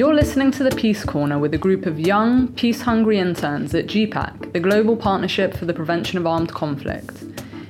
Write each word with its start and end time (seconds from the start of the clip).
You're 0.00 0.14
listening 0.14 0.50
to 0.52 0.62
the 0.62 0.74
Peace 0.74 1.04
Corner 1.04 1.38
with 1.38 1.52
a 1.52 1.58
group 1.58 1.84
of 1.84 2.00
young, 2.00 2.48
peace 2.54 2.80
hungry 2.80 3.18
interns 3.18 3.74
at 3.74 3.86
GPPAC, 3.86 4.54
the 4.54 4.58
Global 4.58 4.96
Partnership 4.96 5.54
for 5.54 5.66
the 5.66 5.74
Prevention 5.74 6.16
of 6.16 6.26
Armed 6.26 6.54
Conflict. 6.54 7.22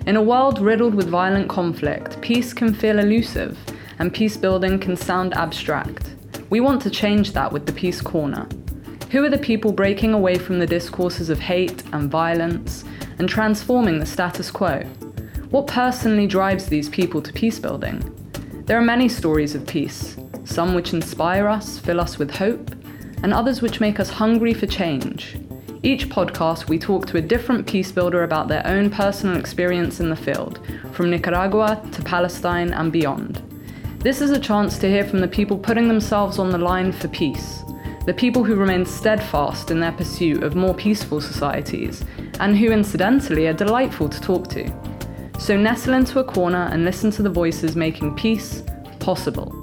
In 0.07 0.15
a 0.15 0.23
world 0.23 0.61
riddled 0.61 0.95
with 0.95 1.09
violent 1.09 1.49
conflict, 1.49 2.21
peace 2.21 2.53
can 2.53 2.73
feel 2.73 3.01
elusive 3.01 3.59
and 3.99 4.15
peace 4.15 4.37
building 4.37 4.79
can 4.79 4.97
sound 4.97 5.35
abstract. 5.35 6.15
We 6.51 6.61
want 6.61 6.81
to 6.83 6.91
change 6.91 7.33
that 7.33 7.51
with 7.51 7.67
the 7.67 7.73
Peace 7.73 8.01
Corner. 8.01 8.47
Who 9.11 9.25
are 9.25 9.29
the 9.29 9.37
people 9.37 9.73
breaking 9.73 10.15
away 10.15 10.39
from 10.39 10.61
the 10.61 10.69
discourses 10.69 11.31
of 11.31 11.41
hate 11.41 11.83
and 11.93 12.09
violence 12.09 12.85
and 13.19 13.29
transforming 13.29 13.99
the 13.99 14.07
status 14.07 14.53
quo? 14.53 14.85
What 15.51 15.67
personally 15.67 16.29
drives 16.29 16.67
these 16.67 16.89
people 16.89 17.23
to 17.23 17.33
peace 17.33 17.59
building? 17.59 17.99
There 18.67 18.79
are 18.79 18.83
many 18.83 19.09
stories 19.09 19.57
of 19.57 19.67
peace, 19.67 20.17
some 20.45 20.75
which 20.75 20.93
inspire 20.93 21.49
us, 21.49 21.79
fill 21.79 22.01
us 22.01 22.19
with 22.19 22.31
hope, 22.31 22.71
and 23.23 23.33
others 23.33 23.63
which 23.63 23.81
make 23.81 24.01
us 24.01 24.11
hungry 24.11 24.55
for 24.55 24.67
change. 24.67 25.39
Each 25.83 26.09
podcast, 26.09 26.69
we 26.69 26.79
talk 26.79 27.07
to 27.07 27.17
a 27.17 27.23
different 27.23 27.67
peace 27.67 27.91
builder 27.91 28.23
about 28.23 28.49
their 28.49 28.67
own 28.67 28.91
personal 28.91 29.39
experience 29.39 30.01
in 30.01 30.11
the 30.11 30.17
field, 30.17 30.61
from 30.93 31.11
Nicaragua 31.11 31.83
to 31.93 32.03
Palestine 32.03 32.73
and 32.73 32.93
beyond. 32.93 33.43
This 34.01 34.21
is 34.21 34.31
a 34.31 34.39
chance 34.39 34.79
to 34.79 34.89
hear 34.89 35.05
from 35.05 35.21
the 35.21 35.29
people 35.29 35.59
putting 35.59 35.89
themselves 35.89 36.39
on 36.39 36.51
the 36.51 36.59
line 36.59 36.93
for 36.93 37.09
peace, 37.09 37.63
the 38.07 38.15
people 38.15 38.45
who 38.45 38.57
remain 38.57 38.85
steadfast 38.85 39.71
in 39.71 39.81
their 39.81 39.93
pursuit 39.93 40.43
of 40.43 40.55
more 40.55 40.75
peaceful 40.75 41.21
societies, 41.21 42.05
and 42.41 42.57
who, 42.57 42.71
incidentally, 42.73 43.47
are 43.47 43.53
delightful 43.53 44.09
to 44.09 44.21
talk 44.21 44.49
to. 44.49 44.71
So 45.39 45.57
nestle 45.57 45.95
into 45.95 46.19
a 46.19 46.25
corner 46.25 46.69
and 46.73 46.85
listen 46.85 47.11
to 47.13 47.23
the 47.23 47.31
voices 47.31 47.77
making 47.77 48.17
peace 48.17 48.63
possible. 48.99 49.60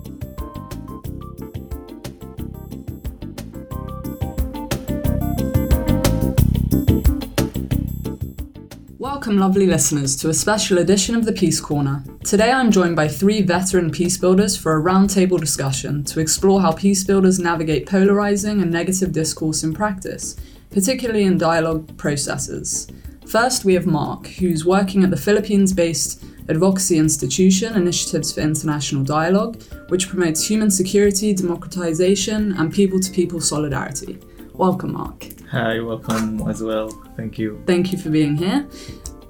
Welcome, 9.27 9.41
lovely 9.41 9.67
listeners, 9.67 10.15
to 10.21 10.29
a 10.29 10.33
special 10.33 10.77
edition 10.77 11.13
of 11.13 11.25
the 11.25 11.33
Peace 11.33 11.59
Corner. 11.59 12.01
Today 12.23 12.49
I'm 12.49 12.71
joined 12.71 12.95
by 12.95 13.09
three 13.09 13.41
veteran 13.41 13.91
peace 13.91 14.17
builders 14.17 14.55
for 14.55 14.77
a 14.77 14.81
roundtable 14.81 15.37
discussion 15.37 16.05
to 16.05 16.21
explore 16.21 16.61
how 16.61 16.71
peace 16.71 17.03
builders 17.03 17.37
navigate 17.37 17.85
polarizing 17.85 18.61
and 18.61 18.71
negative 18.71 19.11
discourse 19.11 19.63
in 19.63 19.73
practice, 19.73 20.37
particularly 20.70 21.23
in 21.23 21.37
dialogue 21.37 21.98
processes. 21.98 22.87
First, 23.25 23.65
we 23.65 23.73
have 23.73 23.85
Marc, 23.85 24.27
who's 24.27 24.65
working 24.65 25.03
at 25.03 25.09
the 25.09 25.17
Philippines 25.17 25.73
based 25.73 26.23
advocacy 26.48 26.98
institution 26.98 27.75
Initiatives 27.75 28.31
for 28.31 28.39
International 28.39 29.03
Dialogue, 29.03 29.61
which 29.89 30.07
promotes 30.07 30.48
human 30.48 30.71
security, 30.71 31.33
democratization, 31.33 32.53
and 32.53 32.73
people 32.73 33.01
to 33.01 33.11
people 33.11 33.41
solidarity. 33.41 34.20
Welcome, 34.53 34.93
Marc. 34.93 35.27
Hi, 35.51 35.81
welcome 35.81 36.41
as 36.49 36.63
well. 36.63 36.89
Thank 37.15 37.37
you. 37.37 37.61
Thank 37.65 37.91
you 37.91 37.98
for 37.98 38.09
being 38.09 38.37
here. 38.37 38.67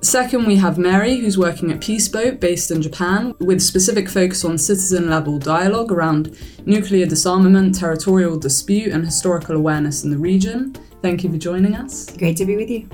Second, 0.07 0.45
we 0.45 0.55
have 0.55 0.77
Meri, 0.77 1.17
who's 1.17 1.37
working 1.37 1.69
at 1.69 1.81
Peace 1.81 2.07
Boat, 2.07 2.39
based 2.39 2.71
in 2.71 2.81
Japan, 2.81 3.35
with 3.39 3.61
specific 3.61 4.07
focus 4.07 4.45
on 4.45 4.57
citizen 4.57 5.09
level 5.09 5.37
dialogue 5.37 5.91
around 5.91 6.37
nuclear 6.65 7.05
disarmament, 7.05 7.75
territorial 7.75 8.39
dispute, 8.39 8.93
and 8.93 9.03
historical 9.03 9.57
awareness 9.57 10.05
in 10.05 10.09
the 10.09 10.17
region. 10.17 10.73
Thank 11.01 11.25
you 11.25 11.29
for 11.29 11.37
joining 11.37 11.75
us. 11.75 12.09
Great 12.15 12.37
to 12.37 12.45
be 12.45 12.55
with 12.55 12.69
you. 12.69 12.87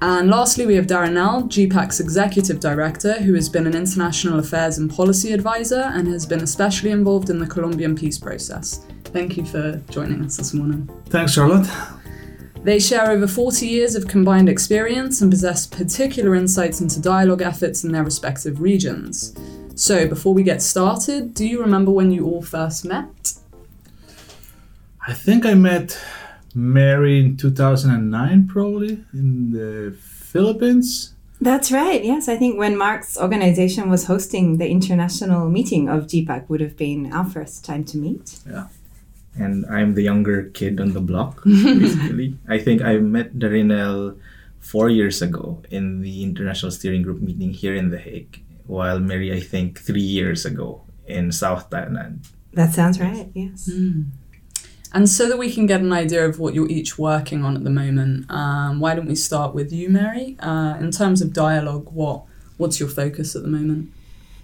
And 0.00 0.30
lastly, 0.30 0.64
we 0.64 0.76
have 0.76 0.86
Darren 0.86 1.14
Darynell, 1.14 1.48
GPPAC's 1.48 1.98
executive 1.98 2.60
director, 2.60 3.14
who 3.14 3.34
has 3.34 3.48
been 3.48 3.66
an 3.66 3.74
international 3.74 4.38
affairs 4.38 4.78
and 4.78 4.88
policy 4.88 5.32
advisor 5.32 5.90
and 5.92 6.06
has 6.06 6.24
been 6.24 6.42
especially 6.42 6.92
involved 6.92 7.30
in 7.30 7.40
the 7.40 7.48
Colombian 7.48 7.96
peace 7.96 8.16
process. 8.16 8.86
Thank 9.06 9.36
you 9.36 9.44
for 9.44 9.82
joining 9.90 10.24
us 10.24 10.36
this 10.36 10.54
morning. 10.54 10.88
Thanks, 11.06 11.32
Charlotte. 11.32 11.68
They 12.62 12.78
share 12.78 13.10
over 13.10 13.26
40 13.26 13.66
years 13.66 13.94
of 13.94 14.08
combined 14.08 14.48
experience 14.48 15.20
and 15.22 15.30
possess 15.30 15.66
particular 15.66 16.34
insights 16.34 16.80
into 16.80 17.00
dialogue 17.00 17.42
efforts 17.42 17.84
in 17.84 17.92
their 17.92 18.04
respective 18.04 18.60
regions. 18.60 19.34
So, 19.74 20.08
before 20.08 20.34
we 20.34 20.42
get 20.42 20.60
started, 20.60 21.34
do 21.34 21.46
you 21.46 21.60
remember 21.60 21.92
when 21.92 22.10
you 22.10 22.26
all 22.26 22.42
first 22.42 22.84
met? 22.84 23.34
I 25.06 25.14
think 25.14 25.46
I 25.46 25.54
met 25.54 25.98
Meri 26.54 27.20
in 27.20 27.36
2009, 27.36 28.48
probably, 28.48 29.04
in 29.12 29.52
the 29.52 29.96
Philippines. 29.98 31.14
That's 31.40 31.70
right. 31.70 32.04
Yes, 32.04 32.28
I 32.28 32.36
think 32.36 32.58
when 32.58 32.76
Marc's 32.76 33.16
organization 33.16 33.88
was 33.88 34.06
hosting 34.06 34.58
the 34.58 34.68
international 34.68 35.48
meeting 35.48 35.88
of 35.88 36.08
GPPAC 36.08 36.48
would 36.48 36.60
have 36.60 36.76
been 36.76 37.12
our 37.12 37.24
first 37.24 37.64
time 37.64 37.84
to 37.84 37.96
meet. 37.96 38.40
Yeah. 38.46 38.66
And 39.38 39.64
I'm 39.66 39.94
the 39.94 40.02
younger 40.02 40.50
kid 40.50 40.80
on 40.80 40.92
the 40.92 41.00
block, 41.00 41.42
basically. 41.44 42.36
I 42.48 42.58
think 42.58 42.82
I 42.82 42.96
met 42.98 43.38
Darynell 43.38 44.18
four 44.58 44.90
years 44.90 45.22
ago 45.22 45.62
in 45.70 46.02
the 46.02 46.22
International 46.22 46.70
Steering 46.70 47.02
Group 47.02 47.20
meeting 47.20 47.52
here 47.52 47.74
in 47.74 47.90
The 47.90 47.98
Hague, 47.98 48.42
while 48.66 48.98
Meri, 48.98 49.32
I 49.32 49.40
think, 49.40 49.78
three 49.78 50.02
years 50.02 50.44
ago 50.44 50.82
in 51.06 51.32
South 51.32 51.70
Thailand. 51.70 52.26
That 52.52 52.74
sounds 52.74 53.00
right, 53.00 53.30
yes. 53.34 53.70
Mm. 53.72 54.10
And 54.92 55.08
so 55.08 55.28
that 55.28 55.38
we 55.38 55.52
can 55.52 55.66
get 55.66 55.80
an 55.80 55.92
idea 55.92 56.26
of 56.26 56.38
what 56.38 56.54
you're 56.54 56.68
each 56.68 56.98
working 56.98 57.44
on 57.44 57.56
at 57.56 57.64
the 57.64 57.70
moment, 57.70 58.30
um, 58.30 58.80
why 58.80 58.94
don't 58.94 59.06
we 59.06 59.14
start 59.14 59.54
with 59.54 59.72
you, 59.72 59.90
Meri? 59.90 60.36
Uh, 60.40 60.76
in 60.80 60.90
terms 60.90 61.20
of 61.20 61.32
dialogue, 61.32 61.88
what 61.92 62.22
what's 62.56 62.80
your 62.80 62.88
focus 62.88 63.36
at 63.36 63.42
the 63.42 63.48
moment? 63.48 63.92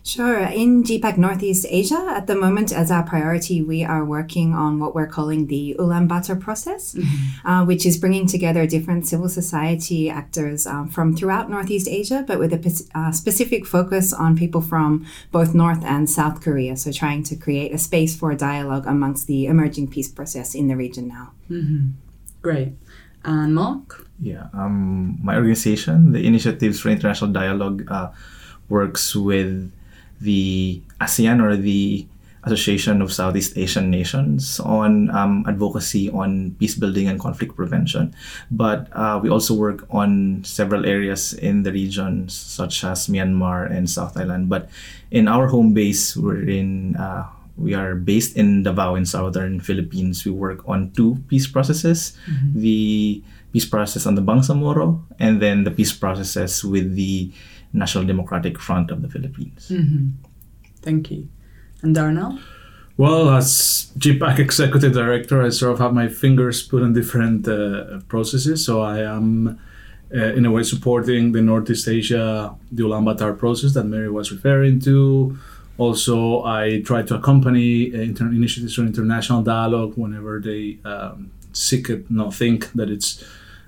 Sure. 0.04 0.40
In 0.40 0.84
GPPAC 0.84 1.16
Northeast 1.16 1.64
Asia, 1.70 2.12
at 2.14 2.26
the 2.26 2.34
moment, 2.34 2.74
as 2.74 2.90
our 2.90 3.02
priority, 3.02 3.62
we 3.62 3.82
are 3.82 4.04
working 4.04 4.52
on 4.52 4.78
what 4.78 4.94
we're 4.94 5.06
calling 5.06 5.46
the 5.46 5.74
Ulaanbaatar 5.78 6.38
process, 6.38 6.92
mm-hmm. 6.92 7.48
uh, 7.48 7.64
which 7.64 7.86
is 7.86 7.96
bringing 7.96 8.26
together 8.26 8.66
different 8.66 9.06
civil 9.06 9.30
society 9.30 10.10
actors 10.10 10.66
um, 10.66 10.90
from 10.90 11.16
throughout 11.16 11.48
Northeast 11.48 11.88
Asia, 11.88 12.22
but 12.26 12.38
with 12.38 12.52
a 12.52 12.88
uh, 12.94 13.12
specific 13.12 13.64
focus 13.64 14.12
on 14.12 14.36
people 14.36 14.60
from 14.60 15.06
both 15.32 15.54
North 15.54 15.82
and 15.82 16.08
South 16.10 16.42
Korea. 16.42 16.76
So, 16.76 16.92
trying 16.92 17.22
to 17.24 17.34
create 17.34 17.72
a 17.72 17.78
space 17.78 18.14
for 18.14 18.34
dialogue 18.34 18.86
amongst 18.86 19.26
the 19.26 19.46
emerging 19.46 19.88
peace 19.88 20.08
process 20.08 20.54
in 20.54 20.68
the 20.68 20.76
region 20.76 21.08
now. 21.08 21.32
Mm-hmm. 21.48 21.92
Great. 22.42 22.74
And 23.24 23.54
Marc? 23.54 24.06
Yeah, 24.20 24.48
um, 24.52 25.18
my 25.22 25.36
organization, 25.36 26.12
the 26.12 26.26
Initiatives 26.26 26.78
for 26.78 26.90
International 26.90 27.32
Dialogue, 27.32 27.90
uh, 27.90 28.10
works 28.68 29.16
with 29.16 29.72
the 30.20 30.82
ASEAN 31.00 31.42
or 31.42 31.56
the 31.56 32.06
Association 32.44 33.00
of 33.00 33.12
Southeast 33.12 33.56
Asian 33.56 33.90
Nations 33.90 34.60
on 34.60 35.08
um, 35.10 35.44
advocacy 35.48 36.10
on 36.10 36.54
peace 36.60 36.74
building 36.74 37.08
and 37.08 37.18
conflict 37.18 37.56
prevention. 37.56 38.14
But 38.50 38.88
uh, 38.92 39.18
we 39.22 39.30
also 39.30 39.54
work 39.54 39.86
on 39.88 40.44
several 40.44 40.84
areas 40.84 41.32
in 41.32 41.62
the 41.62 41.72
region, 41.72 42.28
such 42.28 42.84
as 42.84 43.08
Myanmar 43.08 43.70
and 43.72 43.88
South 43.88 44.14
Thailand. 44.14 44.48
But 44.48 44.68
in 45.10 45.26
our 45.26 45.48
home 45.48 45.72
base, 45.72 46.16
we're 46.16 46.44
in. 46.46 46.96
Uh, 46.96 47.26
we 47.56 47.72
are 47.72 47.94
based 47.94 48.36
in 48.36 48.64
Davao 48.64 48.96
in 48.96 49.06
southern 49.06 49.60
Philippines. 49.60 50.24
We 50.26 50.32
work 50.32 50.68
on 50.68 50.90
two 50.90 51.22
peace 51.28 51.46
processes: 51.46 52.12
mm-hmm. 52.28 52.60
the 52.60 53.22
peace 53.54 53.64
process 53.64 54.04
on 54.04 54.16
the 54.16 54.22
Bangsamoro, 54.22 55.00
and 55.18 55.40
then 55.40 55.64
the 55.64 55.70
peace 55.70 55.92
processes 55.94 56.64
with 56.64 56.94
the 56.94 57.30
National 57.74 58.04
Democratic 58.04 58.58
Front 58.58 58.90
of 58.90 59.02
the 59.02 59.08
Philippines. 59.08 59.68
Mm-hmm. 59.70 60.08
Thank 60.80 61.10
you. 61.10 61.28
And 61.82 61.94
Darynell? 61.94 62.40
Well, 62.96 63.28
as 63.30 63.92
GPPAC 63.98 64.38
Executive 64.38 64.92
Director, 64.92 65.42
I 65.42 65.48
sort 65.48 65.72
of 65.72 65.78
have 65.80 65.92
my 65.92 66.08
fingers 66.08 66.62
put 66.62 66.82
on 66.82 66.92
different 66.92 67.48
uh, 67.48 67.98
processes. 68.06 68.64
So 68.64 68.82
I 68.82 69.00
am, 69.00 69.58
uh, 70.14 70.18
in 70.18 70.46
a 70.46 70.50
way, 70.50 70.62
supporting 70.62 71.32
the 71.32 71.42
Northeast 71.42 71.88
Asia, 71.88 72.54
the 72.70 72.84
Ulaanbaatar 72.84 73.36
process 73.36 73.74
that 73.74 73.84
Meri 73.84 74.10
was 74.10 74.30
referring 74.30 74.78
to. 74.80 75.36
Also, 75.76 76.44
I 76.44 76.82
try 76.82 77.02
to 77.02 77.16
accompany 77.16 77.92
uh, 77.92 77.98
inter- 77.98 78.28
initiatives 78.28 78.76
for 78.76 78.82
international 78.82 79.42
dialogue 79.42 79.94
whenever 79.96 80.40
they 80.40 80.78
um, 80.84 81.32
seek 81.52 81.90
it, 81.90 82.08
not 82.10 82.32
think 82.32 82.70
that 82.72 82.90
it's 82.90 83.24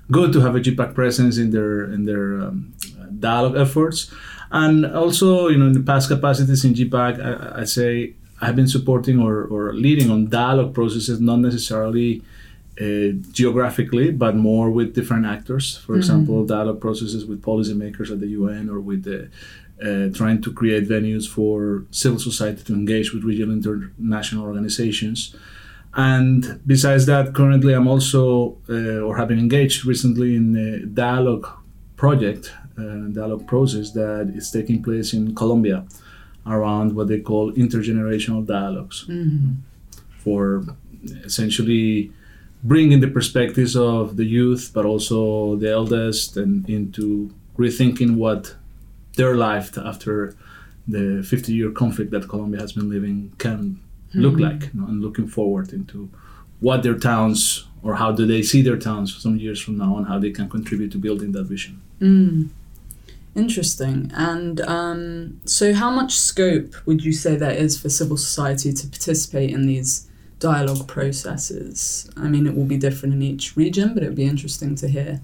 good 0.09 0.31
to 0.31 0.39
have 0.39 0.55
a 0.55 0.61
GPPAC 0.61 0.93
presence 0.95 1.37
in 1.37 1.51
their 1.51 1.83
in 1.83 2.05
their 2.05 2.39
um, 2.39 2.73
dialogue 3.19 3.57
efforts. 3.57 4.11
And 4.51 4.85
also, 4.85 5.49
you 5.49 5.57
know, 5.57 5.67
in 5.67 5.73
the 5.73 5.81
past 5.81 6.09
capacities 6.09 6.63
in 6.63 6.73
GPPAC, 6.73 7.13
I, 7.19 7.61
I 7.61 7.63
say 7.65 8.13
I've 8.39 8.55
been 8.55 8.67
supporting 8.67 9.19
or, 9.19 9.43
or 9.43 9.73
leading 9.73 10.09
on 10.09 10.29
dialogue 10.29 10.73
processes, 10.73 11.19
not 11.19 11.39
necessarily 11.39 12.21
uh, 12.79 13.09
geographically, 13.31 14.11
but 14.11 14.35
more 14.35 14.69
with 14.69 14.93
different 14.93 15.25
actors. 15.25 15.77
For 15.77 15.93
mm-hmm. 15.93 15.99
example, 15.99 16.45
dialogue 16.45 16.79
processes 16.79 17.25
with 17.25 17.41
policymakers 17.41 18.11
at 18.11 18.19
the 18.19 18.27
UN 18.27 18.69
or 18.69 18.79
with 18.79 19.03
the, 19.03 19.29
uh, 19.81 20.15
trying 20.15 20.41
to 20.43 20.53
create 20.53 20.87
venues 20.87 21.27
for 21.27 21.85
civil 21.91 22.19
society 22.19 22.63
to 22.63 22.73
engage 22.73 23.13
with 23.13 23.23
regional 23.23 23.55
international 23.55 24.45
organizations. 24.45 25.35
And 25.95 26.61
besides 26.65 27.07
that, 27.07 27.33
currently 27.33 27.73
I'm 27.73 27.87
also, 27.87 28.57
uh, 28.69 28.99
or 28.99 29.17
have 29.17 29.29
been 29.29 29.39
engaged 29.39 29.83
recently 29.83 30.35
in 30.35 30.55
a 30.55 30.85
dialogue 30.85 31.47
project 31.95 32.53
dialogue 32.77 33.47
process 33.47 33.91
that 33.91 34.31
is 34.35 34.51
taking 34.51 34.83
place 34.83 35.13
in 35.13 35.33
Colombia 35.35 35.85
around 36.45 36.95
what 36.95 37.07
they 37.07 37.19
call 37.19 37.51
intergenerational 37.53 38.45
dialogues 38.45 39.05
mm-hmm. 39.07 39.53
for 40.19 40.63
essentially 41.25 42.11
bringing 42.63 42.99
the 42.99 43.07
perspectives 43.07 43.75
of 43.75 44.17
the 44.17 44.25
youth, 44.25 44.71
but 44.73 44.85
also 44.85 45.55
the 45.57 45.71
eldest, 45.71 46.37
and 46.37 46.69
into 46.69 47.33
rethinking 47.57 48.15
what 48.15 48.55
their 49.15 49.35
life 49.35 49.77
after 49.77 50.35
the 50.87 51.23
50 51.23 51.53
year 51.53 51.71
conflict 51.71 52.11
that 52.11 52.29
Colombia 52.29 52.61
has 52.61 52.73
been 52.73 52.89
living 52.89 53.33
can 53.37 53.79
look 54.13 54.39
like, 54.39 54.73
you 54.73 54.79
know, 54.79 54.87
and 54.87 55.01
looking 55.01 55.27
forward 55.27 55.73
into 55.73 56.09
what 56.59 56.81
their 56.81 56.97
towns 56.97 57.67
or 57.83 57.95
how 57.95 58.11
do 58.11 58.25
they 58.25 58.41
see 58.41 58.61
their 58.61 58.77
towns 58.77 59.15
some 59.21 59.37
years 59.37 59.61
from 59.61 59.77
now 59.77 59.97
and 59.97 60.07
how 60.07 60.17
they 60.17 60.31
can 60.31 60.49
contribute 60.49 60.91
to 60.91 60.97
building 60.97 61.31
that 61.33 61.43
vision. 61.43 61.81
Mm. 61.99 62.49
Interesting. 63.37 64.11
And 64.15 64.61
um, 64.61 65.39
so, 65.45 65.75
how 65.75 65.91
much 65.91 66.17
scope 66.17 66.73
would 66.87 67.05
you 67.05 67.13
say 67.13 67.35
there 67.35 67.51
is 67.51 67.79
for 67.79 67.87
civil 67.87 68.17
society 68.17 68.73
to 68.73 68.87
participate 68.87 69.51
in 69.51 69.67
these 69.67 70.09
dialogue 70.39 70.87
processes? 70.87 72.09
I 72.17 72.29
mean, 72.29 72.47
it 72.47 72.55
will 72.55 72.65
be 72.65 72.77
different 72.77 73.13
in 73.13 73.21
each 73.21 73.55
region, 73.55 73.93
but 73.93 74.01
it 74.01 74.07
would 74.07 74.15
be 74.15 74.25
interesting 74.25 74.73
to 74.77 74.87
hear. 74.87 75.21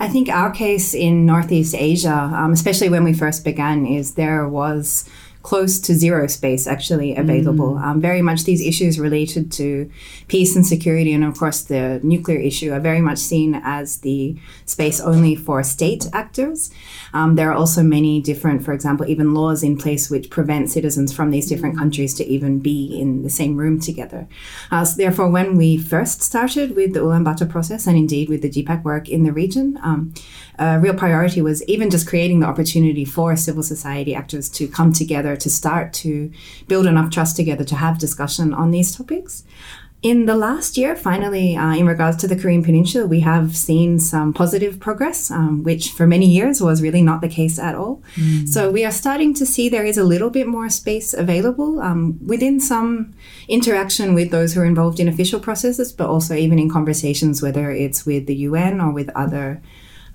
I 0.00 0.08
think 0.08 0.28
our 0.28 0.50
case 0.50 0.92
in 0.92 1.24
Northeast 1.24 1.74
Asia, 1.78 2.32
um, 2.34 2.52
especially 2.52 2.88
when 2.88 3.04
we 3.04 3.12
first 3.12 3.44
began, 3.44 3.86
is 3.86 4.14
there 4.14 4.48
was 4.48 5.08
close 5.42 5.80
to 5.80 5.94
zero 5.94 6.26
space 6.26 6.66
actually 6.66 7.16
available. 7.16 7.74
Mm. 7.74 7.82
Um, 7.82 8.00
very 8.00 8.20
much 8.20 8.44
these 8.44 8.60
issues 8.60 9.00
related 9.00 9.50
to 9.52 9.90
peace 10.28 10.54
and 10.54 10.66
security, 10.66 11.12
and 11.12 11.24
of 11.24 11.38
course 11.38 11.62
the 11.62 12.00
nuclear 12.02 12.38
issue, 12.38 12.72
are 12.72 12.80
very 12.80 13.00
much 13.00 13.18
seen 13.18 13.60
as 13.64 13.98
the 13.98 14.36
space 14.66 15.00
only 15.00 15.34
for 15.34 15.62
state 15.62 16.06
actors. 16.12 16.70
Um, 17.14 17.36
there 17.36 17.50
are 17.50 17.54
also 17.54 17.82
many 17.82 18.20
different, 18.20 18.64
for 18.64 18.72
example, 18.72 19.06
even 19.08 19.32
laws 19.32 19.62
in 19.62 19.78
place 19.78 20.10
which 20.10 20.28
prevent 20.28 20.70
citizens 20.70 21.12
from 21.12 21.30
these 21.30 21.48
different 21.48 21.78
countries 21.78 22.14
to 22.14 22.26
even 22.26 22.58
be 22.58 22.98
in 23.00 23.22
the 23.22 23.30
same 23.30 23.56
room 23.56 23.80
together. 23.80 24.28
Uh, 24.70 24.84
so 24.84 24.96
therefore, 24.96 25.30
when 25.30 25.56
we 25.56 25.78
first 25.78 26.22
started 26.22 26.76
with 26.76 26.92
the 26.92 27.00
Ulaanbaatar 27.00 27.48
process, 27.48 27.86
and 27.86 27.96
indeed 27.96 28.28
with 28.28 28.42
the 28.42 28.50
GPPAC 28.50 28.84
work 28.84 29.08
in 29.08 29.24
the 29.24 29.32
region, 29.32 29.78
um, 29.82 30.12
a 30.58 30.78
real 30.78 30.94
priority 30.94 31.40
was 31.40 31.64
even 31.64 31.88
just 31.88 32.06
creating 32.06 32.40
the 32.40 32.46
opportunity 32.46 33.04
for 33.04 33.34
civil 33.36 33.62
society 33.62 34.14
actors 34.14 34.48
to 34.50 34.68
come 34.68 34.92
together 34.92 35.29
to 35.36 35.50
start 35.50 35.92
to 35.94 36.30
build 36.68 36.86
enough 36.86 37.10
trust 37.10 37.36
together 37.36 37.64
to 37.64 37.76
have 37.76 37.98
discussion 37.98 38.54
on 38.54 38.70
these 38.70 38.96
topics. 38.96 39.44
In 40.02 40.24
the 40.24 40.34
last 40.34 40.78
year, 40.78 40.96
finally, 40.96 41.58
uh, 41.58 41.74
in 41.74 41.86
regards 41.86 42.16
to 42.18 42.26
the 42.26 42.34
Korean 42.34 42.62
Peninsula, 42.62 43.06
we 43.06 43.20
have 43.20 43.54
seen 43.54 43.98
some 43.98 44.32
positive 44.32 44.80
progress, 44.80 45.30
um, 45.30 45.62
which 45.62 45.90
for 45.90 46.06
many 46.06 46.24
years 46.24 46.62
was 46.62 46.80
really 46.80 47.02
not 47.02 47.20
the 47.20 47.28
case 47.28 47.58
at 47.58 47.74
all. 47.74 48.02
So 48.46 48.70
we 48.70 48.82
are 48.86 48.90
starting 48.90 49.34
to 49.34 49.44
see 49.44 49.68
there 49.68 49.84
is 49.84 49.98
a 49.98 50.04
little 50.04 50.30
bit 50.30 50.46
more 50.46 50.70
space 50.70 51.12
available 51.12 51.80
um, 51.80 52.18
within 52.26 52.60
some 52.60 53.12
interaction 53.46 54.14
with 54.14 54.30
those 54.30 54.54
who 54.54 54.62
are 54.62 54.64
involved 54.64 55.00
in 55.00 55.06
official 55.06 55.38
processes, 55.38 55.92
but 55.92 56.08
also 56.08 56.34
even 56.34 56.58
in 56.58 56.70
conversations, 56.70 57.42
whether 57.42 57.70
it's 57.70 58.06
with 58.06 58.26
the 58.26 58.36
UN 58.36 58.80
or 58.80 58.92
with 58.92 59.10
other 59.14 59.60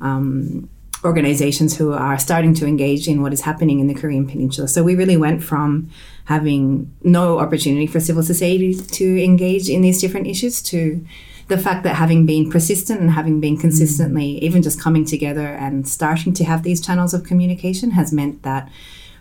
um, 0.01 0.67
organizations 1.05 1.77
who 1.77 1.93
are 1.93 2.17
starting 2.17 2.53
to 2.55 2.65
engage 2.65 3.07
in 3.07 3.21
what 3.21 3.31
is 3.31 3.41
happening 3.41 3.79
in 3.79 3.87
the 3.87 3.93
Korean 3.93 4.27
Peninsula. 4.27 4.67
So 4.67 4.83
we 4.83 4.95
really 4.95 5.17
went 5.17 5.43
from 5.43 5.89
having 6.25 6.91
no 7.03 7.39
opportunity 7.39 7.87
for 7.87 7.99
civil 7.99 8.23
society 8.23 8.73
to 8.75 9.23
engage 9.23 9.69
in 9.69 9.81
these 9.81 10.01
different 10.01 10.27
issues 10.27 10.61
to 10.63 11.05
the 11.47 11.57
fact 11.57 11.83
that 11.83 11.95
having 11.95 12.25
been 12.25 12.49
persistent 12.49 12.99
and 12.99 13.11
having 13.11 13.39
been 13.39 13.55
consistently 13.55 14.43
even 14.43 14.63
just 14.63 14.81
coming 14.81 15.05
together 15.05 15.45
and 15.45 15.87
starting 15.87 16.33
to 16.33 16.43
have 16.43 16.63
these 16.63 16.83
channels 16.83 17.13
of 17.13 17.23
communication 17.23 17.91
has 17.91 18.11
meant 18.11 18.41
that 18.41 18.67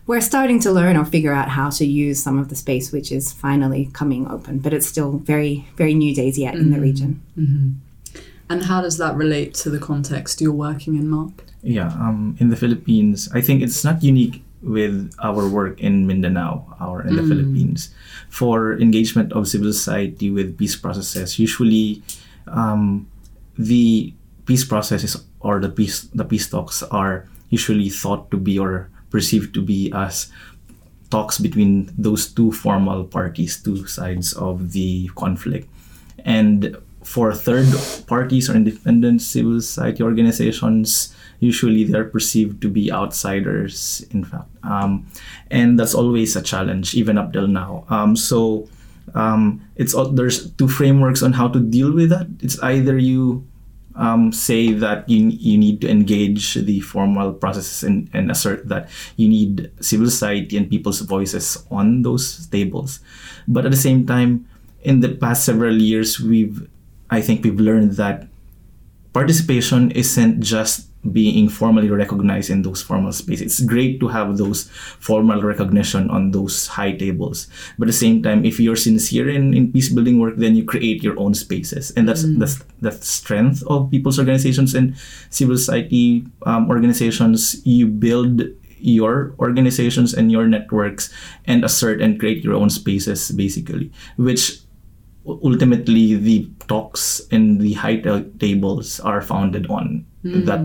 we're 0.07 0.23
starting 0.23 0.59
to 0.61 0.73
learn 0.73 0.97
or 0.97 1.05
figure 1.05 1.35
out 1.35 1.51
how 1.51 1.69
to 1.69 1.85
use 1.85 2.23
some 2.23 2.39
of 2.39 2.49
the 2.49 2.57
space 2.57 2.93
which 2.93 3.13
is 3.13 3.31
finally 3.31 3.91
coming 3.93 4.27
open 4.31 4.59
but 4.59 4.73
it's 4.73 4.87
still 4.87 5.19
very 5.19 5.69
very 5.77 5.93
new 5.93 6.15
days 6.15 6.39
yet 6.39 6.55
in 6.55 6.71
the 6.71 6.77
mm-hmm. 6.77 6.83
region 6.83 7.23
mm-hmm. 7.39 7.73
And 8.49 8.65
how 8.65 8.83
does 8.83 8.99
that 8.99 9.17
relate 9.17 9.55
to 9.55 9.71
the 9.71 9.79
context 9.79 10.41
you're 10.41 10.53
working 10.53 10.97
in, 10.97 11.09
Marc? 11.09 11.45
Yeah, 11.65 11.89
um, 11.97 12.37
in 12.39 12.51
the 12.51 12.57
Philippines, 12.57 13.33
I 13.33 13.41
think 13.41 13.63
it's 13.63 13.83
not 13.85 14.05
unique 14.05 14.45
with 14.61 15.13
our 15.23 15.49
work 15.49 15.81
in 15.81 16.07
Mindanao 16.07 16.77
or 16.81 17.01
in 17.09 17.17
the 17.17 17.25
Philippines. 17.25 17.89
For 18.29 18.77
engagement 18.77 19.33
of 19.33 19.49
civil 19.49 19.73
society 19.73 20.31
with 20.31 20.59
peace 20.59 20.77
processes, 20.77 21.39
usually 21.39 22.03
um, 22.47 23.09
the 23.57 24.13
peace 24.45 24.65
processes 24.65 25.17
or 25.41 25.61
the 25.61 25.69
peace 25.69 26.03
the 26.13 26.25
peace 26.25 26.49
talks 26.49 26.83
are 26.93 27.29
usually 27.49 27.89
thought 27.89 28.31
to 28.31 28.37
be 28.37 28.59
or 28.59 28.91
perceived 29.09 29.55
to 29.55 29.63
be 29.63 29.93
as 29.93 30.29
talks 31.11 31.39
between 31.39 31.89
those 31.97 32.27
two 32.27 32.53
formal 32.53 33.05
parties, 33.05 33.63
two 33.63 33.87
sides 33.87 34.33
of 34.35 34.73
the 34.73 35.09
conflict. 35.15 35.69
And 36.25 36.77
for 37.05 37.33
third 37.35 37.69
parties 38.07 38.51
or 38.51 38.57
independent 38.57 39.23
civil 39.23 39.61
society 39.61 40.03
organizations, 40.03 41.15
usually 41.39 41.85
they're 41.85 42.09
perceived 42.09 42.61
to 42.63 42.69
be 42.69 42.91
outsiders, 42.91 44.05
in 44.11 44.25
fact. 44.25 44.49
Um, 44.63 45.07
and 45.51 45.79
that's 45.79 45.95
always 45.95 46.35
a 46.35 46.43
challenge, 46.43 46.95
even 46.95 47.19
up 47.19 47.33
till 47.33 47.47
now. 47.47 47.85
Um, 47.89 48.17
so 48.17 48.69
um, 49.15 49.61
it's 49.77 49.95
there's 50.13 50.51
two 50.53 50.69
frameworks 50.69 51.23
on 51.23 51.35
how 51.35 51.49
to 51.49 51.61
deal 51.61 51.93
with 51.93 52.09
that. 52.11 52.27
It's 52.41 52.59
either 52.63 52.97
you 52.97 53.47
um, 53.97 54.33
say 54.33 54.73
that 54.73 55.09
you, 55.09 55.29
you 55.29 55.59
need 55.59 55.81
to 55.83 55.89
engage 55.89 56.55
the 56.55 56.81
formal 56.81 57.33
processes 57.33 57.85
and, 57.85 58.11
and 58.13 58.31
assert 58.31 58.69
that 58.69 58.89
you 59.17 59.29
need 59.29 59.71
civil 59.81 60.09
society 60.11 60.57
and 60.57 60.69
people's 60.69 61.01
voices 61.01 61.65
on 61.71 62.03
those 62.03 62.47
tables. 62.47 63.01
But 63.47 63.67
at 63.67 63.71
the 63.71 63.77
same 63.77 64.07
time, 64.07 64.49
in 64.83 65.01
the 65.01 65.15
past 65.15 65.45
several 65.45 65.81
years, 65.81 66.21
we've 66.21 66.69
I 67.11 67.21
think 67.21 67.45
we've 67.45 67.61
learned 67.61 67.93
that 67.93 68.29
participation 69.13 69.91
isn't 69.93 70.41
just 70.41 70.89
being 71.13 71.49
formally 71.49 71.91
recognized 71.91 72.51
in 72.51 72.63
those 72.63 72.83
formal 72.83 73.13
spaces. 73.13 73.61
It's 73.61 73.61
great 73.61 74.01
to 74.01 74.09
have 74.09 74.39
those 74.39 74.71
formal 74.99 75.43
recognition 75.43 76.09
on 76.11 76.31
those 76.31 76.67
high 76.67 76.93
tables. 76.93 77.47
But 77.79 77.89
at 77.89 77.93
the 77.93 78.01
same 78.01 78.23
time, 78.23 78.45
if 78.45 78.59
you're 78.59 78.77
sincere 78.77 79.29
in, 79.29 79.53
in 79.53 79.73
peace 79.73 79.93
building 79.93 80.19
work, 80.19 80.37
then 80.37 80.57
you 80.57 80.65
create 80.65 81.03
your 81.03 81.19
own 81.21 81.35
spaces. 81.35 81.91
And 81.93 82.09
that's 82.09 82.25
that's 82.39 82.65
the 82.81 82.93
strength 82.93 83.63
of 83.67 83.91
people's 83.91 84.19
organizations 84.19 84.75
and 84.75 84.97
civil 85.31 85.57
society 85.57 86.27
um, 86.47 86.71
organizations. 86.71 87.61
You 87.67 87.87
build 87.87 88.43
your 88.79 89.35
organizations 89.39 90.13
and 90.13 90.31
your 90.33 90.47
networks 90.47 91.13
and 91.47 91.65
assert 91.65 92.01
and 92.01 92.21
create 92.21 92.45
your 92.45 92.55
own 92.55 92.71
spaces 92.71 93.31
basically, 93.31 93.93
which 94.17 94.64
ultimately 95.27 96.15
the 96.17 96.49
talks 96.69 97.21
and 97.31 97.61
the 97.61 97.73
high 97.75 97.97
ta- 97.97 98.23
tables 98.39 99.01
are 99.01 99.21
founded 99.23 99.67
on 99.69 100.05
that 100.47 100.61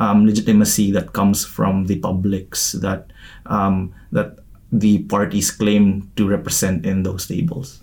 um, 0.00 0.26
legitimacy 0.26 0.90
that 0.90 1.12
comes 1.12 1.44
from 1.44 1.86
the 1.86 1.96
publics 2.00 2.72
that 2.72 3.06
um, 3.46 3.94
that 4.10 4.38
the 4.72 4.98
parties 5.04 5.50
claim 5.52 6.10
to 6.16 6.26
represent 6.28 6.84
in 6.84 7.02
those 7.04 7.26
tables. 7.28 7.80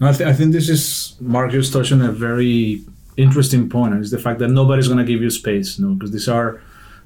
No, 0.00 0.08
I, 0.08 0.12
th- 0.12 0.28
I 0.28 0.32
think 0.32 0.52
this 0.52 0.68
is 0.68 1.14
Marc 1.20 1.52
just 1.52 1.72
touched 1.72 1.92
on 1.92 2.02
a 2.02 2.10
very 2.10 2.82
interesting 3.16 3.68
point, 3.68 3.92
and 3.94 4.02
it's 4.02 4.10
the 4.10 4.18
fact 4.18 4.38
that 4.40 4.48
nobody's 4.48 4.88
going 4.88 4.98
to 4.98 5.04
give 5.04 5.22
you 5.22 5.30
space, 5.30 5.78
you 5.78 5.86
know, 5.86 5.94
because 5.94 6.10
these 6.10 6.28
are 6.28 6.60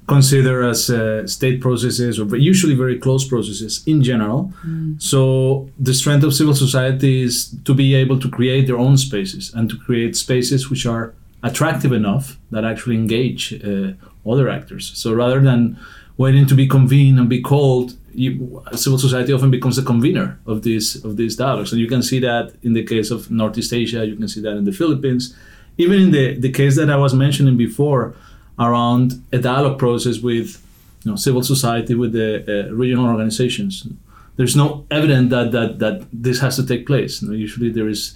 considered 0.07 0.63
as 0.63 0.89
uh, 0.89 1.27
state 1.27 1.59
processes 1.59 2.17
or 2.19 2.35
usually 2.37 2.73
very 2.73 2.97
close 2.97 3.27
processes 3.27 3.83
in 3.85 4.01
general. 4.01 4.51
So 4.99 5.69
the 5.77 5.93
strength 5.93 6.23
of 6.23 6.33
civil 6.33 6.55
society 6.55 7.21
is 7.21 7.53
to 7.65 7.73
be 7.73 7.93
able 7.93 8.17
to 8.19 8.29
create 8.29 8.67
their 8.67 8.77
own 8.77 8.97
spaces 8.97 9.53
and 9.53 9.69
to 9.69 9.77
create 9.77 10.15
spaces 10.15 10.69
which 10.69 10.85
are 10.85 11.13
attractive 11.43 11.91
enough 11.91 12.37
that 12.51 12.63
actually 12.63 12.95
engage 12.95 13.53
uh, 13.53 13.91
other 14.25 14.49
actors. 14.49 14.91
So 14.95 15.13
rather 15.13 15.41
than 15.41 15.77
waiting 16.17 16.47
to 16.47 16.55
be 16.55 16.67
convened 16.67 17.19
and 17.19 17.29
be 17.29 17.41
called, 17.41 17.93
you, 18.13 18.63
civil 18.73 18.97
society 18.97 19.31
often 19.33 19.51
becomes 19.51 19.75
the 19.75 19.83
convener 19.83 20.39
of 20.45 20.63
these 20.63 21.03
of 21.03 21.17
these 21.17 21.35
dialogues, 21.35 21.71
and 21.71 21.79
you 21.79 21.87
can 21.87 22.01
see 22.01 22.19
that 22.19 22.53
in 22.63 22.73
the 22.73 22.83
case 22.83 23.11
of 23.11 23.29
Northeast 23.29 23.71
Asia. 23.73 24.05
You 24.05 24.15
can 24.15 24.27
see 24.27 24.41
that 24.41 24.57
in 24.57 24.65
the 24.65 24.71
Philippines, 24.71 25.35
even 25.77 26.01
in 26.01 26.11
the 26.11 26.35
the 26.35 26.51
case 26.51 26.75
that 26.77 26.89
I 26.89 26.97
was 26.97 27.13
mentioning 27.13 27.57
before 27.57 28.15
around 28.59 29.23
a 29.31 29.37
dialogue 29.37 29.77
process 29.77 30.19
with 30.19 30.63
you 31.03 31.11
know, 31.11 31.15
civil 31.15 31.43
society 31.43 31.93
with 31.93 32.13
the 32.13 32.43
uh, 32.47 32.73
regional 32.73 33.05
organizations. 33.05 33.87
There's 34.35 34.55
no 34.55 34.85
evidence 34.91 35.31
that, 35.31 35.51
that 35.51 35.79
that 35.79 36.07
this 36.11 36.39
has 36.41 36.55
to 36.57 36.65
take 36.65 36.85
place. 36.85 37.21
You 37.21 37.29
know, 37.29 37.33
usually 37.33 37.71
there 37.71 37.87
is 37.87 38.15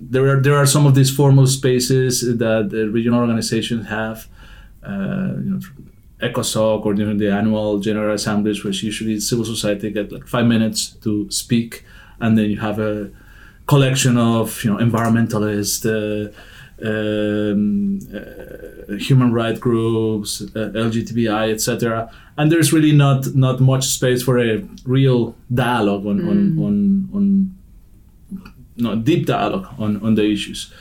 there 0.00 0.26
are 0.28 0.40
there 0.40 0.56
are 0.56 0.66
some 0.66 0.86
of 0.86 0.94
these 0.94 1.14
formal 1.14 1.46
spaces 1.46 2.20
that 2.38 2.70
the 2.70 2.88
regional 2.88 3.20
organizations 3.20 3.86
have. 3.86 4.26
Uh, 4.82 5.34
you 5.44 5.50
know, 5.50 5.60
ECOSOC 6.22 6.84
or 6.84 6.94
during 6.94 7.18
the 7.18 7.30
annual 7.30 7.78
general 7.78 8.14
assemblies, 8.14 8.64
which 8.64 8.82
usually 8.82 9.18
civil 9.20 9.44
society 9.44 9.90
get 9.90 10.12
like 10.12 10.26
five 10.26 10.46
minutes 10.46 10.90
to 11.02 11.30
speak, 11.30 11.84
and 12.20 12.36
then 12.36 12.50
you 12.50 12.58
have 12.58 12.78
a 12.78 13.10
collection 13.66 14.16
of 14.16 14.62
you 14.64 14.70
know 14.70 14.78
environmentalists, 14.78 15.84
uh, 15.86 16.32
um, 16.84 17.98
uh, 18.14 18.94
human 18.96 19.32
rights 19.32 19.58
groups, 19.58 20.42
uh, 20.42 20.70
LGBTI, 20.74 21.52
etc. 21.52 22.10
And 22.36 22.50
there's 22.50 22.72
really 22.72 22.92
not 22.92 23.34
not 23.34 23.60
much 23.60 23.86
space 23.86 24.22
for 24.22 24.38
a 24.38 24.66
real 24.84 25.34
dialogue 25.52 26.06
on 26.06 26.28
on, 26.28 26.58
on 26.58 27.08
on 27.14 27.54
you 28.76 28.84
know, 28.84 28.96
deep 28.96 29.26
dialogue 29.26 29.68
on, 29.78 30.02
on 30.02 30.14
the 30.14 30.24
issues. 30.24 30.72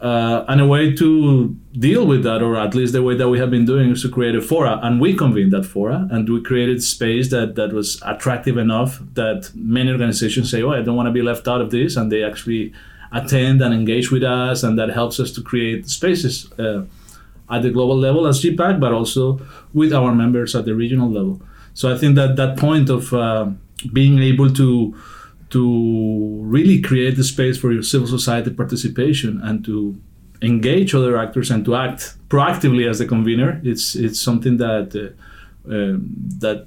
Uh, 0.00 0.44
and 0.48 0.60
a 0.60 0.66
way 0.66 0.94
to 0.94 1.56
deal 1.78 2.06
with 2.06 2.22
that, 2.22 2.42
or 2.42 2.56
at 2.56 2.74
least 2.74 2.92
the 2.92 3.02
way 3.02 3.16
that 3.16 3.30
we 3.30 3.38
have 3.38 3.50
been 3.50 3.64
doing, 3.64 3.90
is 3.90 4.02
to 4.02 4.10
create 4.10 4.34
a 4.34 4.42
fora. 4.42 4.78
And 4.82 5.00
we 5.00 5.14
convened 5.14 5.52
that 5.52 5.64
fora, 5.64 6.06
and 6.10 6.28
we 6.28 6.42
created 6.42 6.82
space 6.82 7.30
that, 7.30 7.54
that 7.54 7.72
was 7.72 7.98
attractive 8.04 8.58
enough 8.58 9.00
that 9.14 9.50
many 9.54 9.90
organizations 9.90 10.50
say, 10.50 10.62
"Oh, 10.62 10.72
I 10.72 10.82
don't 10.82 10.96
want 10.96 11.06
to 11.06 11.12
be 11.12 11.22
left 11.22 11.48
out 11.48 11.62
of 11.62 11.70
this," 11.70 11.96
and 11.96 12.12
they 12.12 12.22
actually 12.22 12.74
attend 13.12 13.62
and 13.62 13.72
engage 13.74 14.10
with 14.10 14.22
us, 14.22 14.62
and 14.62 14.78
that 14.78 14.90
helps 14.90 15.20
us 15.20 15.30
to 15.32 15.42
create 15.42 15.88
spaces 15.88 16.50
uh, 16.58 16.84
at 17.50 17.62
the 17.62 17.70
global 17.70 17.96
level 17.96 18.26
as 18.26 18.42
GPPAC, 18.42 18.80
but 18.80 18.92
also 18.92 19.40
with 19.72 19.92
our 19.92 20.14
members 20.14 20.54
at 20.54 20.64
the 20.64 20.74
regional 20.74 21.10
level. 21.10 21.40
So 21.74 21.92
I 21.92 21.98
think 21.98 22.16
that 22.16 22.36
that 22.36 22.56
point 22.56 22.88
of 22.90 23.12
uh, 23.12 23.50
being 23.92 24.18
able 24.18 24.50
to 24.54 24.94
to 25.50 26.40
really 26.42 26.80
create 26.80 27.16
the 27.16 27.24
space 27.24 27.56
for 27.56 27.72
your 27.72 27.82
civil 27.82 28.08
society 28.08 28.50
participation 28.50 29.40
and 29.42 29.64
to 29.64 29.96
engage 30.42 30.94
other 30.94 31.16
actors 31.16 31.50
and 31.50 31.64
to 31.64 31.76
act 31.76 32.16
proactively 32.28 32.88
as 32.88 32.98
the 32.98 33.06
convener. 33.06 33.60
It's 33.64 33.94
it's 33.94 34.20
something 34.20 34.56
that 34.56 34.94
uh, 34.94 35.72
um, 35.72 36.12
that 36.40 36.66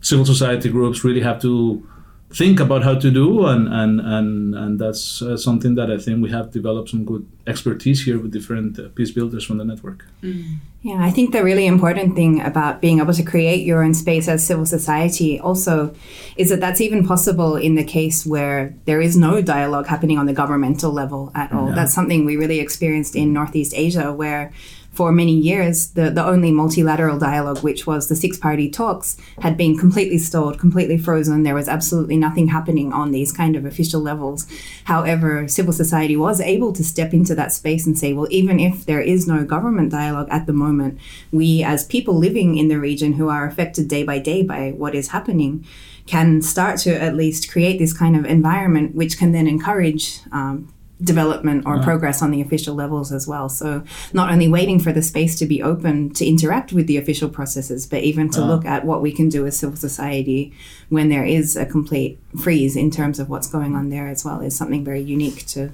civil 0.00 0.24
society 0.24 0.68
groups 0.68 1.04
really 1.04 1.20
have 1.20 1.40
to 1.42 1.86
think 2.30 2.58
about 2.58 2.82
how 2.82 2.94
to 2.94 3.10
do 3.10 3.46
and 3.46 3.68
and 3.68 4.00
and, 4.00 4.54
and 4.54 4.78
that's 4.80 5.22
uh, 5.22 5.36
something 5.36 5.76
that 5.76 5.90
I 5.90 5.98
think 5.98 6.22
we 6.22 6.30
have 6.30 6.50
developed 6.50 6.90
some 6.90 7.04
good 7.04 7.26
expertise 7.46 8.04
here 8.04 8.18
with 8.18 8.32
different 8.32 8.78
uh, 8.78 8.88
peace 8.94 9.12
builders 9.12 9.44
from 9.44 9.58
the 9.58 9.64
network. 9.64 10.04
Mm. 10.22 10.56
Yeah, 10.82 11.04
I 11.04 11.10
think 11.10 11.32
the 11.32 11.42
really 11.42 11.66
important 11.66 12.14
thing 12.14 12.40
about 12.40 12.80
being 12.80 12.98
able 13.00 13.12
to 13.14 13.22
create 13.22 13.64
your 13.66 13.82
own 13.82 13.94
space 13.94 14.28
as 14.28 14.46
civil 14.46 14.66
society 14.66 15.38
also 15.38 15.94
is 16.36 16.48
that 16.50 16.60
that's 16.60 16.80
even 16.80 17.06
possible 17.06 17.56
in 17.56 17.74
the 17.74 17.84
case 17.84 18.26
where 18.26 18.74
there 18.84 19.00
is 19.00 19.16
no 19.16 19.40
dialogue 19.42 19.86
happening 19.86 20.18
on 20.18 20.26
the 20.26 20.32
governmental 20.32 20.92
level 20.92 21.32
at 21.34 21.52
all. 21.52 21.68
Yeah. 21.68 21.74
That's 21.74 21.94
something 21.94 22.24
we 22.24 22.36
really 22.36 22.60
experienced 22.60 23.16
in 23.16 23.32
Northeast 23.32 23.72
Asia 23.74 24.12
where 24.12 24.52
for 24.96 25.12
many 25.12 25.36
years, 25.36 25.88
the, 25.88 26.10
the 26.10 26.24
only 26.24 26.50
multilateral 26.50 27.18
dialogue, 27.18 27.58
which 27.58 27.86
was 27.86 28.08
the 28.08 28.16
six 28.16 28.38
party 28.38 28.70
talks, 28.70 29.18
had 29.42 29.54
been 29.54 29.76
completely 29.76 30.16
stalled, 30.16 30.58
completely 30.58 30.96
frozen. 30.96 31.42
There 31.42 31.54
was 31.54 31.68
absolutely 31.68 32.16
nothing 32.16 32.48
happening 32.48 32.94
on 32.94 33.10
these 33.10 33.30
kind 33.30 33.56
of 33.56 33.66
official 33.66 34.00
levels. 34.00 34.46
However, 34.84 35.46
civil 35.48 35.74
society 35.74 36.16
was 36.16 36.40
able 36.40 36.72
to 36.72 36.82
step 36.82 37.12
into 37.12 37.34
that 37.34 37.52
space 37.52 37.86
and 37.86 37.98
say, 37.98 38.14
well, 38.14 38.26
even 38.30 38.58
if 38.58 38.86
there 38.86 39.02
is 39.02 39.28
no 39.28 39.44
government 39.44 39.90
dialogue 39.90 40.28
at 40.30 40.46
the 40.46 40.54
moment, 40.54 40.98
we 41.30 41.62
as 41.62 41.84
people 41.84 42.14
living 42.14 42.56
in 42.56 42.68
the 42.68 42.80
region 42.80 43.12
who 43.12 43.28
are 43.28 43.46
affected 43.46 43.88
day 43.88 44.02
by 44.02 44.18
day 44.18 44.42
by 44.42 44.70
what 44.70 44.94
is 44.94 45.08
happening, 45.08 45.66
can 46.06 46.40
start 46.40 46.78
to 46.78 47.02
at 47.02 47.16
least 47.16 47.50
create 47.50 47.78
this 47.78 47.92
kind 47.92 48.16
of 48.16 48.24
environment 48.24 48.94
which 48.94 49.18
can 49.18 49.32
then 49.32 49.46
encourage 49.46 50.20
um, 50.32 50.72
development 51.02 51.64
or 51.66 51.82
progress 51.82 52.22
on 52.22 52.30
the 52.30 52.40
official 52.40 52.74
levels 52.74 53.12
as 53.12 53.26
well. 53.26 53.48
So 53.48 53.84
not 54.12 54.30
only 54.30 54.48
waiting 54.48 54.80
for 54.80 54.92
the 54.92 55.02
space 55.02 55.38
to 55.38 55.46
be 55.46 55.62
open 55.62 56.10
to 56.14 56.26
interact 56.26 56.72
with 56.72 56.86
the 56.86 56.96
official 56.96 57.28
processes, 57.28 57.86
but 57.86 58.02
even 58.02 58.30
to 58.30 58.44
look 58.44 58.64
at 58.64 58.84
what 58.84 59.02
we 59.02 59.12
can 59.12 59.28
do 59.28 59.46
as 59.46 59.58
civil 59.58 59.76
society 59.76 60.54
when 60.88 61.08
there 61.08 61.24
is 61.24 61.56
a 61.56 61.66
complete 61.66 62.18
freeze 62.40 62.76
in 62.76 62.90
terms 62.90 63.18
of 63.18 63.28
what's 63.28 63.46
going 63.46 63.74
on 63.74 63.90
there 63.90 64.08
as 64.08 64.24
well 64.24 64.40
is 64.40 64.56
something 64.56 64.84
very 64.84 65.02
unique 65.02 65.46
to 65.46 65.70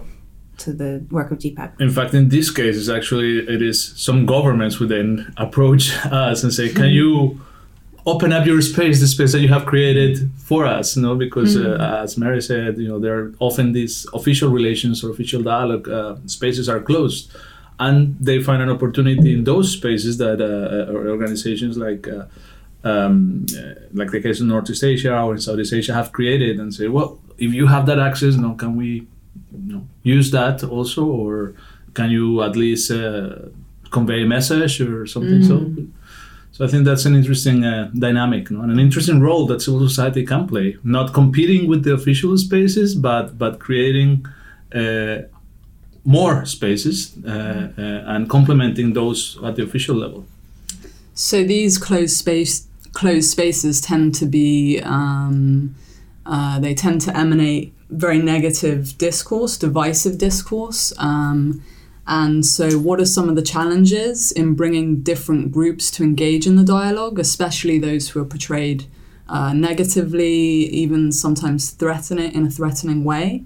to 0.59 0.73
the 0.73 1.05
work 1.11 1.31
of 1.31 1.39
GPPAC. 1.39 1.81
In 1.81 1.91
fact, 1.91 2.15
in 2.15 2.29
this 2.29 2.51
case, 2.51 2.77
it's 2.77 2.89
actually 2.89 3.39
it 3.39 3.63
is 3.63 3.83
some 3.97 4.27
governments 4.27 4.79
would 4.79 4.91
then 4.91 5.33
approach 5.37 5.95
us 6.07 6.43
and 6.43 6.53
say, 6.53 6.69
"Can 6.69 6.91
you?" 7.01 7.41
Open 8.05 8.33
up 8.33 8.47
your 8.47 8.61
space, 8.61 9.01
the 9.01 9.07
space 9.07 9.31
that 9.33 9.41
you 9.41 9.49
have 9.49 9.65
created 9.65 10.29
for 10.37 10.67
us, 10.67 10.97
you 10.97 11.03
know, 11.03 11.15
because 11.15 11.57
mm-hmm. 11.57 11.81
uh, 11.81 12.03
as 12.03 12.19
Meri 12.19 12.43
said, 12.43 12.77
you 12.79 12.89
know, 12.89 12.99
there 12.99 13.17
are 13.17 13.35
often 13.39 13.73
these 13.73 14.07
official 14.13 14.51
relations 14.51 15.05
or 15.05 15.11
official 15.11 15.41
dialogue 15.41 15.89
uh, 15.89 16.17
spaces 16.27 16.69
are 16.69 16.81
closed, 16.81 17.31
and 17.79 18.17
they 18.19 18.43
find 18.43 18.61
an 18.61 18.71
opportunity 18.71 19.33
in 19.33 19.45
those 19.45 19.73
spaces 19.73 20.19
that 20.19 20.41
uh, 20.41 20.93
uh 20.93 21.11
organizations 21.11 21.77
like. 21.77 22.09
Uh, 22.09 22.25
um, 22.85 23.47
uh, 23.57 23.75
like 23.93 24.11
the 24.11 24.21
case 24.21 24.41
in 24.41 24.49
Northeast 24.49 24.83
Asia 24.83 25.17
or 25.23 25.35
in 25.35 25.41
Southeast 25.41 25.73
Asia 25.73 25.95
have 25.95 26.11
created 26.11 26.59
and 26.59 26.75
say, 26.75 26.89
well, 26.89 27.21
if 27.39 27.55
you 27.55 27.69
have 27.69 27.87
that 27.87 28.01
access, 28.01 28.35
you 28.35 28.41
know, 28.41 28.55
can 28.55 28.75
we 28.75 29.07
you 29.53 29.73
know, 29.75 29.87
use 30.03 30.33
that 30.33 30.65
also, 30.65 31.05
or 31.05 31.55
can 31.95 32.11
you 32.11 32.43
at 32.43 32.57
least 32.57 32.91
convey 33.93 34.25
a 34.25 34.27
message 34.27 34.81
or 34.81 35.07
something? 35.07 35.43
Mm-hmm. 35.43 35.77
So 35.77 35.87
so 36.53 36.67
I 36.67 36.69
think 36.69 36.85
that's 36.85 37.07
an 37.07 37.15
interesting 37.15 37.65
uh, 37.65 37.91
dynamic 37.99 38.51
no? 38.51 38.61
and 38.61 38.71
an 38.71 38.79
interesting 38.79 39.21
role 39.21 39.47
that 39.47 39.63
civil 39.63 39.89
society 39.89 40.25
can 40.25 40.47
play, 40.47 40.77
not 40.85 41.15
competing 41.15 41.67
with 41.67 41.83
the 41.85 41.95
official 41.95 42.37
spaces, 42.37 42.95
but 42.95 43.39
but 43.39 43.59
creating 43.59 44.27
uh, 44.75 45.23
more 46.05 46.45
spaces 46.45 47.15
uh, 47.25 47.73
uh 47.79 48.15
and 48.15 48.29
complementing 48.29 48.93
those 48.93 49.39
at 49.45 49.57
the 49.57 49.63
official 49.63 49.97
level. 49.97 50.27
So 51.15 51.43
these 51.43 51.79
closed 51.79 52.17
space 52.17 52.67
closed 52.93 53.31
spaces 53.31 53.81
tend 53.81 54.15
to 54.17 54.27
be 54.27 54.81
um, 54.85 55.75
uh, 56.27 56.59
they 56.61 56.75
tend 56.75 57.01
to 57.03 57.17
emanate 57.17 57.73
very 57.89 58.19
negative 58.19 58.97
discourse, 58.99 59.57
divisive 59.57 60.19
discourse. 60.19 60.93
Um, 60.99 61.63
and 62.07 62.45
so, 62.45 62.79
what 62.79 63.01
are 63.01 63.07
some 63.07 63.29
of 63.29 63.37
the 63.37 63.43
challenges 63.43 64.33
in 64.33 64.55
bringing 64.55 65.03
different 65.03 65.53
groups 65.53 65.91
to 65.93 66.03
engage 66.03 66.47
in 66.47 66.57
the 66.57 66.65
dialogue, 66.65 67.19
especially 67.19 67.79
those 67.79 68.11
who 68.11 68.21
are 68.21 68.25
portrayed 68.25 68.87
uh, 69.29 69.53
negatively, 69.53 70.33
even 70.33 71.13
sometimes 71.13 71.71
threatening 71.71 72.33
in 72.33 72.47
a 72.47 72.51
threatening 72.51 73.05
way? 73.05 73.45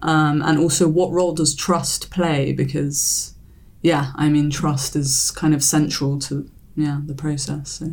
Um, 0.00 0.40
and 0.42 0.58
also, 0.58 0.88
what 0.88 1.12
role 1.12 1.34
does 1.34 1.54
trust 1.54 2.10
play? 2.10 2.52
Because, 2.52 3.34
yeah, 3.82 4.12
I 4.14 4.30
mean, 4.30 4.48
trust 4.48 4.96
is 4.96 5.30
kind 5.32 5.52
of 5.52 5.62
central 5.62 6.18
to 6.20 6.50
yeah 6.76 7.00
the 7.04 7.14
process. 7.14 7.72
So. 7.72 7.90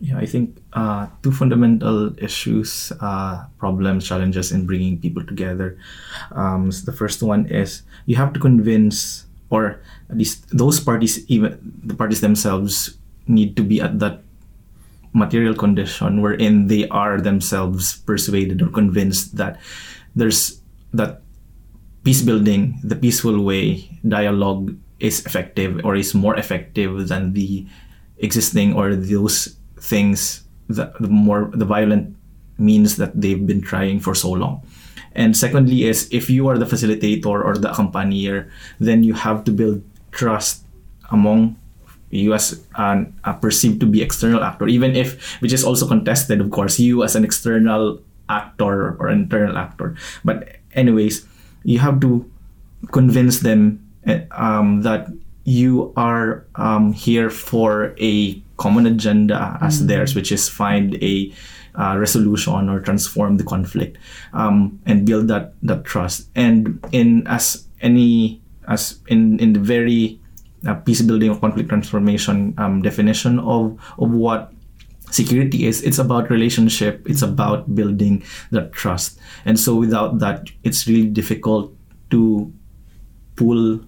Yeah, 0.00 0.18
I 0.18 0.26
think 0.26 0.58
uh, 0.72 1.06
two 1.22 1.32
fundamental 1.32 2.12
issues, 2.18 2.92
uh, 3.00 3.46
problems, 3.58 4.06
challenges 4.06 4.52
in 4.52 4.66
bringing 4.66 5.00
people 5.00 5.24
together. 5.24 5.78
Um, 6.32 6.72
so 6.72 6.84
the 6.84 6.96
first 6.96 7.22
one 7.22 7.46
is 7.46 7.82
you 8.06 8.16
have 8.16 8.32
to 8.34 8.40
convince, 8.40 9.24
or 9.50 9.80
at 10.10 10.18
least 10.18 10.44
those 10.50 10.80
parties, 10.80 11.24
even 11.30 11.56
the 11.84 11.94
parties 11.94 12.20
themselves, 12.20 12.98
need 13.26 13.56
to 13.56 13.62
be 13.62 13.80
at 13.80 13.98
that 14.00 14.20
material 15.14 15.54
condition 15.54 16.20
wherein 16.20 16.66
they 16.66 16.88
are 16.88 17.20
themselves 17.20 18.02
persuaded 18.02 18.60
or 18.60 18.68
convinced 18.68 19.36
that 19.36 19.58
there's 20.16 20.60
that 20.92 21.22
peace 22.02 22.20
building, 22.20 22.78
the 22.82 22.96
peaceful 22.96 23.42
way, 23.42 23.88
dialogue 24.06 24.76
is 25.00 25.24
effective 25.24 25.80
or 25.84 25.96
is 25.96 26.14
more 26.14 26.36
effective 26.36 27.08
than 27.08 27.32
the 27.32 27.66
existing 28.18 28.74
or 28.74 28.94
those 28.94 29.56
things 29.78 30.44
the, 30.68 30.92
the 31.00 31.08
more 31.08 31.50
the 31.52 31.64
violent 31.64 32.16
means 32.58 32.96
that 32.96 33.20
they've 33.20 33.46
been 33.46 33.60
trying 33.60 34.00
for 34.00 34.14
so 34.14 34.30
long. 34.30 34.62
And 35.14 35.36
secondly 35.36 35.84
is 35.84 36.08
if 36.12 36.30
you 36.30 36.48
are 36.48 36.58
the 36.58 36.64
facilitator 36.64 37.26
or 37.26 37.56
the 37.56 37.68
accompanier 37.68 38.50
then 38.80 39.04
you 39.04 39.14
have 39.14 39.44
to 39.44 39.52
build 39.52 39.82
trust 40.12 40.64
among 41.10 41.56
you 42.10 42.32
as 42.32 42.64
an, 42.76 43.12
a 43.24 43.34
perceived 43.34 43.80
to 43.80 43.86
be 43.86 44.02
external 44.02 44.42
actor. 44.42 44.68
Even 44.68 44.94
if 44.94 45.40
which 45.42 45.52
is 45.52 45.64
also 45.64 45.86
contested 45.86 46.40
of 46.40 46.50
course 46.50 46.78
you 46.78 47.02
as 47.02 47.16
an 47.16 47.24
external 47.24 48.00
actor 48.28 48.96
or 48.96 49.08
internal 49.08 49.58
actor. 49.58 49.96
But 50.24 50.56
anyways 50.74 51.26
you 51.64 51.78
have 51.78 52.00
to 52.00 52.30
convince 52.92 53.40
them 53.40 53.84
eh, 54.06 54.24
um, 54.30 54.82
that 54.82 55.08
you 55.44 55.92
are 55.96 56.46
um, 56.56 56.92
here 56.92 57.30
for 57.30 57.94
a 58.00 58.42
common 58.56 58.86
agenda 58.86 59.58
as 59.60 59.78
mm-hmm. 59.78 59.86
theirs, 59.86 60.14
which 60.14 60.32
is 60.32 60.48
find 60.48 61.02
a 61.02 61.32
uh, 61.74 61.96
resolution 61.98 62.68
or 62.68 62.80
transform 62.80 63.36
the 63.36 63.44
conflict 63.44 63.98
um, 64.32 64.80
and 64.86 65.04
build 65.04 65.28
that 65.28 65.54
that 65.62 65.84
trust. 65.84 66.28
And 66.34 66.84
in 66.92 67.26
as 67.26 67.66
any 67.80 68.40
as 68.68 69.00
in 69.08 69.38
in 69.40 69.52
the 69.52 69.60
very 69.60 70.20
uh, 70.66 70.74
peace 70.74 71.02
building 71.02 71.30
or 71.30 71.38
conflict 71.38 71.68
transformation 71.68 72.54
um, 72.58 72.82
definition 72.82 73.38
of 73.40 73.78
of 73.98 74.10
what 74.10 74.52
security 75.10 75.66
is 75.66 75.82
it's 75.82 75.98
about 75.98 76.30
relationship 76.30 77.06
it's 77.08 77.22
about 77.22 77.72
building 77.74 78.24
that 78.50 78.72
trust 78.72 79.18
and 79.44 79.60
so 79.60 79.74
without 79.74 80.18
that 80.18 80.50
it's 80.64 80.88
really 80.88 81.06
difficult 81.06 81.72
to 82.10 82.52
pull 83.36 83.80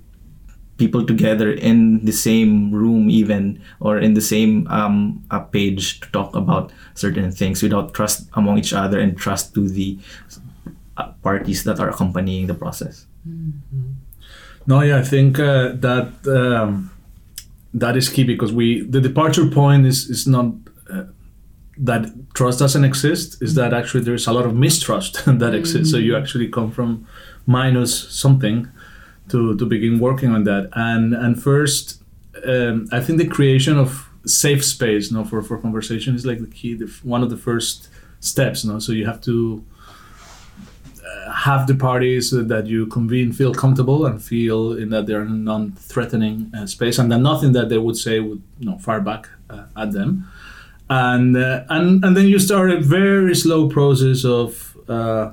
people 0.79 1.05
together 1.05 1.51
in 1.53 2.05
the 2.05 2.13
same 2.13 2.71
room 2.71 3.09
even 3.11 3.61
or 3.81 3.99
in 3.99 4.15
the 4.15 4.21
same 4.21 4.67
um, 4.69 5.25
page 5.53 6.01
to 6.01 6.11
talk 6.11 6.35
about 6.35 6.73
certain 6.95 7.31
things 7.33 7.63
without 7.63 7.95
trust 7.95 8.29
among 8.35 8.59
each 8.59 8.73
other 8.73 9.01
and 9.01 9.17
trust 9.17 9.55
to 9.55 9.69
the 9.69 9.99
uh, 10.97 11.09
parties 11.23 11.65
that 11.65 11.81
are 11.81 11.89
accompanying 11.89 12.47
the 12.47 12.55
process 12.55 13.07
mm-hmm. 13.27 13.93
no 14.67 14.83
yeah 14.83 14.99
i 14.99 15.03
think 15.03 15.39
uh, 15.39 15.73
that 15.75 16.13
um, 16.27 16.91
that 17.73 17.97
is 17.97 18.09
key 18.09 18.25
because 18.25 18.53
we 18.53 18.83
the 18.83 19.01
departure 19.01 19.47
point 19.47 19.87
is 19.87 20.11
is 20.11 20.27
not 20.27 20.47
uh, 20.91 21.05
that 21.79 22.07
trust 22.35 22.59
doesn't 22.59 22.85
exist 22.85 23.43
is 23.43 23.55
that 23.55 23.75
actually 23.75 24.03
there's 24.03 24.27
a 24.27 24.33
lot 24.33 24.47
of 24.47 24.55
mistrust 24.55 25.23
that 25.27 25.55
exists. 25.55 25.91
So 25.91 25.99
you 25.99 26.17
actually 26.17 26.49
come 26.49 26.71
from 26.71 27.07
minus 27.47 28.09
something 28.09 28.69
to, 29.31 29.57
to 29.57 29.67
begin 29.67 29.99
working 29.99 30.31
on 30.31 30.45
that. 30.45 30.71
And 30.75 31.15
and 31.15 31.43
first, 31.43 32.03
um, 32.47 32.89
I 32.93 33.01
think 33.01 33.19
the 33.19 33.27
creation 33.27 33.79
of 33.79 34.09
safe 34.25 34.65
space, 34.65 35.11
you 35.11 35.17
know, 35.17 35.25
for, 35.25 35.43
for 35.43 35.59
conversation 35.59 36.15
is 36.15 36.27
like 36.27 36.41
the 36.41 36.47
key, 36.47 36.75
the, 36.75 36.87
one 37.03 37.23
of 37.23 37.31
the 37.31 37.37
first 37.37 37.89
steps. 38.21 38.65
You 38.65 38.73
know? 38.73 38.79
So 38.79 38.93
you 38.93 39.07
have 39.07 39.21
to 39.23 39.65
uh, 41.05 41.33
have 41.33 41.67
the 41.67 41.75
parties 41.75 42.31
that 42.31 42.67
you 42.67 42.87
convene 42.87 43.33
feel 43.33 43.55
comfortable 43.55 44.07
and 44.07 44.23
feel 44.23 44.73
in 44.73 44.91
that 44.91 45.07
they're 45.07 45.23
in 45.23 45.29
a 45.29 45.31
non-threatening 45.31 46.53
uh, 46.57 46.67
space, 46.67 46.99
and 46.99 47.11
that 47.13 47.19
nothing 47.19 47.53
that 47.53 47.69
they 47.69 47.79
would 47.79 47.97
say 47.97 48.21
would 48.21 48.43
you 48.59 48.67
know 48.67 48.79
fire 48.79 49.01
back 49.01 49.29
uh, 49.51 49.65
at 49.77 49.93
them. 49.93 50.29
And, 50.89 51.37
uh, 51.37 51.65
and 51.69 52.05
and 52.05 52.17
then 52.17 52.27
you 52.27 52.39
start 52.39 52.71
a 52.71 52.81
very 52.81 53.35
slow 53.35 53.69
process 53.69 54.25
of 54.25 54.77
uh, 54.89 55.33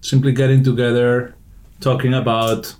simply 0.00 0.32
getting 0.32 0.64
together, 0.64 1.34
talking 1.80 2.12
about 2.12 2.74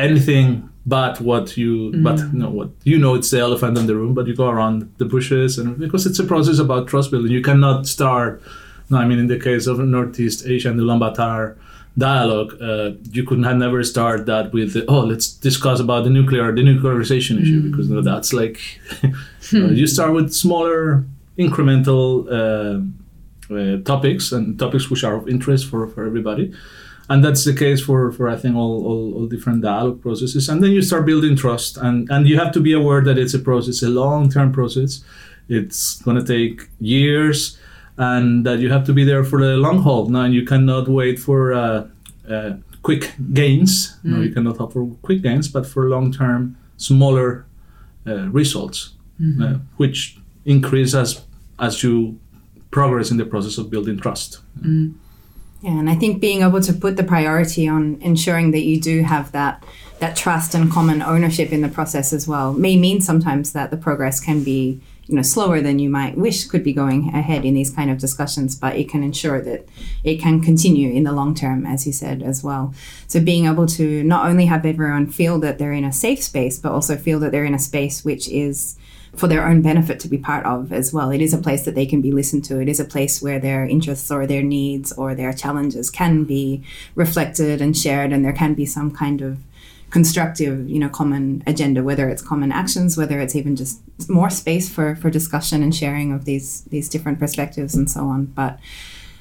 anything 0.00 0.70
but 0.86 1.20
what 1.20 1.56
you 1.56 1.92
but 2.02 2.18
you 2.18 2.38
know 2.42 2.50
what 2.50 2.70
you 2.84 2.98
know 2.98 3.14
it's 3.14 3.30
the 3.30 3.38
elephant 3.38 3.76
in 3.76 3.86
the 3.86 3.94
room 3.94 4.14
but 4.14 4.26
you 4.26 4.34
go 4.34 4.48
around 4.48 4.92
the 4.98 5.04
bushes 5.04 5.58
and 5.58 5.78
because 5.78 6.06
it's 6.06 6.18
a 6.18 6.24
process 6.24 6.58
about 6.58 6.88
trust 6.88 7.10
building. 7.10 7.30
You 7.30 7.42
cannot 7.42 7.86
start 7.86 8.42
no 8.88 8.98
i 8.98 9.04
mean 9.06 9.18
in 9.18 9.26
the 9.26 9.38
case 9.38 9.66
of 9.66 9.78
northeast 9.78 10.46
asia 10.46 10.70
and 10.70 10.78
the 10.78 10.82
ulaanbaatar 10.82 11.56
dialogue 11.98 12.56
uh, 12.62 12.92
you 13.12 13.24
could 13.24 13.44
have 13.44 13.56
never 13.56 13.82
start 13.82 14.24
that 14.26 14.52
with 14.52 14.76
oh 14.88 15.00
let's 15.00 15.28
discuss 15.28 15.80
about 15.80 16.04
the 16.04 16.10
nuclear 16.10 16.50
the 16.52 16.62
nuclearization 16.62 17.40
issue 17.42 17.60
because 17.68 17.88
you 17.88 17.94
know, 17.94 18.00
that's 18.00 18.32
like 18.32 18.58
you, 19.02 19.12
know, 19.60 19.70
you 19.70 19.86
start 19.86 20.12
with 20.12 20.32
smaller 20.32 21.04
incremental 21.36 22.06
uh, 22.38 22.76
uh, 23.54 23.82
topics 23.82 24.32
and 24.32 24.58
topics 24.58 24.88
which 24.88 25.02
are 25.02 25.16
of 25.16 25.28
interest 25.28 25.66
for, 25.68 25.86
for 25.88 26.06
everybody 26.06 26.54
and 27.10 27.24
that's 27.24 27.44
the 27.44 27.52
case 27.52 27.82
for, 27.82 28.12
for 28.12 28.28
I 28.28 28.36
think 28.36 28.54
all, 28.54 28.86
all, 28.86 29.14
all, 29.14 29.26
different 29.26 29.62
dialogue 29.62 30.00
processes. 30.00 30.48
And 30.48 30.62
then 30.62 30.70
you 30.70 30.80
start 30.80 31.04
building 31.04 31.34
trust, 31.34 31.76
and, 31.76 32.08
and 32.08 32.26
you 32.28 32.38
have 32.38 32.52
to 32.52 32.60
be 32.60 32.72
aware 32.72 33.02
that 33.02 33.18
it's 33.18 33.34
a 33.34 33.40
process, 33.40 33.82
a 33.82 33.88
long 33.88 34.30
term 34.30 34.52
process. 34.52 35.02
It's 35.48 36.00
going 36.02 36.24
to 36.24 36.24
take 36.24 36.68
years, 36.78 37.58
and 37.96 38.46
that 38.46 38.60
you 38.60 38.70
have 38.70 38.84
to 38.86 38.92
be 38.92 39.02
there 39.02 39.24
for 39.24 39.40
the 39.40 39.56
long 39.56 39.82
haul. 39.82 40.08
Now, 40.08 40.26
you 40.26 40.44
cannot 40.44 40.86
wait 40.86 41.18
for 41.18 41.52
uh, 41.52 41.88
uh, 42.30 42.52
quick 42.82 43.12
gains. 43.32 43.98
Mm. 44.04 44.04
No, 44.04 44.20
you 44.20 44.32
cannot 44.32 44.58
hope 44.58 44.72
for 44.72 44.86
quick 45.02 45.22
gains, 45.22 45.48
but 45.48 45.66
for 45.66 45.88
long 45.88 46.12
term, 46.12 46.56
smaller 46.76 47.44
uh, 48.06 48.28
results, 48.28 48.94
mm-hmm. 49.20 49.42
Uh, 49.42 49.58
which 49.78 50.16
increase 50.44 50.94
as 50.94 51.22
as 51.58 51.82
you 51.82 52.20
progress 52.70 53.10
in 53.10 53.16
the 53.16 53.26
process 53.26 53.58
of 53.58 53.68
building 53.68 53.98
trust. 53.98 54.38
Mm. 54.60 54.94
Yeah, 55.62 55.78
and 55.78 55.90
I 55.90 55.94
think 55.94 56.20
being 56.20 56.42
able 56.42 56.62
to 56.62 56.72
put 56.72 56.96
the 56.96 57.04
priority 57.04 57.68
on 57.68 57.98
ensuring 58.00 58.52
that 58.52 58.62
you 58.62 58.80
do 58.80 59.02
have 59.02 59.32
that 59.32 59.62
that 59.98 60.16
trust 60.16 60.54
and 60.54 60.70
common 60.72 61.02
ownership 61.02 61.52
in 61.52 61.60
the 61.60 61.68
process 61.68 62.14
as 62.14 62.26
well 62.26 62.54
may 62.54 62.74
mean 62.74 63.02
sometimes 63.02 63.52
that 63.52 63.70
the 63.70 63.76
progress 63.76 64.18
can 64.18 64.42
be 64.42 64.80
you 65.06 65.14
know 65.14 65.20
slower 65.20 65.60
than 65.60 65.78
you 65.78 65.90
might 65.90 66.16
wish 66.16 66.46
could 66.46 66.64
be 66.64 66.72
going 66.72 67.12
ahead 67.14 67.44
in 67.44 67.52
these 67.52 67.70
kind 67.70 67.90
of 67.90 67.98
discussions 67.98 68.56
but 68.56 68.76
it 68.76 68.88
can 68.88 69.02
ensure 69.02 69.42
that 69.42 69.68
it 70.02 70.16
can 70.16 70.40
continue 70.40 70.90
in 70.90 71.04
the 71.04 71.12
long 71.12 71.34
term 71.34 71.66
as 71.66 71.86
you 71.86 71.92
said 71.92 72.22
as 72.22 72.42
well. 72.42 72.72
So 73.08 73.20
being 73.20 73.44
able 73.44 73.66
to 73.66 74.02
not 74.04 74.26
only 74.26 74.46
have 74.46 74.64
everyone 74.64 75.08
feel 75.08 75.38
that 75.40 75.58
they're 75.58 75.72
in 75.72 75.84
a 75.84 75.92
safe 75.92 76.22
space 76.22 76.58
but 76.58 76.72
also 76.72 76.96
feel 76.96 77.20
that 77.20 77.32
they're 77.32 77.44
in 77.44 77.54
a 77.54 77.58
space 77.58 78.02
which 78.02 78.26
is 78.30 78.78
for 79.14 79.26
their 79.26 79.46
own 79.46 79.60
benefit 79.60 79.98
to 80.00 80.08
be 80.08 80.18
part 80.18 80.46
of 80.46 80.72
as 80.72 80.92
well. 80.92 81.10
It 81.10 81.20
is 81.20 81.34
a 81.34 81.38
place 81.38 81.64
that 81.64 81.74
they 81.74 81.86
can 81.86 82.00
be 82.00 82.12
listened 82.12 82.44
to. 82.44 82.60
It 82.60 82.68
is 82.68 82.80
a 82.80 82.84
place 82.84 83.20
where 83.20 83.38
their 83.38 83.64
interests 83.66 84.10
or 84.10 84.26
their 84.26 84.42
needs 84.42 84.92
or 84.92 85.14
their 85.14 85.32
challenges 85.32 85.90
can 85.90 86.24
be 86.24 86.62
reflected 86.94 87.60
and 87.60 87.76
shared, 87.76 88.12
and 88.12 88.24
there 88.24 88.32
can 88.32 88.54
be 88.54 88.66
some 88.66 88.90
kind 88.90 89.20
of 89.20 89.38
constructive, 89.90 90.68
you 90.68 90.78
know, 90.78 90.88
common 90.88 91.42
agenda, 91.46 91.82
whether 91.82 92.08
it's 92.08 92.22
common 92.22 92.52
actions, 92.52 92.96
whether 92.96 93.20
it's 93.20 93.34
even 93.34 93.56
just 93.56 93.80
more 94.08 94.30
space 94.30 94.68
for 94.68 94.94
for 94.96 95.10
discussion 95.10 95.62
and 95.62 95.74
sharing 95.74 96.12
of 96.12 96.24
these 96.24 96.62
these 96.64 96.88
different 96.88 97.18
perspectives 97.18 97.74
and 97.74 97.90
so 97.90 98.04
on. 98.04 98.26
But 98.26 98.58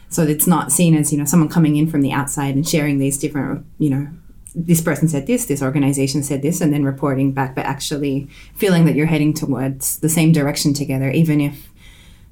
so 0.09 0.23
it's 0.23 0.47
not 0.47 0.71
seen 0.71 0.95
as 0.95 1.11
you 1.11 1.17
know 1.17 1.25
someone 1.25 1.49
coming 1.49 1.75
in 1.75 1.87
from 1.87 2.01
the 2.01 2.11
outside 2.11 2.55
and 2.55 2.67
sharing 2.67 2.99
these 2.99 3.17
different 3.17 3.65
you 3.79 3.89
know 3.89 4.07
this 4.55 4.81
person 4.81 5.07
said 5.07 5.27
this, 5.27 5.45
this 5.45 5.61
organization 5.61 6.23
said 6.23 6.41
this, 6.41 6.61
and 6.61 6.73
then 6.73 6.83
reporting 6.83 7.31
back, 7.31 7.55
but 7.55 7.65
actually 7.65 8.27
feeling 8.55 8.85
that 8.85 8.95
you're 8.95 9.07
heading 9.07 9.33
towards 9.33 9.99
the 9.99 10.09
same 10.09 10.31
direction 10.31 10.73
together, 10.73 11.11
even 11.11 11.41
if 11.41 11.69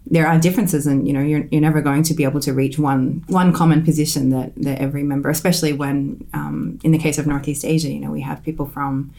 there 0.10 0.25
are 0.25 0.39
differences 0.39 0.88
and 0.88 1.06
you 1.06 1.13
know 1.13 1.21
you're, 1.21 1.45
you're 1.51 1.60
never 1.60 1.82
going 1.82 2.01
to 2.01 2.13
be 2.13 2.23
able 2.23 2.39
to 2.39 2.53
reach 2.53 2.80
one 2.80 3.25
one 3.27 3.51
common 3.51 3.84
position 3.84 4.30
that, 4.30 4.56
that 4.56 4.80
every 4.80 5.03
member 5.03 5.30
especially 5.30 5.73
when 5.73 6.25
um, 6.34 6.80
in 6.82 6.91
the 6.91 6.97
case 6.97 7.17
of 7.17 7.27
northeast 7.27 7.65
asia 7.65 7.91
you 7.91 7.99
know 7.99 8.10
we 8.10 8.21
have 8.21 8.41
people 8.41 8.65
from 8.65 9.13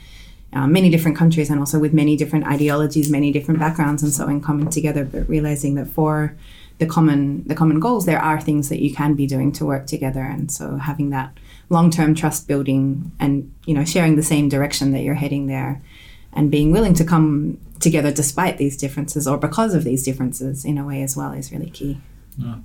uh, 0.54 0.66
many 0.66 0.88
different 0.88 1.14
countries 1.14 1.50
and 1.50 1.60
also 1.60 1.78
with 1.78 1.92
many 1.92 2.16
different 2.16 2.46
ideologies 2.46 3.10
many 3.10 3.30
different 3.30 3.60
backgrounds 3.60 4.02
and 4.02 4.14
so 4.14 4.26
in 4.28 4.40
coming 4.40 4.70
together 4.70 5.04
but 5.04 5.28
realizing 5.28 5.74
that 5.74 5.88
for 5.88 6.34
the 6.78 6.86
common 6.86 7.44
the 7.46 7.54
common 7.54 7.80
goals 7.80 8.06
there 8.06 8.20
are 8.20 8.40
things 8.40 8.68
that 8.68 8.80
you 8.80 8.94
can 8.94 9.14
be 9.14 9.26
doing 9.26 9.52
to 9.52 9.66
work 9.66 9.86
together. 9.86 10.22
And 10.22 10.50
so 10.50 10.76
having 10.76 11.10
that 11.10 11.36
long-term 11.70 12.14
trust 12.14 12.48
building 12.48 13.12
and 13.20 13.52
you 13.66 13.74
know 13.74 13.84
sharing 13.84 14.16
the 14.16 14.22
same 14.22 14.48
direction 14.48 14.92
that 14.92 15.02
you're 15.02 15.14
heading 15.14 15.46
there 15.46 15.82
and 16.32 16.50
being 16.50 16.72
willing 16.72 16.94
to 16.94 17.04
come 17.04 17.58
together 17.80 18.10
despite 18.10 18.58
these 18.58 18.76
differences 18.76 19.28
or 19.28 19.36
because 19.36 19.74
of 19.74 19.84
these 19.84 20.02
differences 20.02 20.64
in 20.64 20.78
a 20.78 20.84
way 20.84 21.02
as 21.02 21.16
well 21.16 21.32
is 21.32 21.52
really 21.52 21.70
key 21.70 22.00
yeah. 22.36 22.56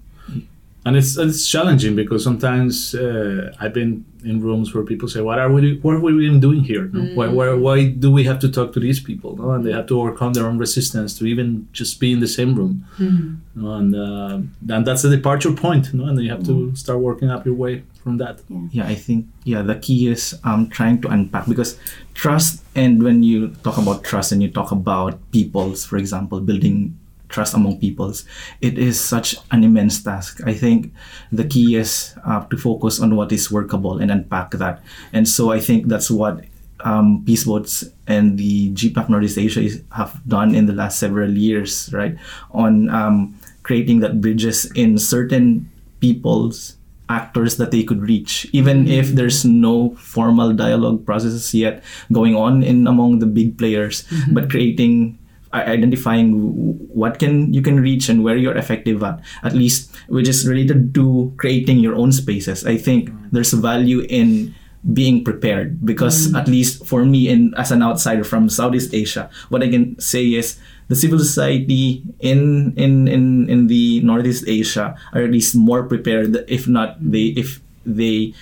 And 0.86 0.98
it's 0.98 1.17
it's 1.17 1.48
challenging 1.48 1.96
because 1.96 2.24
sometimes 2.24 2.93
uh, 2.96 3.54
I've 3.60 3.74
been 3.74 4.06
in 4.24 4.41
rooms 4.41 4.74
where 4.74 4.84
people 4.84 5.08
say 5.08 5.22
what 5.22 5.39
are 5.39 5.52
we 5.52 5.78
what 5.80 5.96
are 5.96 6.00
we 6.00 6.26
even 6.26 6.39
doing 6.39 6.63
here 6.63 6.86
no? 6.93 7.02
mm. 7.02 7.15
why, 7.15 7.28
why, 7.28 7.54
why 7.54 7.89
do 7.89 8.12
we 8.12 8.24
have 8.24 8.39
to 8.39 8.50
talk 8.50 8.72
to 8.74 8.80
these 8.80 9.00
people 9.00 9.36
no? 9.38 9.52
and 9.52 9.65
they 9.65 9.72
have 9.72 9.88
to 9.88 10.00
overcome 10.00 10.34
their 10.34 10.46
own 10.46 10.58
resistance 10.58 11.17
to 11.17 11.26
even 11.26 11.67
just 11.74 12.00
be 12.00 12.12
in 12.13 12.19
the 12.19 12.28
same 12.28 12.56
room 12.56 12.86
mm. 12.98 13.38
no? 13.56 13.74
and 13.74 13.96
uh, 13.96 14.39
and 14.74 14.88
that's 14.88 15.04
a 15.04 15.10
departure 15.10 15.54
point 15.54 15.93
no? 15.93 16.06
and 16.06 16.17
then 16.17 16.26
you 16.26 16.32
have 16.32 16.41
mm. 16.41 16.72
to 16.72 16.76
start 16.76 17.00
working 17.00 17.30
up 17.30 17.46
your 17.46 17.56
way 17.56 17.84
from 18.04 18.17
that. 18.17 18.41
Yeah. 18.50 18.67
yeah, 18.72 18.88
I 18.88 18.96
think 18.96 19.28
yeah 19.46 19.62
the 19.62 19.76
key 19.76 20.08
is 20.08 20.38
um 20.43 20.69
trying 20.69 21.02
to 21.02 21.08
unpack 21.08 21.48
because 21.48 21.80
trust 22.13 22.62
and 22.76 23.02
when 23.02 23.24
you 23.24 23.50
talk 23.63 23.78
about 23.78 24.04
trust 24.04 24.32
and 24.32 24.41
you 24.41 24.50
talk 24.50 24.72
about 24.72 25.19
peoples, 25.32 25.86
for 25.86 25.98
example, 25.98 26.39
building 26.41 26.98
trust 27.34 27.58
among 27.58 27.82
peoples, 27.82 28.24
it 28.62 28.78
is 28.78 29.02
such 29.02 29.36
an 29.52 29.63
immense 29.63 30.02
task. 30.02 30.39
I 30.46 30.54
think 30.54 30.93
the 31.32 31.43
key 31.43 31.76
is 31.76 32.13
uh, 32.24 32.46
to 32.46 32.58
focus 32.58 33.02
on 33.02 33.17
what 33.17 33.32
is 33.34 33.50
workable 33.52 33.98
and 33.98 34.12
unpack 34.12 34.52
that. 34.52 34.86
And 35.12 35.28
so 35.28 35.52
I 35.52 35.60
think 35.60 35.88
that's 35.88 36.12
what 36.12 36.46
um, 36.86 37.24
Peace 37.26 37.43
Boats 37.46 37.84
and 38.08 38.38
the 38.38 38.72
GPPAC 38.74 39.10
Northeast 39.10 39.38
Asia 39.38 39.62
is, 39.62 39.82
have 39.91 40.22
done 40.28 40.54
in 40.54 40.67
the 40.67 40.74
last 40.74 41.00
several 41.00 41.36
years, 41.36 41.89
right? 41.91 42.15
On 42.52 42.89
um, 42.89 43.36
creating 43.63 44.02
that 44.02 44.22
bridges 44.22 44.69
in 44.76 44.98
certain 44.98 45.69
peoples 46.00 46.78
actors 47.10 47.58
that 47.58 47.72
they 47.72 47.84
could 47.84 48.02
reach 48.02 48.48
even 48.54 48.88
if 48.88 49.10
there's 49.10 49.43
no 49.43 49.93
formal 49.96 50.54
dialogue 50.54 51.06
processes 51.06 51.54
yet 51.54 51.84
going 52.12 52.34
on 52.34 52.63
in 52.63 52.88
among 52.88 53.19
the 53.19 53.26
big 53.26 53.58
players 53.58 54.04
mm-hmm. 54.04 54.34
but 54.34 54.50
creating 54.50 55.17
identifying 55.54 56.34
what 56.89 57.20
can 57.20 57.54
you 57.54 57.62
can 57.62 57.80
reach 57.80 58.10
and 58.10 58.24
where 58.24 58.36
you're 58.36 58.58
effective 58.58 59.04
at 59.04 59.22
at 59.44 59.54
least 59.54 59.94
which 60.08 60.28
is 60.28 60.48
related 60.48 60.94
to 60.94 61.32
creating 61.38 61.80
your 61.80 61.96
own 61.96 62.12
spaces 62.12 62.66
i 62.66 62.78
think 62.78 63.10
there's 63.32 63.54
value 63.54 64.02
in 64.10 64.54
being 64.92 65.24
prepared 65.24 65.80
because 65.86 66.28
mm-hmm. 66.28 66.36
at 66.36 66.48
least 66.48 66.86
for 66.86 67.06
me 67.06 67.32
and 67.32 67.56
as 67.56 67.72
an 67.72 67.82
outsider 67.82 68.24
from 68.24 68.50
southeast 68.50 68.94
asia 68.94 69.30
what 69.50 69.63
i 69.63 69.70
can 69.70 69.98
say 70.00 70.26
is 70.34 70.60
the 70.88 70.96
civil 70.96 71.20
society 71.20 72.04
in 72.20 72.74
in 72.76 73.08
in 73.08 73.50
in 73.50 73.68
the 73.68 74.02
Northeast 74.02 74.46
Asia 74.48 74.96
are 75.13 75.22
at 75.24 75.32
least 75.32 75.56
more 75.56 75.84
prepared. 75.84 76.36
If 76.48 76.68
not, 76.68 77.00
they 77.00 77.34
if 77.39 77.62
they 77.86 78.34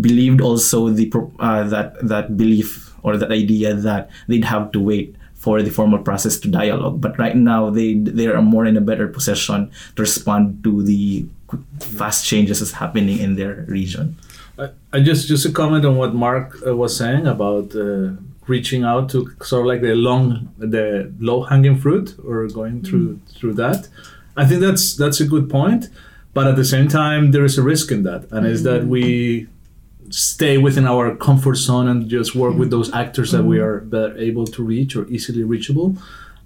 believed 0.00 0.40
also 0.40 0.90
the 0.90 1.10
uh, 1.38 1.64
that 1.68 2.00
that 2.06 2.36
belief 2.36 2.94
or 3.02 3.16
that 3.16 3.32
idea 3.32 3.74
that 3.74 4.10
they'd 4.26 4.44
have 4.44 4.72
to 4.72 4.80
wait 4.80 5.16
for 5.38 5.62
the 5.62 5.70
formal 5.70 6.00
process 6.00 6.38
to 6.40 6.48
dialogue. 6.48 7.00
But 7.00 7.18
right 7.18 7.36
now, 7.36 7.70
they 7.70 7.94
they 7.94 8.26
are 8.26 8.42
more 8.42 8.66
in 8.66 8.76
a 8.76 8.80
better 8.80 9.08
position 9.08 9.70
to 9.96 10.02
respond 10.02 10.62
to 10.64 10.82
the 10.82 11.26
fast 11.80 12.26
changes 12.26 12.58
that's 12.60 12.72
happening 12.72 13.18
in 13.18 13.36
their 13.36 13.64
region. 13.68 14.16
I, 14.58 14.70
I 14.92 15.00
just 15.00 15.28
just 15.28 15.46
a 15.46 15.52
comment 15.52 15.86
on 15.86 15.96
what 15.96 16.14
Marc 16.14 16.58
uh, 16.66 16.76
was 16.76 16.96
saying 16.96 17.26
about. 17.26 17.74
Uh, 17.74 18.18
reaching 18.48 18.82
out 18.82 19.10
to 19.10 19.30
sort 19.42 19.60
of 19.60 19.66
like 19.66 19.82
the 19.82 19.94
long 19.94 20.48
the 20.56 21.12
low 21.20 21.42
hanging 21.42 21.76
fruit 21.76 22.16
or 22.24 22.48
going 22.48 22.82
through 22.82 23.14
mm. 23.14 23.36
through 23.36 23.52
that 23.52 23.88
i 24.38 24.46
think 24.46 24.58
that's 24.62 24.96
that's 24.96 25.20
a 25.20 25.26
good 25.26 25.50
point 25.50 25.90
but 26.32 26.46
at 26.46 26.56
the 26.56 26.64
same 26.64 26.88
time 26.88 27.30
there 27.32 27.44
is 27.44 27.58
a 27.58 27.62
risk 27.62 27.92
in 27.92 28.04
that 28.04 28.22
and 28.32 28.46
mm. 28.46 28.50
is 28.50 28.62
that 28.62 28.86
we 28.86 29.46
stay 30.10 30.58
within 30.58 30.86
our 30.86 31.16
comfort 31.16 31.56
zone 31.56 31.88
and 31.88 32.08
just 32.08 32.34
work 32.34 32.54
mm. 32.54 32.58
with 32.58 32.70
those 32.70 32.92
actors 32.92 33.32
that 33.32 33.44
we 33.44 33.58
are 33.58 33.80
better 33.80 34.16
able 34.18 34.46
to 34.46 34.62
reach 34.62 34.96
or 34.96 35.06
easily 35.08 35.42
reachable 35.44 35.96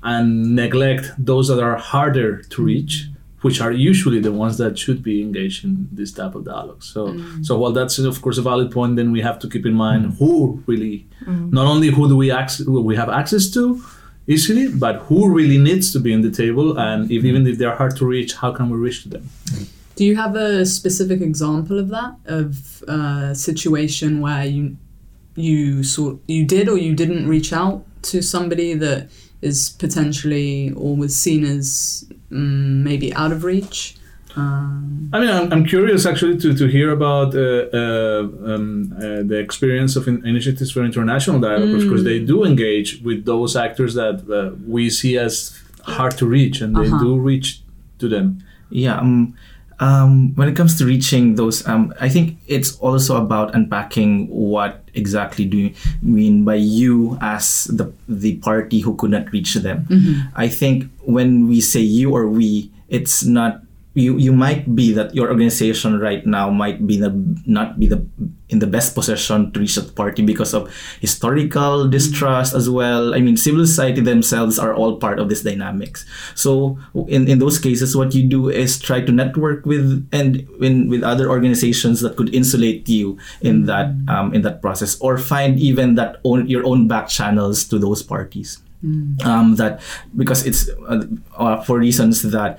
and 0.03 0.55
neglect 0.57 1.13
those 1.19 1.49
that 1.49 1.61
are 1.63 1.77
harder 1.77 2.43
to 2.43 2.63
reach 2.63 3.07
which 3.43 3.61
are 3.61 3.73
usually 3.73 4.21
the 4.21 4.31
ones 4.31 4.57
that 4.57 4.79
should 4.79 5.03
be 5.03 5.21
engaged 5.21 5.65
in 5.65 5.89
this 5.91 6.13
type 6.13 6.35
of 6.37 6.45
dialogue. 6.45 6.81
So, 6.83 7.09
Mm. 7.09 7.45
so 7.45 7.59
while 7.59 7.73
that's 7.73 7.99
of 7.99 8.23
course 8.23 8.39
a 8.39 8.43
valid 8.43 8.71
point, 8.71 8.95
then 8.95 9.11
we 9.11 9.21
have 9.21 9.39
to 9.41 9.49
keep 9.49 9.67
in 9.67 9.75
mind 9.75 10.03
Mm. 10.05 10.19
who 10.19 10.63
really, 10.67 11.07
Mm. 11.27 11.53
not 11.53 11.67
only 11.67 11.89
who 11.89 12.09
do 12.09 12.17
we 12.17 12.31
access, 12.31 12.65
who 12.67 12.81
we 12.81 12.95
have 12.95 13.09
access 13.09 13.51
to 13.57 13.83
easily, 14.29 14.69
but 14.69 14.95
who 15.09 15.29
really 15.39 15.59
needs 15.59 15.93
to 15.95 15.99
be 15.99 16.13
in 16.13 16.21
the 16.23 16.31
table, 16.31 16.79
and 16.79 17.11
if, 17.11 17.25
even 17.25 17.45
if 17.51 17.59
they're 17.59 17.75
hard 17.83 17.97
to 17.97 18.05
reach, 18.07 18.31
how 18.35 18.51
can 18.53 18.71
we 18.71 18.79
reach 18.79 19.03
to 19.03 19.09
them? 19.09 19.25
Do 20.03 20.09
you 20.09 20.17
have 20.17 20.35
a 20.35 20.67
specific 20.67 21.21
example 21.21 21.79
of 21.79 21.89
that 21.91 22.17
of 22.27 22.83
a 22.89 23.37
situation 23.37 24.21
where 24.21 24.45
you 24.45 24.77
you 25.37 25.85
sort 25.85 26.17
you 26.27 26.45
did 26.45 26.69
or 26.69 26.77
you 26.77 26.93
didn't 26.93 27.29
reach 27.29 27.53
out 27.53 27.85
to 28.11 28.21
somebody 28.21 28.75
that 28.75 29.01
is 29.43 29.71
potentially 29.85 30.73
or 30.73 30.97
was 30.97 31.17
seen 31.17 31.45
as 31.45 32.05
mm, 32.33 32.83
maybe 32.89 33.15
out 33.15 33.31
of 33.31 33.45
reach? 33.45 33.95
Um, 34.35 35.09
I 35.13 35.21
mean, 35.21 35.31
I'm, 35.31 35.53
I'm 35.53 35.65
curious 35.65 36.05
actually 36.05 36.37
to, 36.39 36.53
to 36.53 36.67
hear 36.67 36.91
about 36.91 37.37
uh, 37.37 37.69
uh, 37.73 38.23
um, 38.53 38.93
uh, 38.97 39.23
the 39.31 39.39
experience 39.39 39.95
of 39.95 40.09
in- 40.09 40.27
initiatives 40.27 40.73
for 40.73 40.83
international 40.83 41.39
dialogue 41.39 41.79
because 41.81 42.03
they 42.03 42.19
do 42.19 42.43
engage 42.43 43.01
with 43.05 43.25
those 43.25 43.55
actors 43.55 43.95
that 43.95 44.17
uh, 44.29 44.57
we 44.67 44.91
see 44.91 45.17
as 45.17 45.57
hard 45.85 46.19
to 46.19 46.27
reach, 46.27 46.61
and 46.61 46.75
they 46.75 46.89
Uh-huh. 46.89 47.05
do 47.05 47.11
reach 47.31 47.49
to 48.01 48.09
them. 48.09 48.43
Yeah. 48.71 48.99
Um, 48.99 49.35
um, 49.83 50.33
when 50.37 50.47
it 50.47 50.55
comes 50.55 50.79
to 50.79 50.87
reaching 50.87 51.35
those, 51.35 51.67
um, 51.67 51.93
I 52.01 52.09
think 52.09 52.39
it's 52.47 52.79
also 52.79 53.19
about 53.19 53.53
unpacking 53.53 54.29
what 54.29 54.79
exactly 54.95 55.45
do 55.45 55.57
you 55.57 55.75
mean 56.03 56.45
by 56.45 56.55
you 56.55 57.19
as 57.21 57.65
the 57.65 57.93
the 58.07 58.37
party 58.37 58.79
who 58.79 58.95
could 58.95 59.11
not 59.11 59.33
reach 59.33 59.55
them. 59.59 59.83
I 60.37 60.47
think 60.47 60.87
when 61.03 61.49
we 61.49 61.61
say 61.61 61.81
you 61.81 62.15
or 62.15 62.29
we, 62.29 62.71
it's 62.89 63.25
not 63.25 63.63
you. 63.95 64.17
You 64.17 64.33
might 64.33 64.75
be 64.75 64.93
that 64.93 65.15
your 65.15 65.29
organization 65.29 65.99
right 65.99 66.25
now 66.27 66.51
might 66.51 66.87
be 66.87 66.99
the 66.99 67.11
not 67.47 67.79
be 67.79 67.87
the 67.87 68.05
in 68.49 68.59
the 68.59 68.67
best 68.67 68.95
position 68.95 69.51
to 69.53 69.61
reach 69.61 69.77
that 69.77 69.97
party 69.97 70.23
because 70.23 70.53
of 70.53 70.69
historical 71.01 71.89
distrust 71.89 72.55
as 72.55 72.69
well. 72.69 73.15
I 73.15 73.21
mean, 73.21 73.37
civil 73.37 73.67
society 73.67 74.01
themselves 74.01 74.59
are 74.59 74.75
all 74.75 74.97
part 74.97 75.19
of 75.19 75.29
this 75.29 75.43
dynamics. 75.43 76.05
So 76.35 76.79
in, 77.09 77.29
in 77.29 77.39
those 77.39 77.59
cases, 77.59 77.97
what 77.97 78.15
you 78.15 78.29
do 78.29 78.51
is 78.51 78.79
try 78.79 79.01
to 79.01 79.13
network 79.13 79.65
with 79.65 80.07
and 80.13 80.47
in, 80.61 80.89
with 80.89 81.03
other 81.03 81.31
organizations 81.31 82.01
that 82.03 82.17
could 82.17 82.35
insulate 82.35 82.89
you 82.89 83.19
in 83.41 83.65
that 83.67 83.97
um, 84.09 84.35
in 84.35 84.43
that 84.43 84.61
process, 84.61 85.01
or 85.01 85.17
find 85.17 85.59
even 85.59 85.95
that 85.97 86.21
own 86.25 86.47
your 86.47 86.67
own 86.67 86.89
back 86.89 87.09
channels 87.09 87.65
to 87.65 87.79
those 87.79 88.03
parties 88.03 88.61
um, 89.25 89.57
that 89.57 89.81
because 90.17 90.47
it's 90.47 90.69
uh, 90.89 91.07
uh, 91.37 91.63
for 91.63 91.79
reasons 91.79 92.23
that 92.23 92.59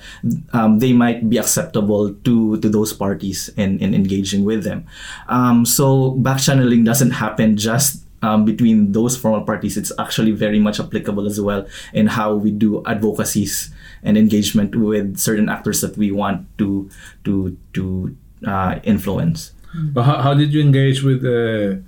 um, 0.53 0.79
they 0.79 0.93
might 0.93 1.29
be 1.29 1.37
acceptable 1.37 2.13
to 2.13 2.57
to 2.57 2.69
those 2.69 2.93
parties 2.93 3.49
in, 3.57 3.79
in 3.79 3.93
engaging 3.93 4.45
with 4.45 4.63
them. 4.63 4.85
Um, 5.27 5.65
so 5.65 6.11
back 6.11 6.39
channeling 6.39 6.83
doesn't 6.83 7.11
happen 7.11 7.57
just 7.57 8.03
um, 8.21 8.45
between 8.45 8.93
those 8.93 9.17
formal 9.17 9.43
parties. 9.43 9.75
It's 9.75 9.91
actually 9.99 10.31
very 10.31 10.59
much 10.59 10.79
applicable 10.79 11.27
as 11.27 11.39
well 11.41 11.67
in 11.93 12.07
how 12.07 12.35
we 12.35 12.51
do 12.51 12.81
advocacies 12.85 13.69
and 14.01 14.17
engagement 14.17 14.75
with 14.75 15.17
certain 15.17 15.49
actors 15.49 15.81
that 15.81 15.97
we 15.97 16.11
want 16.11 16.47
to 16.57 16.89
to 17.25 17.57
to 17.73 18.15
uh, 18.47 18.79
influence. 18.83 19.51
But 19.73 20.03
how, 20.03 20.21
how 20.21 20.33
did 20.35 20.53
you 20.53 20.61
engage 20.61 21.01
with 21.01 21.25
uh, 21.25 21.81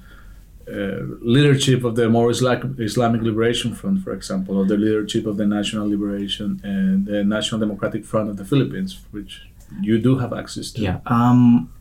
leadership 0.68 1.84
of 1.84 1.96
the 1.96 2.10
Moro 2.10 2.32
Isla- 2.32 2.74
Islamic 2.80 3.22
Liberation 3.22 3.76
Front, 3.76 4.04
for 4.04 4.14
example, 4.14 4.58
or 4.58 4.66
the 4.66 4.78
leadership 4.78 5.26
of 5.26 5.38
the 5.38 5.46
National 5.46 5.88
Liberation 5.88 6.60
and 6.64 7.06
the 7.06 7.24
National 7.24 7.60
Democratic 7.60 8.04
Front 8.06 8.30
of 8.30 8.38
the 8.38 8.46
Philippines, 8.46 9.00
which 9.12 9.48
you 9.82 10.00
do 10.00 10.18
have 10.18 10.34
access 10.34 10.72
to? 10.72 10.82
Yeah. 10.82 11.00
Um, 11.06 11.72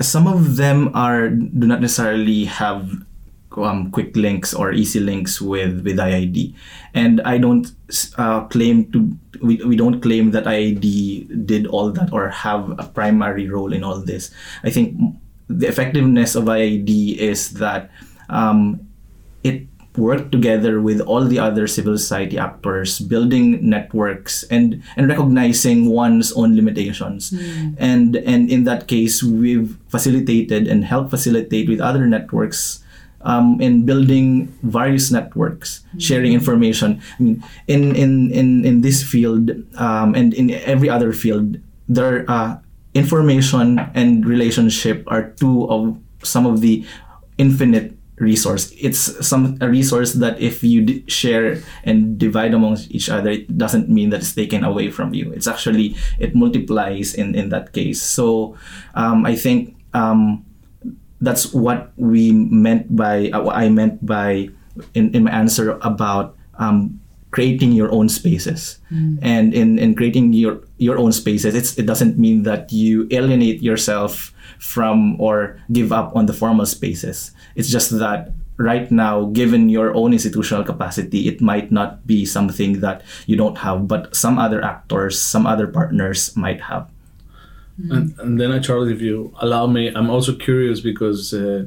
some 0.00 0.26
of 0.26 0.56
them 0.56 0.90
are 0.94 1.28
do 1.28 1.66
not 1.66 1.80
necessarily 1.80 2.44
have 2.44 2.90
um, 3.56 3.90
quick 3.90 4.16
links 4.16 4.52
or 4.52 4.72
easy 4.72 5.00
links 5.00 5.40
with 5.40 5.84
with 5.84 5.98
IID, 5.98 6.54
and 6.92 7.20
I 7.22 7.38
don't 7.38 7.70
uh, 8.18 8.44
claim 8.44 8.90
to. 8.92 9.16
We, 9.42 9.56
we 9.64 9.76
don't 9.76 10.00
claim 10.00 10.30
that 10.30 10.44
IID 10.44 11.46
did 11.46 11.66
all 11.66 11.90
that 11.90 12.12
or 12.12 12.30
have 12.30 12.70
a 12.78 12.84
primary 12.84 13.48
role 13.48 13.72
in 13.72 13.84
all 13.84 13.98
this. 13.98 14.30
I 14.62 14.70
think 14.70 14.96
the 15.48 15.66
effectiveness 15.66 16.34
of 16.34 16.44
IID 16.44 17.18
is 17.18 17.50
that 17.54 17.90
um, 18.28 18.86
it 19.42 19.66
worked 19.96 20.32
together 20.32 20.80
with 20.80 21.00
all 21.00 21.24
the 21.24 21.38
other 21.38 21.66
civil 21.66 21.96
society 21.96 22.38
actors, 22.38 22.98
building 22.98 23.58
networks 23.62 24.42
and 24.50 24.82
and 24.96 25.08
recognizing 25.08 25.90
one's 25.90 26.32
own 26.32 26.56
limitations. 26.56 27.32
And 27.78 28.16
and 28.16 28.50
in 28.50 28.64
that 28.64 28.88
case, 28.88 29.22
we've 29.22 29.76
facilitated 29.88 30.66
and 30.66 30.84
helped 30.84 31.10
facilitate 31.10 31.68
with 31.68 31.80
other 31.80 32.06
networks. 32.06 32.80
Um, 33.24 33.56
in 33.56 33.86
building 33.88 34.52
various 34.60 35.08
networks, 35.10 35.80
sharing 35.96 36.34
information. 36.34 37.00
I 37.18 37.22
mean, 37.22 37.44
in 37.66 37.96
in 37.96 38.28
in 38.28 38.66
in 38.68 38.82
this 38.82 39.00
field 39.00 39.48
um, 39.80 40.12
and 40.12 40.36
in 40.36 40.52
every 40.68 40.92
other 40.92 41.08
field, 41.16 41.56
there 41.88 42.28
uh, 42.28 42.60
information 42.92 43.80
and 43.96 44.26
relationship 44.26 45.08
are 45.08 45.32
two 45.40 45.64
of 45.72 45.96
some 46.20 46.44
of 46.44 46.60
the 46.60 46.84
infinite 47.38 47.96
resource. 48.16 48.72
It's 48.78 48.98
some 49.26 49.58
a 49.60 49.68
resource 49.68 50.12
that 50.14 50.40
if 50.40 50.62
you 50.62 50.82
d- 50.82 51.04
share 51.08 51.62
and 51.82 52.18
divide 52.18 52.54
amongst 52.54 52.90
each 52.90 53.10
other 53.10 53.30
it 53.30 53.58
doesn't 53.58 53.88
mean 53.88 54.10
that 54.10 54.20
it's 54.20 54.34
taken 54.34 54.62
away 54.62 54.90
from 54.90 55.14
you. 55.14 55.32
It's 55.32 55.48
actually 55.48 55.96
it 56.18 56.34
multiplies 56.34 57.14
in 57.14 57.34
in 57.34 57.48
that 57.50 57.72
case. 57.72 58.02
So 58.02 58.56
um, 58.94 59.26
i 59.26 59.34
think 59.34 59.76
um, 59.94 60.44
that's 61.20 61.52
what 61.52 61.92
we 61.96 62.32
meant 62.32 62.94
by 62.94 63.30
uh, 63.30 63.42
what 63.42 63.56
i 63.56 63.68
meant 63.68 64.04
by 64.04 64.50
in, 64.94 65.14
in 65.14 65.24
my 65.24 65.30
answer 65.30 65.78
about 65.82 66.36
um, 66.58 67.00
creating 67.30 67.72
your 67.72 67.90
own 67.90 68.08
spaces. 68.08 68.78
And 69.22 69.54
in, 69.54 69.78
in 69.78 69.94
creating 69.94 70.34
your 70.34 70.62
your 70.78 70.98
own 70.98 71.10
spaces 71.10 71.54
it's, 71.54 71.78
it 71.78 71.86
doesn't 71.86 72.18
mean 72.18 72.42
that 72.44 72.70
you 72.70 73.06
alienate 73.10 73.62
yourself 73.62 74.33
from 74.64 75.20
or 75.20 75.60
give 75.70 75.92
up 75.92 76.16
on 76.16 76.26
the 76.26 76.32
formal 76.32 76.64
spaces. 76.66 77.32
It's 77.54 77.68
just 77.68 77.90
that 77.98 78.32
right 78.56 78.90
now 78.90 79.26
given 79.26 79.68
your 79.68 79.94
own 79.94 80.12
institutional 80.12 80.64
capacity 80.64 81.26
it 81.28 81.40
might 81.40 81.72
not 81.72 82.06
be 82.06 82.24
something 82.24 82.78
that 82.78 83.02
you 83.26 83.36
don't 83.36 83.58
have 83.58 83.88
but 83.88 84.14
some 84.14 84.38
other 84.38 84.62
actors 84.62 85.20
some 85.20 85.44
other 85.44 85.66
partners 85.66 86.36
might 86.36 86.60
have. 86.60 86.88
And, 87.90 88.14
and 88.20 88.40
then, 88.40 88.52
uh, 88.52 88.60
Charles, 88.60 88.88
if 88.88 89.00
you 89.00 89.34
allow 89.40 89.66
me, 89.66 89.88
I'm 89.88 90.08
also 90.08 90.32
curious 90.36 90.80
because 90.80 91.34
uh, 91.34 91.66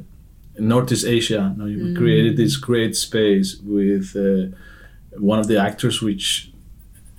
in 0.56 0.68
Northeast 0.68 1.04
Asia, 1.04 1.52
you 1.54 1.62
know, 1.62 1.68
you 1.68 1.94
created 1.94 2.38
this 2.38 2.56
great 2.56 2.96
space 2.96 3.56
with 3.62 4.16
uh, 4.16 4.56
one 5.18 5.38
of 5.38 5.48
the 5.48 5.60
actors, 5.60 6.00
which 6.00 6.50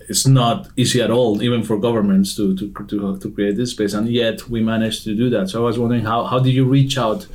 is 0.10 0.28
not 0.28 0.68
easy 0.76 1.02
at 1.02 1.12
all, 1.12 1.42
even 1.42 1.64
for 1.64 1.78
governments 1.78 2.36
to, 2.36 2.56
to, 2.58 2.74
to, 2.88 3.18
to 3.20 3.32
create 3.32 3.56
this 3.56 3.72
space. 3.72 3.94
And 3.94 4.10
yet 4.10 4.50
we 4.50 4.62
managed 4.62 5.04
to 5.04 5.16
do 5.16 5.30
that. 5.30 5.50
So 5.50 5.62
I 5.62 5.66
was 5.66 5.78
wondering, 5.78 6.04
how, 6.04 6.26
how 6.26 6.40
did 6.40 6.54
you 6.54 6.66
reach 6.66 6.98
out? 6.98 7.28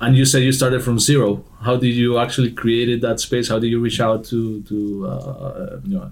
And 0.00 0.16
you 0.16 0.24
said 0.24 0.42
you 0.42 0.52
started 0.52 0.82
from 0.82 0.98
zero. 0.98 1.44
How 1.62 1.76
did 1.76 1.94
you 1.94 2.18
actually 2.18 2.50
created 2.52 3.00
that 3.02 3.20
space? 3.20 3.48
How 3.48 3.58
did 3.58 3.68
you 3.68 3.80
reach 3.80 4.00
out 4.00 4.24
to, 4.26 4.62
to 4.62 5.06
uh, 5.06 5.80
you 5.84 5.98
know, 5.98 6.10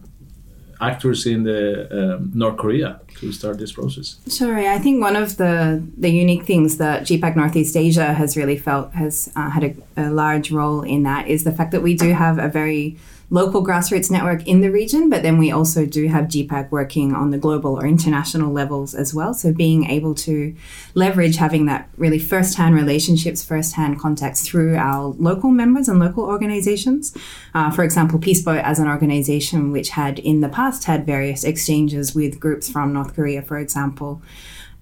actors 0.81 1.27
in 1.27 1.43
the 1.43 2.15
um, 2.15 2.31
North 2.33 2.59
Korea 2.59 3.01
to 3.17 3.33
start 3.33 3.59
this 3.59 3.73
process? 3.73 4.17
Sure. 4.29 4.57
I 4.57 4.79
think 4.79 5.03
one 5.03 5.17
of 5.17 5.37
the, 5.37 5.83
the 5.97 6.11
unique 6.11 6.45
things 6.45 6.79
that 6.79 7.03
GPPAC 7.03 7.35
Northeast 7.35 7.77
Asia 7.77 8.13
has 8.13 8.37
really 8.37 8.57
felt 8.57 8.93
has 8.93 9.33
uh, 9.35 9.51
had 9.51 9.65
a, 9.65 9.75
a 9.97 10.11
large 10.11 10.53
role 10.53 10.83
in 10.83 11.03
that 11.03 11.27
is 11.27 11.43
the 11.43 11.53
fact 11.53 11.73
that 11.73 11.83
we 11.83 11.95
do 11.95 12.13
have 12.13 12.39
a 12.39 12.49
very 12.49 12.97
local 13.31 13.65
grassroots 13.65 14.11
network 14.11 14.47
in 14.47 14.63
the 14.63 14.71
region, 14.71 15.11
but 15.11 15.23
then 15.23 15.37
we 15.37 15.51
also 15.51 15.85
do 15.85 16.09
have 16.09 16.27
GPAC 16.27 16.71
working 16.71 17.13
on 17.13 17.31
the 17.31 17.39
global 17.39 17.79
or 17.79 17.87
international 17.87 18.53
levels 18.53 18.95
as 18.95 19.13
well. 19.13 19.35
So 19.35 19.53
being 19.53 19.85
able 19.85 20.15
to 20.17 20.55
leverage 20.95 21.37
having 21.37 21.67
that 21.67 21.89
really 21.97 22.19
first-hand 22.19 22.75
relationships, 22.75 23.45
first-hand 23.45 24.01
contacts 24.01 24.47
through 24.47 24.77
our 24.77 25.09
local 25.19 25.51
members 25.51 25.89
and 25.89 25.99
local 25.99 26.25
organizations. 26.25 27.15
Uh, 27.55 27.71
for 27.71 27.85
example, 27.85 28.19
Peace 28.19 28.43
Boat 28.43 28.65
as 28.65 28.79
an 28.79 28.89
organization 28.89 29.73
which 29.73 29.91
had 29.91 30.19
in 30.19 30.41
the 30.41 30.49
past 30.49 30.85
had 30.85 31.05
various 31.05 31.45
exchanges 31.45 32.15
with 32.15 32.41
groups 32.41 32.71
from 32.71 32.93
North 32.95 33.15
Korea, 33.15 33.43
for 33.43 33.59
example. 33.59 34.23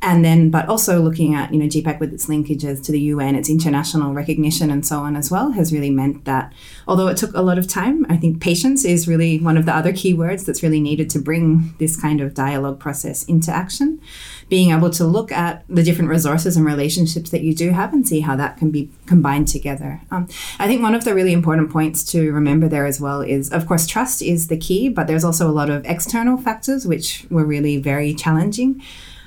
And 0.03 0.25
then 0.25 0.51
but 0.51 0.69
also 0.69 1.01
looking 1.01 1.35
at 1.35 1.53
you 1.53 1.59
know 1.59 1.67
GPPAC 1.67 2.01
with 2.01 2.13
its 2.13 2.27
linkages 2.27 2.85
to 2.85 2.93
the 2.93 3.01
UN, 3.01 3.35
its 3.35 3.49
international 3.49 4.13
recognition 4.13 4.71
and 4.71 4.87
so 4.87 5.01
on 5.01 5.17
as 5.17 5.31
well 5.31 5.53
has 5.53 5.73
really 5.73 5.91
meant 5.91 6.25
that 6.27 6.53
although 6.87 7.09
it 7.09 7.17
took 7.17 7.35
a 7.35 7.43
lot 7.43 7.59
of 7.59 7.67
time, 7.67 8.05
I 8.09 8.17
think 8.17 8.41
patience 8.41 8.85
is 8.85 9.09
really 9.09 9.39
one 9.39 9.57
of 9.57 9.65
the 9.67 9.75
other 9.75 9.93
key 9.93 10.13
words 10.13 10.45
that's 10.45 10.63
really 10.63 10.81
needed 10.81 11.09
to 11.11 11.19
bring 11.19 11.75
this 11.79 12.01
kind 12.01 12.21
of 12.21 12.35
dialogue 12.35 12.79
process 12.79 13.25
into 13.25 13.51
action. 13.51 14.01
Being 14.49 14.71
able 14.71 14.91
to 14.91 15.05
look 15.05 15.33
at 15.33 15.65
the 15.69 15.83
different 15.83 16.11
resources 16.11 16.57
and 16.57 16.65
relationships 16.65 17.31
that 17.31 17.43
you 17.43 17.55
do 17.55 17.71
have 17.71 17.93
and 17.93 18.07
see 18.07 18.21
how 18.21 18.37
that 18.37 18.59
can 18.59 18.71
be 18.71 18.91
combined 19.07 19.49
together. 19.49 20.03
Um, 20.13 20.29
I 20.61 20.69
think 20.69 20.83
one 20.83 20.95
of 20.95 21.05
the 21.05 21.15
really 21.15 21.33
important 21.33 21.73
points 21.73 22.05
to 22.13 22.31
remember 22.33 22.69
there 22.69 22.87
as 22.87 23.01
well 23.01 23.23
is, 23.23 23.51
of 23.51 23.67
course, 23.67 23.87
trust 23.87 24.23
is 24.23 24.47
the 24.47 24.57
key, 24.57 24.89
but 24.89 25.09
there's 25.09 25.25
also 25.25 25.49
a 25.49 25.53
lot 25.53 25.69
of 25.71 25.85
external 25.87 26.37
factors 26.37 26.87
which 26.87 27.27
were 27.29 27.45
really 27.45 27.79
very 27.79 28.15
challenging 28.15 28.81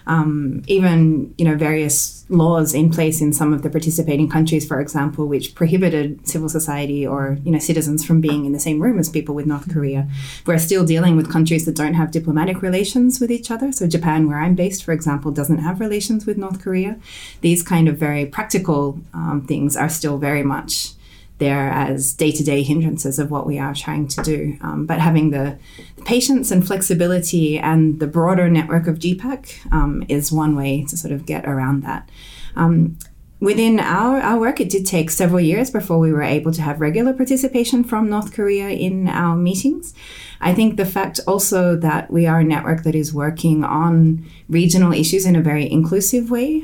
um, 0.09 0.63
even 0.65 1.33
you 1.37 1.45
know 1.45 1.55
various 1.55 2.25
laws 2.29 2.73
in 2.73 2.91
place 2.91 3.21
in 3.21 3.31
some 3.31 3.53
of 3.53 3.61
the 3.61 3.69
participating 3.69 4.27
countries, 4.27 4.67
for 4.67 4.81
example, 4.81 5.27
which 5.27 5.53
prohibited 5.53 6.27
civil 6.27 6.49
society 6.49 7.05
or 7.05 7.37
you 7.43 7.51
know 7.51 7.59
citizens 7.59 8.03
from 8.03 8.19
being 8.19 8.45
in 8.45 8.51
the 8.51 8.59
same 8.59 8.81
room 8.81 8.97
as 8.97 9.07
people 9.07 9.35
with 9.35 9.45
North 9.45 9.71
Korea. 9.71 10.09
We're 10.47 10.57
still 10.57 10.83
dealing 10.83 11.15
with 11.15 11.31
countries 11.31 11.65
that 11.65 11.75
don't 11.75 11.93
have 11.93 12.09
diplomatic 12.09 12.63
relations 12.63 13.19
with 13.19 13.31
each 13.31 13.51
other. 13.51 13.71
So 13.71 13.87
Japan, 13.87 14.27
where 14.27 14.39
I'm 14.39 14.55
based, 14.55 14.83
for 14.83 14.93
example, 14.93 15.31
doesn't 15.31 15.59
have 15.59 15.79
relations 15.79 16.25
with 16.25 16.37
North 16.37 16.59
Korea. 16.59 16.97
These 17.41 17.61
kind 17.61 17.87
of 17.87 17.97
very 17.97 18.25
practical 18.25 18.99
um, 19.13 19.45
things 19.47 19.77
are 19.77 19.89
still 19.89 20.17
very 20.17 20.43
much 20.43 20.93
there 21.39 21.69
as 21.69 22.13
day 22.13 22.31
to 22.31 22.43
day 22.43 22.63
hindrances 22.63 23.17
of 23.19 23.31
what 23.31 23.47
we 23.47 23.57
are 23.57 23.73
trying 23.73 24.07
to 24.09 24.21
do. 24.21 24.57
Um, 24.61 24.85
but 24.85 24.99
having 24.99 25.31
the, 25.31 25.57
patience 26.05 26.51
and 26.51 26.65
flexibility 26.65 27.59
and 27.59 27.99
the 27.99 28.07
broader 28.07 28.49
network 28.49 28.87
of 28.87 28.99
GPPAC 28.99 29.71
um, 29.71 30.03
is 30.07 30.31
one 30.31 30.55
way 30.55 30.85
to 30.85 30.97
sort 30.97 31.11
of 31.11 31.25
get 31.25 31.45
around 31.45 31.83
that. 31.83 32.09
Um, 32.55 32.97
within 33.39 33.79
our, 33.79 34.19
our 34.19 34.39
work, 34.39 34.59
it 34.59 34.69
did 34.69 34.85
take 34.85 35.09
several 35.09 35.39
years 35.39 35.71
before 35.71 35.99
we 35.99 36.11
were 36.11 36.23
able 36.23 36.51
to 36.51 36.61
have 36.61 36.81
regular 36.81 37.13
participation 37.13 37.83
from 37.83 38.09
North 38.09 38.33
Korea 38.33 38.69
in 38.69 39.07
our 39.07 39.35
meetings. 39.35 39.93
I 40.41 40.53
think 40.53 40.77
the 40.77 40.85
fact 40.85 41.19
also 41.27 41.75
that 41.77 42.11
we 42.11 42.25
are 42.25 42.39
a 42.39 42.43
network 42.43 42.83
that 42.83 42.95
is 42.95 43.13
working 43.13 43.63
on 43.63 44.25
regional 44.47 44.93
issues 44.93 45.25
in 45.25 45.35
a 45.35 45.41
very 45.41 45.69
inclusive 45.69 46.31
way. 46.31 46.63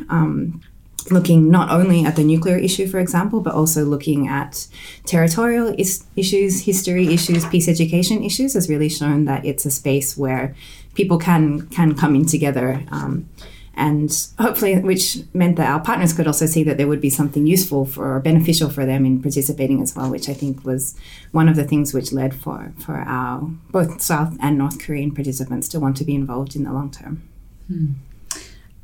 Looking 1.12 1.52
not 1.52 1.70
only 1.70 2.04
at 2.04 2.16
the 2.16 2.24
nuclear 2.24 2.58
issue, 2.58 2.88
for 2.88 3.00
example, 3.00 3.40
but 3.40 3.54
also 3.54 3.86
looking 3.86 4.28
at 4.28 4.68
territorial 5.06 5.68
is- 5.78 6.04
issues, 6.16 6.62
history 6.62 7.14
issues, 7.14 7.46
peace 7.46 7.68
education 7.68 8.24
issues, 8.24 8.54
has 8.54 8.70
really 8.70 8.90
shown 8.90 9.26
that 9.26 9.46
it's 9.46 9.66
a 9.66 9.72
space 9.72 10.18
where 10.18 10.56
people 10.96 11.18
can 11.20 11.68
can 11.68 11.94
come 11.94 12.16
in 12.16 12.26
together. 12.26 12.84
Um, 12.92 13.30
and 13.76 14.28
hopefully, 14.40 14.80
which 14.80 15.20
meant 15.34 15.58
that 15.58 15.70
our 15.70 15.82
partners 15.82 16.14
could 16.14 16.28
also 16.28 16.46
see 16.46 16.64
that 16.64 16.78
there 16.78 16.88
would 16.88 17.02
be 17.02 17.10
something 17.10 17.46
useful 17.46 17.86
for 17.86 18.16
or 18.16 18.20
beneficial 18.22 18.70
for 18.70 18.86
them 18.86 19.06
in 19.06 19.22
participating 19.22 19.82
as 19.82 19.96
well, 19.96 20.10
which 20.10 20.30
I 20.30 20.34
think 20.34 20.64
was 20.64 20.96
one 21.32 21.50
of 21.50 21.58
the 21.58 21.66
things 21.66 21.94
which 21.94 22.14
led 22.14 22.34
for 22.34 22.72
for 22.80 22.96
our 22.96 23.42
both 23.72 24.02
South 24.02 24.38
and 24.40 24.58
North 24.58 24.80
Korean 24.80 25.14
participants 25.14 25.68
to 25.70 25.80
want 25.80 25.98
to 25.98 26.06
be 26.06 26.16
involved 26.16 26.56
in 26.56 26.64
the 26.64 26.72
long 26.72 26.90
term. 26.90 27.24
Hmm. 27.68 27.94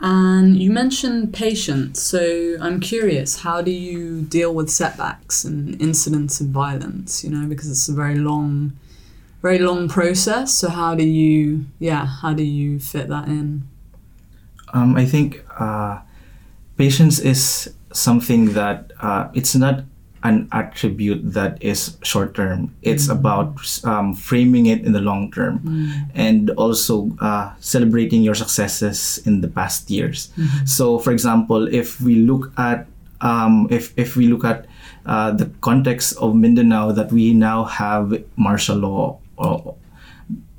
And 0.03 0.57
you 0.57 0.71
mentioned 0.71 1.31
patience, 1.31 2.01
so 2.01 2.57
I'm 2.59 2.79
curious, 2.79 3.41
how 3.41 3.61
do 3.61 3.69
you 3.69 4.23
deal 4.23 4.51
with 4.51 4.71
setbacks 4.71 5.45
and 5.45 5.79
incidents 5.79 6.41
of 6.41 6.47
violence? 6.47 7.23
You 7.23 7.29
know, 7.29 7.47
because 7.47 7.69
it's 7.69 7.87
a 7.87 7.93
very 7.93 8.15
long, 8.15 8.73
very 9.43 9.59
long 9.59 9.87
process. 9.87 10.55
So 10.55 10.69
how 10.69 10.95
do 10.95 11.03
you, 11.03 11.65
yeah, 11.77 12.07
how 12.07 12.33
do 12.33 12.41
you 12.41 12.79
fit 12.79 13.09
that 13.09 13.27
in? 13.27 13.67
Um, 14.73 14.95
I 14.95 15.05
think 15.05 15.45
uh, 15.59 15.99
patience 16.77 17.19
is 17.19 17.71
something 17.93 18.53
that 18.53 18.91
uh, 19.01 19.29
it's 19.35 19.53
not 19.53 19.83
an 20.23 20.47
attribute 20.51 21.33
that 21.33 21.57
is 21.61 21.97
short 22.03 22.35
term. 22.35 22.73
It's 22.81 23.07
mm. 23.07 23.17
about 23.17 23.57
um, 23.83 24.13
framing 24.13 24.67
it 24.67 24.85
in 24.85 24.91
the 24.91 25.01
long 25.01 25.31
term, 25.31 25.59
mm. 25.59 26.11
and 26.13 26.49
also 26.51 27.09
uh, 27.19 27.53
celebrating 27.59 28.21
your 28.21 28.35
successes 28.35 29.19
in 29.25 29.41
the 29.41 29.47
past 29.47 29.89
years. 29.89 30.29
Mm-hmm. 30.37 30.65
So, 30.65 30.99
for 30.99 31.11
example, 31.11 31.67
if 31.67 31.99
we 32.01 32.15
look 32.15 32.51
at 32.57 32.85
um, 33.21 33.67
if 33.71 33.97
if 33.97 34.15
we 34.15 34.27
look 34.27 34.45
at 34.45 34.65
uh, 35.05 35.31
the 35.31 35.49
context 35.61 36.17
of 36.17 36.35
Mindanao, 36.35 36.91
that 36.91 37.11
we 37.11 37.33
now 37.33 37.63
have 37.65 38.13
martial 38.35 38.77
law 38.77 39.19
or, 39.37 39.75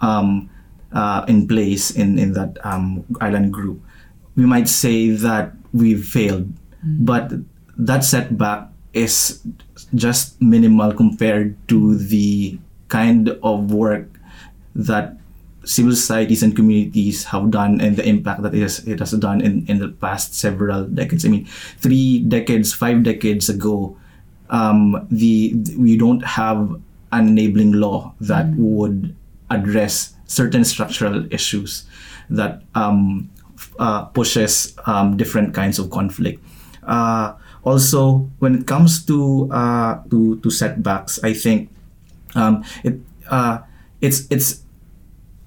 um, 0.01 0.51
uh, 0.93 1.25
in 1.29 1.47
place 1.47 1.91
in 1.91 2.19
in 2.19 2.33
that 2.33 2.59
um, 2.65 3.05
island 3.21 3.53
group, 3.53 3.81
we 4.35 4.45
might 4.45 4.69
say 4.69 5.11
that 5.11 5.53
we've 5.73 6.05
failed, 6.05 6.51
mm. 6.85 7.07
but 7.07 7.31
that 7.79 8.05
setback 8.05 8.72
is 8.93 9.41
just 9.95 10.41
minimal 10.41 10.93
compared 10.93 11.57
to 11.69 11.97
the 11.97 12.59
kind 12.89 13.31
of 13.43 13.73
work 13.73 14.09
that 14.75 15.17
civil 15.65 15.95
societies 15.95 16.43
and 16.43 16.57
communities 16.57 17.25
have 17.25 17.51
done 17.51 17.81
and 17.81 17.97
the 17.97 18.07
impact 18.07 18.43
that 18.43 18.55
it 18.55 18.63
has, 18.63 18.87
it 18.87 18.99
has 18.99 19.13
done 19.13 19.41
in, 19.41 19.65
in 19.67 19.79
the 19.79 19.89
past 19.89 20.35
several 20.35 20.85
decades. 20.85 21.25
I 21.25 21.29
mean, 21.29 21.47
three 21.79 22.21
decades, 22.21 22.73
five 22.73 23.03
decades 23.03 23.49
ago, 23.49 23.97
um, 24.51 25.07
the 25.11 25.55
we 25.79 25.97
don't 25.97 26.25
have 26.25 26.81
an 27.13 27.29
enabling 27.29 27.73
law 27.73 28.13
that 28.21 28.47
mm. 28.47 28.57
would 28.57 29.17
address 29.51 30.15
certain 30.27 30.65
structural 30.65 31.33
issues 31.33 31.85
that 32.31 32.63
um, 32.75 33.31
uh, 33.79 34.05
pushes 34.07 34.75
um, 34.87 35.17
different 35.17 35.55
kinds 35.55 35.79
of 35.79 35.91
conflict. 35.91 36.43
Uh, 36.83 37.35
also 37.65 38.31
when 38.39 38.55
it 38.55 38.67
comes 38.67 39.05
to 39.07 39.49
uh, 39.53 40.03
to 40.11 40.39
to 40.41 40.51
setbacks, 40.51 41.23
I 41.23 41.35
think 41.35 41.71
um, 42.35 42.65
it 42.85 42.99
uh, 43.31 43.59
it's 44.01 44.27
it's 44.31 44.63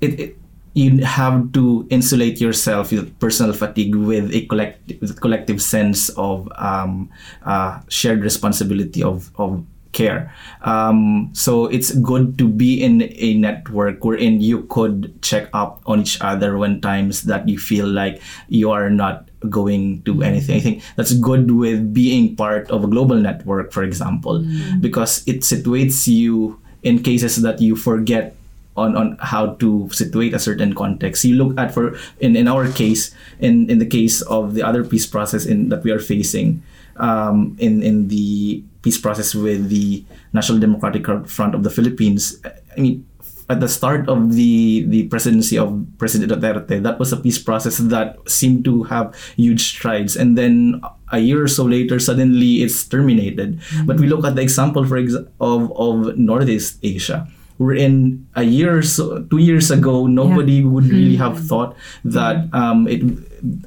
it, 0.02 0.20
it 0.20 0.38
you 0.76 1.00
have 1.06 1.54
to 1.54 1.88
insulate 1.90 2.42
yourself 2.42 2.92
with 2.92 3.18
personal 3.20 3.54
fatigue 3.54 3.96
with 3.96 4.28
a 4.36 4.46
collective 4.48 5.16
collective 5.22 5.62
sense 5.62 6.10
of 6.20 6.52
um, 6.58 7.10
uh, 7.44 7.80
shared 7.88 8.22
responsibility 8.22 9.02
of 9.02 9.32
of 9.40 9.64
care. 9.96 10.36
Um, 10.68 11.32
so 11.32 11.72
it's 11.72 11.96
good 12.04 12.36
to 12.38 12.52
be 12.52 12.84
in 12.84 13.08
a 13.16 13.40
network 13.40 14.04
wherein 14.04 14.44
you 14.44 14.68
could 14.68 15.16
check 15.24 15.48
up 15.56 15.80
on 15.88 16.04
each 16.04 16.20
other 16.20 16.60
when 16.60 16.84
times 16.84 17.24
that 17.32 17.48
you 17.48 17.58
feel 17.58 17.88
like 17.88 18.20
you 18.52 18.70
are 18.76 18.92
not 18.92 19.32
going 19.48 20.04
to 20.04 20.20
anything. 20.22 20.60
I 20.60 20.60
think 20.60 20.84
that's 21.00 21.16
good 21.16 21.50
with 21.50 21.96
being 21.96 22.36
part 22.36 22.68
of 22.70 22.84
a 22.84 22.92
global 22.92 23.16
network, 23.16 23.72
for 23.72 23.88
example, 23.88 24.44
mm. 24.44 24.82
because 24.84 25.24
it 25.26 25.48
situates 25.48 26.12
you 26.12 26.60
in 26.84 27.02
cases 27.02 27.42
that 27.42 27.64
you 27.64 27.80
forget 27.80 28.36
on, 28.76 28.96
on 28.96 29.18
how 29.22 29.56
to 29.56 29.90
situate 29.92 30.34
a 30.34 30.40
certain 30.40 30.76
context. 30.76 31.24
You 31.24 31.36
look 31.36 31.58
at 31.58 31.74
for 31.74 31.98
in, 32.20 32.36
in 32.36 32.48
our 32.48 32.68
case, 32.72 33.16
in, 33.40 33.70
in 33.70 33.80
the 33.80 33.86
case 33.86 34.22
of 34.24 34.54
the 34.54 34.64
other 34.64 34.84
peace 34.84 35.08
process 35.08 35.46
in 35.46 35.70
that 35.70 35.84
we 35.84 35.92
are 35.92 36.00
facing, 36.00 36.62
um, 36.98 37.56
in 37.60 37.82
in 37.82 38.08
the 38.10 38.64
peace 38.86 39.02
process 39.02 39.34
with 39.34 39.74
the 39.74 40.06
National 40.32 40.62
Democratic 40.62 41.10
Front 41.26 41.58
of 41.58 41.66
the 41.66 41.74
Philippines. 41.74 42.38
I 42.46 42.80
mean, 42.80 43.02
at 43.50 43.60
the 43.60 43.70
start 43.70 44.10
of 44.10 44.34
the 44.34 44.86
the 44.90 45.10
presidency 45.10 45.58
of 45.58 45.74
President 45.98 46.30
Duterte, 46.30 46.82
that 46.82 47.02
was 47.02 47.10
a 47.14 47.18
peace 47.18 47.42
process 47.42 47.78
that 47.78 48.18
seemed 48.30 48.66
to 48.66 48.86
have 48.90 49.14
huge 49.38 49.74
strides, 49.74 50.14
and 50.16 50.38
then 50.38 50.82
a 51.12 51.20
year 51.20 51.42
or 51.42 51.50
so 51.50 51.66
later, 51.66 51.98
suddenly 52.00 52.62
it's 52.62 52.86
terminated. 52.86 53.58
Mm-hmm. 53.58 53.86
But 53.86 53.98
we 53.98 54.08
look 54.08 54.26
at 54.26 54.38
the 54.38 54.42
example, 54.42 54.86
for 54.86 54.98
ex- 54.98 55.18
of 55.42 55.74
of 55.74 56.18
Northeast 56.18 56.78
Asia. 56.82 57.26
In 57.58 58.28
a 58.36 58.44
year, 58.44 58.82
so, 58.82 59.24
two 59.24 59.38
years 59.38 59.72
ago, 59.72 60.08
nobody 60.08 60.60
yeah. 60.60 60.68
would 60.68 60.86
really 60.92 61.16
have 61.16 61.40
mm-hmm. 61.40 61.48
thought 61.48 61.78
that 62.04 62.54
um, 62.54 62.86
it 62.88 63.02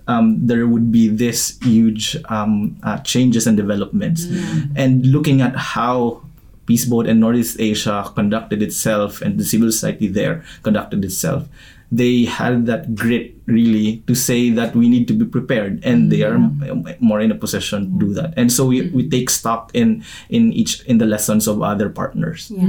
um, 0.06 0.46
there 0.46 0.66
would 0.66 0.92
be 0.92 1.08
this 1.08 1.58
huge 1.62 2.16
um, 2.28 2.76
uh, 2.82 2.98
changes 2.98 3.46
and 3.46 3.56
developments. 3.56 4.26
Mm. 4.26 4.72
And 4.76 5.06
looking 5.06 5.40
at 5.40 5.56
how 5.56 6.22
Peace 6.66 6.84
Boat 6.84 7.06
and 7.06 7.18
Northeast 7.20 7.56
Asia 7.58 8.04
conducted 8.14 8.62
itself 8.62 9.22
and 9.22 9.38
the 9.38 9.44
civil 9.44 9.72
society 9.72 10.06
there 10.06 10.44
conducted 10.62 11.02
itself. 11.04 11.48
They 11.90 12.24
had 12.24 12.66
that 12.66 12.94
grit 12.94 13.34
really 13.46 14.04
to 14.06 14.14
say 14.14 14.50
that 14.50 14.76
we 14.76 14.88
need 14.88 15.08
to 15.08 15.14
be 15.14 15.24
prepared, 15.24 15.80
and 15.84 16.12
they 16.12 16.22
are 16.22 16.36
mm-hmm. 16.36 17.04
more 17.04 17.20
in 17.20 17.32
a 17.32 17.34
position 17.34 17.92
to 17.92 17.98
do 17.98 18.06
mm-hmm. 18.06 18.14
that. 18.14 18.34
And 18.36 18.52
so 18.52 18.66
we, 18.66 18.82
mm-hmm. 18.82 18.96
we 18.96 19.08
take 19.08 19.30
stock 19.30 19.70
in 19.72 20.04
in 20.28 20.52
each 20.52 20.84
in 20.84 20.98
the 20.98 21.06
lessons 21.06 21.48
of 21.48 21.62
other 21.62 21.88
partners. 21.88 22.50
Yeah, 22.50 22.68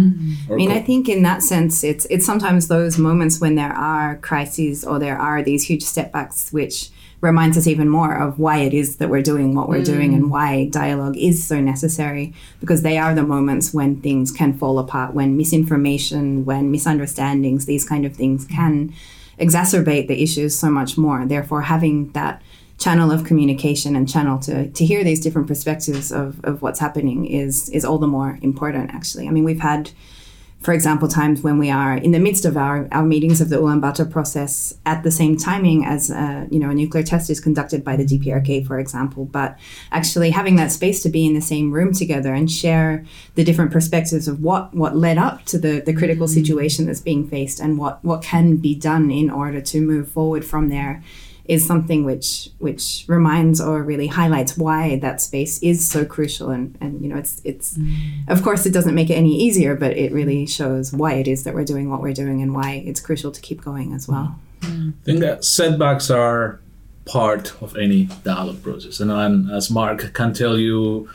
I 0.49 0.55
mean, 0.55 0.71
I 0.71 0.81
think 0.81 1.09
in 1.09 1.23
that 1.23 1.43
sense, 1.43 1.83
it's 1.83 2.05
it's 2.09 2.25
sometimes 2.25 2.69
those 2.69 2.97
moments 2.97 3.41
when 3.41 3.55
there 3.55 3.73
are 3.73 4.17
crises 4.17 4.85
or 4.85 4.99
there 4.99 5.19
are 5.19 5.43
these 5.43 5.65
huge 5.67 5.83
setbacks 5.83 6.53
which 6.53 6.89
reminds 7.21 7.57
us 7.57 7.67
even 7.67 7.89
more 7.89 8.15
of 8.15 8.39
why 8.39 8.57
it 8.57 8.73
is 8.73 8.97
that 8.97 9.09
we're 9.09 9.21
doing 9.21 9.53
what 9.53 9.67
we're 9.67 9.81
mm. 9.81 9.85
doing 9.85 10.13
and 10.13 10.25
mm. 10.25 10.29
why 10.29 10.67
dialogue 10.69 11.17
is 11.17 11.45
so 11.45 11.59
necessary 11.59 12.33
because 12.59 12.81
they 12.81 12.97
are 12.97 13.13
the 13.13 13.23
moments 13.23 13.73
when 13.73 13.99
things 14.01 14.31
can 14.31 14.57
fall 14.57 14.79
apart 14.79 15.13
when 15.13 15.35
misinformation 15.35 16.45
when 16.45 16.71
misunderstandings 16.71 17.65
these 17.65 17.87
kind 17.87 18.05
of 18.05 18.15
things 18.15 18.45
can 18.45 18.93
exacerbate 19.37 20.07
the 20.07 20.21
issues 20.21 20.57
so 20.57 20.69
much 20.69 20.97
more 20.97 21.25
therefore 21.25 21.63
having 21.63 22.09
that 22.11 22.41
channel 22.77 23.11
of 23.11 23.25
communication 23.25 23.93
and 23.95 24.07
channel 24.07 24.39
to, 24.39 24.69
to 24.71 24.85
hear 24.85 25.03
these 25.03 25.19
different 25.19 25.47
perspectives 25.47 26.13
of, 26.13 26.43
of 26.45 26.61
what's 26.61 26.79
happening 26.79 27.25
is 27.25 27.69
is 27.69 27.83
all 27.83 27.97
the 27.97 28.07
more 28.07 28.39
important 28.41 28.89
actually 28.93 29.27
i 29.27 29.31
mean 29.31 29.43
we've 29.43 29.59
had 29.59 29.91
for 30.61 30.73
example, 30.73 31.07
times 31.07 31.41
when 31.41 31.57
we 31.57 31.71
are 31.71 31.95
in 31.95 32.11
the 32.11 32.19
midst 32.19 32.43
of 32.43 32.57
our, 32.57 32.87
our 32.91 33.03
meetings 33.03 33.39
of 33.39 33.47
the 33.47 33.55
Ulaanbaatar 33.55 34.11
process 34.11 34.77
at 34.85 35.03
the 35.03 35.11
same 35.11 35.37
timing 35.37 35.85
as 35.85 36.11
uh, 36.11 36.47
you 36.51 36.59
know 36.59 36.69
a 36.69 36.73
nuclear 36.73 37.03
test 37.03 37.29
is 37.29 37.39
conducted 37.39 37.81
by 37.83 37.95
the 37.95 38.03
DPRK, 38.03 38.67
for 38.67 38.77
example. 38.77 39.23
But 39.23 39.57
actually 39.91 40.31
having 40.31 40.57
that 40.57 40.71
space 40.71 41.01
to 41.03 41.09
be 41.09 41.25
in 41.25 41.33
the 41.33 41.41
same 41.41 41.71
room 41.71 41.93
together 41.93 42.33
and 42.33 42.51
share 42.51 43.05
the 43.35 43.45
different 43.45 43.71
perspectives 43.71 44.27
of 44.27 44.41
what 44.41 44.73
what 44.73 44.97
led 44.97 45.17
up 45.17 45.45
to 45.45 45.57
the, 45.57 45.79
the 45.79 45.93
critical 45.93 46.27
mm-hmm. 46.27 46.33
situation 46.33 46.85
that's 46.85 46.99
being 46.99 47.25
faced 47.27 47.61
and 47.61 47.77
what 47.77 48.03
what 48.03 48.21
can 48.21 48.57
be 48.57 48.75
done 48.75 49.09
in 49.11 49.29
order 49.29 49.61
to 49.61 49.79
move 49.79 50.11
forward 50.11 50.43
from 50.43 50.67
there 50.67 51.01
is 51.49 51.65
something 51.65 52.05
which 52.05 52.49
which 52.59 53.03
reminds 53.07 53.59
or 53.59 53.81
really 53.81 54.05
highlights 54.05 54.55
why 54.55 54.99
that 54.99 55.19
space 55.19 55.61
is 55.63 55.85
so 55.85 56.05
crucial 56.05 56.51
and 56.51 56.77
and 56.79 57.01
you 57.01 57.09
know 57.09 57.17
it's 57.17 57.41
it's 57.43 57.75
mm. 57.75 58.29
of 58.29 58.43
course 58.43 58.67
it 58.67 58.71
doesn't 58.71 58.93
make 58.93 59.09
it 59.09 59.15
any 59.15 59.35
easier 59.35 59.75
but 59.75 59.97
it 59.97 60.13
really 60.13 60.45
shows 60.45 60.93
why 60.93 61.13
it 61.13 61.27
is 61.27 61.43
that 61.43 61.55
we're 61.55 61.65
doing 61.65 61.89
what 61.89 62.01
we're 62.01 62.13
doing 62.13 62.43
and 62.43 62.53
why 62.53 62.83
it's 62.85 63.01
crucial 63.01 63.31
to 63.31 63.41
keep 63.41 63.61
going 63.63 63.93
as 63.93 64.07
well 64.07 64.39
mm. 64.61 64.93
I 64.93 65.03
think 65.03 65.19
that 65.21 65.43
setbacks 65.43 66.11
are 66.11 66.59
part 67.05 67.59
of 67.63 67.75
any 67.75 68.03
dialogue 68.23 68.61
process 68.61 68.99
and, 68.99 69.11
and 69.11 69.51
as 69.51 69.71
Marc 69.71 70.13
can 70.13 70.33
tell 70.33 70.55
you 70.55 71.09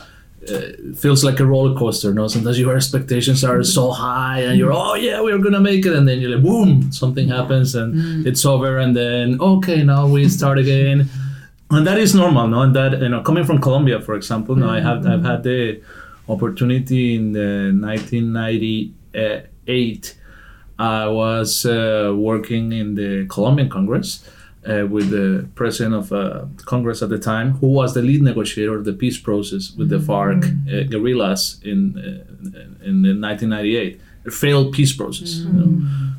uh, 0.49 0.71
feels 0.95 1.23
like 1.23 1.39
a 1.39 1.45
roller 1.45 1.77
coaster. 1.77 2.11
No, 2.13 2.27
sometimes 2.27 2.59
your 2.59 2.75
expectations 2.75 3.43
are 3.43 3.63
so 3.63 3.91
high, 3.91 4.41
and 4.41 4.57
you're 4.57 4.73
oh 4.73 4.95
yeah, 4.95 5.21
we're 5.21 5.37
gonna 5.39 5.59
make 5.59 5.85
it, 5.85 5.93
and 5.93 6.07
then 6.07 6.19
you're 6.19 6.35
like 6.35 6.43
boom, 6.43 6.91
something 6.91 7.27
happens, 7.27 7.75
and 7.75 7.93
mm. 7.93 8.25
it's 8.25 8.43
over, 8.45 8.77
and 8.77 8.95
then 8.95 9.39
okay, 9.39 9.83
now 9.83 10.07
we 10.07 10.29
start 10.29 10.57
again, 10.59 11.09
and 11.71 11.87
that 11.87 11.97
is 11.97 12.15
normal. 12.15 12.47
No, 12.47 12.61
and 12.61 12.73
that 12.75 13.01
you 13.01 13.09
know, 13.09 13.21
coming 13.21 13.43
from 13.43 13.59
Colombia, 13.59 13.99
for 14.01 14.15
example, 14.15 14.55
no, 14.55 14.69
I 14.69 14.79
have 14.79 15.05
I've 15.05 15.23
had 15.23 15.43
the 15.43 15.81
opportunity 16.27 17.15
in 17.15 17.33
the 17.33 17.71
1998. 17.73 20.15
I 20.77 21.07
was 21.07 21.65
uh, 21.65 22.13
working 22.15 22.73
in 22.73 22.95
the 22.95 23.25
Colombian 23.27 23.69
Congress 23.69 24.27
uh, 24.67 24.85
with 24.87 25.09
the 25.09 25.47
president 25.55 25.95
of 25.95 26.11
uh, 26.11 26.45
Congress 26.65 27.01
at 27.01 27.09
the 27.09 27.19
time, 27.19 27.51
who 27.53 27.67
was 27.67 27.93
the 27.93 28.01
lead 28.01 28.21
negotiator 28.21 28.75
of 28.75 28.85
the 28.85 28.93
peace 28.93 29.19
process 29.19 29.71
with 29.77 29.89
the 29.89 29.99
FARC 29.99 30.41
mm-hmm. 30.41 30.69
uh, 30.69 30.83
guerrillas 30.89 31.59
in 31.63 31.97
uh, 31.97 32.85
in 32.85 33.21
1998. 33.21 34.01
A 34.27 34.31
failed 34.31 34.73
peace 34.73 34.95
process, 34.95 35.35
you 35.35 35.53
know, 35.53 35.65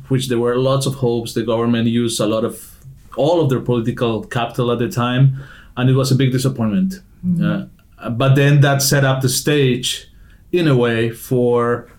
which 0.07 0.29
there 0.29 0.39
were 0.39 0.55
lots 0.55 0.85
of 0.85 0.95
hopes. 0.95 1.33
The 1.33 1.43
government 1.43 1.89
used 1.89 2.21
a 2.21 2.25
lot 2.25 2.45
of 2.45 2.77
all 3.17 3.41
of 3.41 3.49
their 3.49 3.59
political 3.59 4.23
capital 4.23 4.71
at 4.71 4.79
the 4.79 4.87
time, 4.89 5.43
and 5.75 5.89
it 5.89 5.93
was 5.93 6.11
a 6.11 6.15
big 6.15 6.31
disappointment. 6.31 7.01
Mm-hmm. 7.25 7.43
Uh, 7.43 8.09
but 8.11 8.35
then 8.35 8.61
that 8.61 8.81
set 8.81 9.03
up 9.03 9.21
the 9.21 9.29
stage, 9.29 10.09
in 10.53 10.67
a 10.67 10.75
way, 10.75 11.09
for 11.09 11.89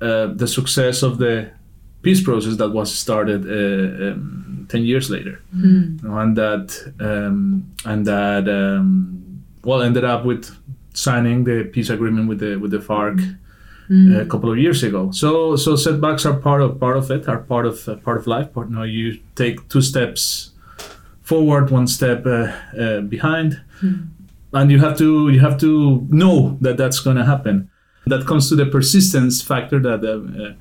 uh, 0.00 0.26
the 0.26 0.46
success 0.46 1.02
of 1.02 1.18
the 1.18 1.50
peace 2.02 2.22
process 2.22 2.56
that 2.56 2.70
was 2.70 2.94
started 2.94 3.44
uh, 3.44 4.12
um, 4.12 4.49
10 4.70 4.84
years 4.84 5.10
later 5.10 5.42
mm. 5.54 5.98
and 6.02 6.36
that 6.36 6.92
um, 7.00 7.70
and 7.84 8.06
that 8.06 8.48
um, 8.48 9.42
well 9.64 9.82
ended 9.82 10.04
up 10.04 10.24
with 10.24 10.56
signing 10.94 11.44
the 11.44 11.64
peace 11.72 11.90
agreement 11.90 12.28
with 12.28 12.38
the 12.38 12.56
with 12.56 12.70
the 12.70 12.78
FARC 12.78 13.18
mm. 13.90 14.16
uh, 14.16 14.20
a 14.20 14.26
couple 14.26 14.50
of 14.50 14.58
years 14.58 14.82
ago 14.82 15.10
so 15.10 15.56
so 15.56 15.76
setbacks 15.76 16.24
are 16.24 16.34
part 16.34 16.62
of 16.62 16.78
part 16.78 16.96
of 16.96 17.10
it 17.10 17.28
are 17.28 17.38
part 17.38 17.66
of 17.66 17.88
uh, 17.88 17.96
part 17.96 18.16
of 18.16 18.26
life 18.26 18.48
but 18.54 18.68
you 18.68 18.74
know 18.74 18.84
you 18.84 19.18
take 19.34 19.68
two 19.68 19.82
steps 19.82 20.50
forward 21.22 21.70
one 21.70 21.86
step 21.86 22.24
uh, 22.26 22.52
uh, 22.78 23.00
behind 23.00 23.60
mm. 23.82 24.08
and 24.52 24.70
you 24.70 24.78
have 24.78 24.96
to 24.96 25.28
you 25.30 25.40
have 25.40 25.58
to 25.58 26.06
know 26.10 26.56
that 26.60 26.76
that's 26.76 27.00
going 27.00 27.16
to 27.16 27.24
happen 27.24 27.68
that 28.06 28.26
comes 28.26 28.48
to 28.48 28.56
the 28.56 28.66
persistence 28.66 29.42
factor 29.42 29.78
that 29.78 30.00
uh, 30.04 30.54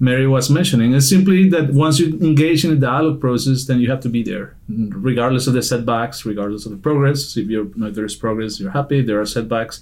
Meri 0.00 0.26
was 0.28 0.48
mentioning 0.48 0.92
is 0.92 1.08
simply 1.08 1.48
that 1.48 1.72
once 1.72 1.98
you 1.98 2.18
engage 2.20 2.64
in 2.64 2.70
a 2.70 2.76
dialogue 2.76 3.20
process, 3.20 3.64
then 3.64 3.80
you 3.80 3.90
have 3.90 4.00
to 4.00 4.08
be 4.08 4.22
there, 4.22 4.54
regardless 4.68 5.46
of 5.48 5.54
the 5.54 5.62
setbacks, 5.62 6.24
regardless 6.24 6.66
of 6.66 6.72
the 6.72 6.78
progress. 6.78 7.36
If, 7.36 7.48
you 7.48 7.72
if 7.76 7.94
there 7.94 8.04
is 8.04 8.14
progress, 8.14 8.60
you're 8.60 8.70
happy. 8.70 9.00
If 9.00 9.06
there 9.06 9.20
are 9.20 9.26
setbacks, 9.26 9.80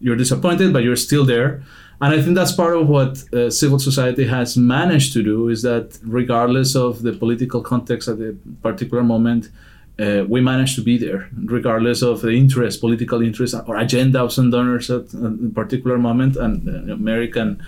you're 0.00 0.16
disappointed, 0.16 0.72
but 0.72 0.84
you're 0.84 0.96
still 0.96 1.24
there. 1.24 1.62
And 2.00 2.14
I 2.14 2.22
think 2.22 2.34
that's 2.36 2.52
part 2.52 2.76
of 2.76 2.88
what 2.88 3.22
uh, 3.34 3.50
civil 3.50 3.78
society 3.78 4.26
has 4.26 4.56
managed 4.56 5.12
to 5.14 5.22
do 5.22 5.48
is 5.48 5.62
that 5.62 5.98
regardless 6.02 6.74
of 6.74 7.02
the 7.02 7.12
political 7.12 7.60
context 7.60 8.08
at 8.08 8.18
the 8.18 8.36
particular 8.62 9.02
moment, 9.02 9.50
uh, 9.98 10.24
we 10.26 10.40
managed 10.40 10.76
to 10.76 10.82
be 10.82 10.96
there, 10.96 11.28
regardless 11.44 12.00
of 12.00 12.22
the 12.22 12.30
interest, 12.30 12.80
political 12.80 13.20
interest, 13.20 13.54
or 13.66 13.76
agenda 13.76 14.22
of 14.22 14.32
some 14.32 14.50
donors 14.50 14.90
at 14.90 15.12
a 15.12 15.50
particular 15.54 15.98
moment. 15.98 16.36
And 16.36 16.90
uh, 16.90 16.96
Meri 16.96 17.28
can 17.28 17.62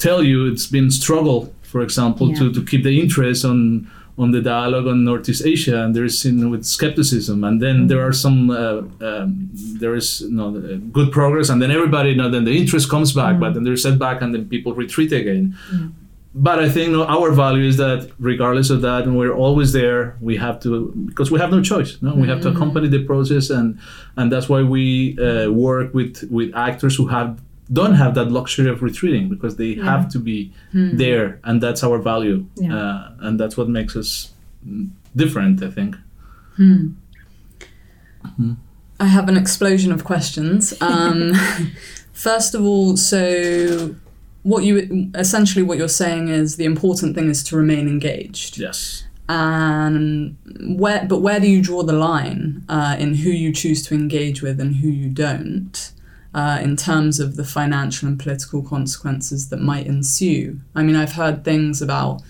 tell 0.00 0.22
you 0.22 0.50
it's 0.50 0.66
been 0.66 0.90
struggle, 0.90 1.54
for 1.62 1.82
example, 1.82 2.30
yeah. 2.30 2.38
to, 2.38 2.52
to 2.52 2.64
keep 2.64 2.82
the 2.82 3.00
interest 3.00 3.44
on 3.44 3.88
on 4.18 4.32
the 4.32 4.42
dialogue 4.42 4.86
on 4.86 5.02
Northeast 5.02 5.46
Asia, 5.46 5.82
and 5.82 5.96
you 5.96 6.32
know, 6.32 6.50
with 6.50 6.64
skepticism, 6.66 7.42
and 7.42 7.62
then 7.62 7.76
mm-hmm. 7.76 7.86
there 7.86 8.06
are 8.06 8.12
some 8.12 8.50
uh, 8.50 8.82
um, 9.00 9.48
there 9.52 9.94
is 9.94 10.20
you 10.20 10.32
know, 10.32 10.50
good 10.92 11.10
progress, 11.10 11.48
and 11.48 11.62
then 11.62 11.70
everybody 11.70 12.10
you 12.10 12.16
know 12.16 12.30
then 12.30 12.44
the 12.44 12.56
interest 12.56 12.90
comes 12.90 13.12
back, 13.12 13.32
mm-hmm. 13.32 13.40
but 13.40 13.54
then 13.54 13.64
there's 13.64 13.82
setback, 13.82 14.20
and 14.20 14.34
then 14.34 14.46
people 14.48 14.74
retreat 14.74 15.12
again. 15.12 15.56
Mm-hmm. 15.72 15.88
But 16.32 16.60
I 16.60 16.68
think 16.68 16.94
our 16.94 17.32
value 17.32 17.66
is 17.66 17.76
that 17.78 18.10
regardless 18.20 18.70
of 18.70 18.82
that, 18.82 19.02
and 19.04 19.16
we're 19.18 19.34
always 19.34 19.72
there. 19.72 20.16
We 20.20 20.36
have 20.36 20.60
to 20.60 20.92
because 21.06 21.30
we 21.30 21.40
have 21.40 21.50
no 21.50 21.62
choice. 21.62 21.96
No, 22.02 22.14
we 22.14 22.28
have 22.28 22.40
to 22.42 22.48
mm-hmm. 22.48 22.56
accompany 22.56 22.88
the 22.88 23.04
process, 23.04 23.50
and 23.50 23.78
and 24.16 24.30
that's 24.30 24.48
why 24.48 24.62
we 24.62 25.18
uh, 25.18 25.50
work 25.50 25.94
with 25.94 26.28
with 26.30 26.54
actors 26.54 26.94
who 26.94 27.06
have 27.08 27.40
don't 27.72 27.94
have 27.94 28.14
that 28.14 28.30
luxury 28.32 28.68
of 28.68 28.82
retreating 28.82 29.28
because 29.28 29.56
they 29.56 29.66
yeah. 29.66 29.84
have 29.84 30.08
to 30.08 30.18
be 30.18 30.52
hmm. 30.72 30.96
there 30.96 31.40
and 31.44 31.62
that's 31.62 31.82
our 31.84 31.98
value 31.98 32.44
yeah. 32.56 32.76
uh, 32.76 33.12
and 33.20 33.38
that's 33.38 33.56
what 33.56 33.68
makes 33.68 33.96
us 33.96 34.32
different 35.16 35.62
i 35.62 35.70
think 35.70 35.96
hmm. 36.56 36.88
Hmm. 38.36 38.52
i 38.98 39.06
have 39.06 39.28
an 39.28 39.36
explosion 39.36 39.92
of 39.92 40.04
questions 40.04 40.74
um, 40.80 41.32
first 42.12 42.54
of 42.54 42.64
all 42.64 42.96
so 42.96 43.94
what 44.42 44.64
you 44.64 45.10
essentially 45.14 45.62
what 45.62 45.78
you're 45.78 45.88
saying 45.88 46.28
is 46.28 46.56
the 46.56 46.64
important 46.64 47.14
thing 47.14 47.28
is 47.28 47.42
to 47.44 47.56
remain 47.56 47.88
engaged 47.88 48.58
yes 48.58 49.04
and 49.28 50.36
where 50.76 51.06
but 51.06 51.20
where 51.20 51.38
do 51.38 51.48
you 51.48 51.62
draw 51.62 51.82
the 51.84 51.92
line 51.92 52.64
uh, 52.68 52.96
in 52.98 53.14
who 53.14 53.30
you 53.30 53.52
choose 53.52 53.86
to 53.86 53.94
engage 53.94 54.42
with 54.42 54.58
and 54.58 54.76
who 54.76 54.88
you 54.88 55.08
don't 55.08 55.92
uh, 56.34 56.60
in 56.62 56.76
terms 56.76 57.18
of 57.18 57.36
the 57.36 57.44
financial 57.44 58.08
and 58.08 58.18
political 58.18 58.62
consequences 58.62 59.48
that 59.48 59.60
might 59.60 59.86
ensue. 59.86 60.60
I 60.74 60.82
mean, 60.82 60.96
I've 60.96 61.12
heard 61.12 61.44
things 61.44 61.82
about 61.82 62.22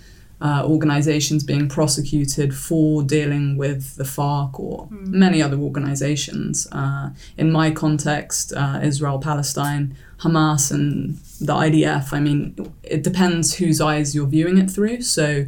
uh, 0.42 0.62
organizations 0.64 1.44
being 1.44 1.68
prosecuted 1.68 2.54
for 2.54 3.02
dealing 3.02 3.58
with 3.58 3.96
the 3.96 4.04
FARC 4.04 4.58
or 4.58 4.86
mm. 4.86 5.06
many 5.08 5.42
other 5.42 5.58
organizations. 5.58 6.66
Uh, 6.72 7.10
in 7.36 7.52
my 7.52 7.70
context, 7.70 8.52
uh, 8.54 8.80
Israel, 8.82 9.18
Palestine, 9.18 9.94
Hamas, 10.20 10.70
and 10.72 11.16
the 11.40 11.52
IDF, 11.52 12.12
I 12.12 12.20
mean, 12.20 12.72
it 12.82 13.02
depends 13.02 13.54
whose 13.56 13.80
eyes 13.80 14.14
you're 14.14 14.26
viewing 14.26 14.56
it 14.56 14.70
through. 14.70 15.02
So, 15.02 15.44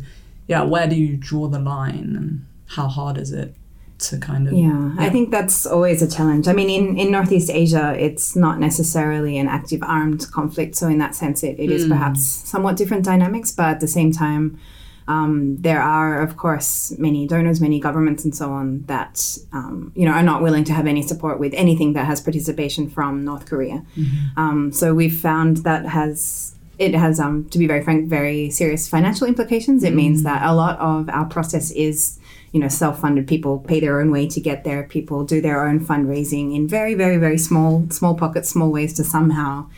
yeah, 0.46 0.62
where 0.62 0.86
do 0.86 0.96
you 0.96 1.16
draw 1.16 1.48
the 1.48 1.58
line 1.58 2.14
and 2.16 2.46
how 2.74 2.88
hard 2.88 3.16
is 3.16 3.32
it? 3.32 3.54
To 4.02 4.18
kind 4.18 4.48
of 4.48 4.54
yeah, 4.54 4.68
yeah, 4.68 4.94
i 4.98 5.08
think 5.08 5.30
that's 5.30 5.64
always 5.64 6.02
a 6.02 6.10
challenge 6.10 6.48
i 6.48 6.52
mean 6.52 6.68
in, 6.68 6.98
in 6.98 7.10
northeast 7.10 7.50
asia 7.50 7.94
it's 7.98 8.34
not 8.34 8.58
necessarily 8.58 9.38
an 9.38 9.48
active 9.48 9.82
armed 9.82 10.30
conflict 10.32 10.74
so 10.74 10.88
in 10.88 10.98
that 10.98 11.14
sense 11.14 11.42
it, 11.42 11.58
it 11.58 11.68
mm. 11.68 11.72
is 11.72 11.86
perhaps 11.86 12.24
somewhat 12.24 12.76
different 12.76 13.04
dynamics 13.04 13.52
but 13.52 13.66
at 13.66 13.80
the 13.80 13.88
same 13.88 14.12
time 14.12 14.58
um, 15.08 15.56
there 15.60 15.82
are 15.82 16.22
of 16.22 16.36
course 16.36 16.96
many 16.98 17.26
donors 17.26 17.60
many 17.60 17.80
governments 17.80 18.24
and 18.24 18.34
so 18.34 18.52
on 18.52 18.82
that 18.86 19.38
um, 19.52 19.92
you 19.94 20.04
know 20.06 20.12
are 20.12 20.22
not 20.22 20.42
willing 20.42 20.64
to 20.64 20.72
have 20.72 20.86
any 20.86 21.02
support 21.02 21.38
with 21.38 21.52
anything 21.54 21.92
that 21.94 22.06
has 22.06 22.20
participation 22.20 22.88
from 22.88 23.24
north 23.24 23.46
korea 23.46 23.84
mm-hmm. 23.96 24.40
um, 24.40 24.72
so 24.72 24.94
we've 24.94 25.18
found 25.18 25.58
that 25.58 25.86
has 25.86 26.54
it 26.78 26.94
has 26.94 27.20
um, 27.20 27.48
to 27.50 27.58
be 27.58 27.66
very 27.66 27.82
frank 27.82 28.08
very 28.08 28.50
serious 28.50 28.88
financial 28.88 29.26
implications 29.26 29.82
it 29.84 29.92
mm. 29.92 29.96
means 29.96 30.22
that 30.22 30.42
a 30.42 30.54
lot 30.54 30.78
of 30.78 31.08
our 31.10 31.26
process 31.26 31.70
is 31.72 32.18
you 32.52 32.60
know 32.60 32.68
self-funded 32.68 33.26
people 33.26 33.58
pay 33.58 33.80
their 33.80 34.00
own 34.00 34.10
way 34.10 34.28
to 34.28 34.40
get 34.40 34.64
there. 34.64 34.84
People 34.84 35.24
do 35.24 35.40
their 35.40 35.66
own 35.66 35.80
fundraising 35.80 36.54
in 36.54 36.68
very 36.68 36.94
very 36.94 37.16
very 37.16 37.38
small 37.38 37.86
small 37.90 38.14
pockets 38.14 38.50
small 38.50 38.70
ways 38.70 38.92
to 38.94 39.04
somehow 39.04 39.68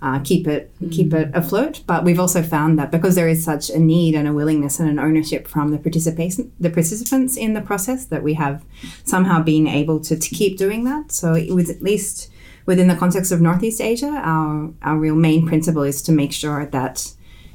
uh, 0.00 0.18
keep 0.20 0.48
it 0.48 0.72
mm. 0.82 0.90
keep 0.90 1.12
it 1.14 1.30
afloat. 1.34 1.82
But 1.86 2.04
we've 2.04 2.18
also 2.18 2.42
found 2.42 2.78
that 2.78 2.90
because 2.90 3.14
there 3.14 3.28
is 3.28 3.44
such 3.44 3.70
a 3.70 3.78
need 3.78 4.14
and 4.14 4.26
a 4.26 4.32
willingness 4.32 4.80
and 4.80 4.88
an 4.88 4.98
ownership 4.98 5.46
from 5.46 5.70
the 5.70 5.78
participation 5.78 6.50
the 6.58 6.70
participants 6.70 7.36
in 7.36 7.54
the 7.54 7.60
process 7.60 8.06
that 8.06 8.22
we 8.22 8.34
have 8.34 8.64
somehow 9.04 9.42
been 9.42 9.68
able 9.68 10.00
to, 10.00 10.16
to 10.16 10.34
keep 10.34 10.56
doing 10.58 10.84
that. 10.84 11.12
So 11.12 11.34
it 11.34 11.54
was 11.54 11.70
at 11.70 11.82
least 11.82 12.30
within 12.66 12.88
the 12.88 12.94
context 12.94 13.32
of 13.32 13.40
northeast 13.40 13.80
asia 13.80 14.20
our 14.24 14.72
our 14.82 14.96
real 14.96 15.16
main 15.16 15.46
principle 15.46 15.82
is 15.82 16.00
to 16.00 16.12
make 16.12 16.32
sure 16.32 16.66
that 16.66 17.12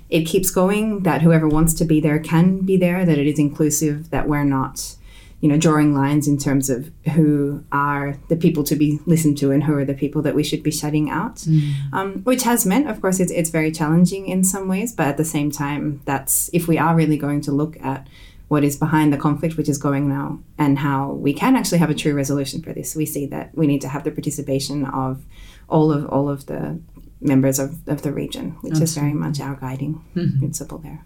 it 0.10 0.24
keeps 0.24 0.50
going, 0.50 1.04
that 1.04 1.22
whoever 1.22 1.48
wants 1.48 1.74
to 1.76 1.86
be 1.86 2.00
there 2.00 2.20
can 2.20 2.60
be 2.60 2.78
there, 2.78 3.06
that 3.06 3.18
it 3.18 3.28
is 3.28 3.40
inclusive, 3.40 4.10
that 4.10 4.28
we're 4.28 4.44
not 4.44 4.96
you 5.40 5.48
know, 5.48 5.58
drawing 5.58 5.94
lines 5.94 6.28
in 6.28 6.38
terms 6.38 6.68
of 6.70 6.90
who 7.14 7.64
are 7.72 8.18
the 8.28 8.36
people 8.36 8.64
to 8.64 8.76
be 8.76 9.00
listened 9.06 9.38
to 9.38 9.52
and 9.52 9.64
who 9.64 9.74
are 9.76 9.86
the 9.86 9.94
people 9.94 10.22
that 10.24 10.34
we 10.34 10.44
should 10.44 10.64
be 10.64 10.72
shutting 10.72 11.12
out, 11.12 11.46
um, 11.94 12.24
which 12.24 12.42
has 12.42 12.66
meant, 12.66 12.90
of 12.90 13.00
course, 13.02 13.20
it's, 13.20 13.32
it's 13.32 13.52
very 13.52 13.72
challenging 13.72 14.28
in 14.28 14.44
some 14.44 14.68
ways, 14.68 14.94
but 14.94 15.08
at 15.08 15.18
the 15.18 15.26
same 15.26 15.52
time, 15.52 16.02
that's 16.06 16.50
if 16.54 16.68
we 16.68 16.80
are 16.80 16.96
really 16.96 17.18
going 17.18 17.42
to 17.42 17.52
look 17.52 17.78
at 17.84 18.08
what 18.48 18.64
is 18.64 18.78
behind 18.78 19.14
the 19.14 19.18
conflict 19.18 19.58
which 19.58 19.70
is 19.70 19.78
going 19.78 20.10
now 20.10 20.40
and 20.58 20.80
how 20.80 21.12
we 21.12 21.34
can 21.34 21.56
actually 21.56 21.78
have 21.78 21.90
a 21.92 21.96
true 21.96 22.16
resolution 22.16 22.62
for 22.64 22.74
this, 22.74 22.96
we 22.96 23.06
see 23.06 23.28
that 23.28 23.56
we 23.56 23.68
need 23.68 23.82
to 23.82 23.90
have 23.90 24.06
the 24.06 24.12
participation 24.12 24.86
of 24.86 25.24
all 25.70 25.92
of 25.92 26.08
all 26.08 26.30
of 26.30 26.46
the 26.46 26.80
members 27.22 27.60
of, 27.60 27.88
of 27.88 28.02
the 28.02 28.12
region, 28.12 28.58
which 28.62 28.80
is 28.80 28.96
very 28.96 29.14
much 29.14 29.40
our 29.40 29.56
guiding 29.56 30.04
principle 30.40 30.78
there. 30.78 31.06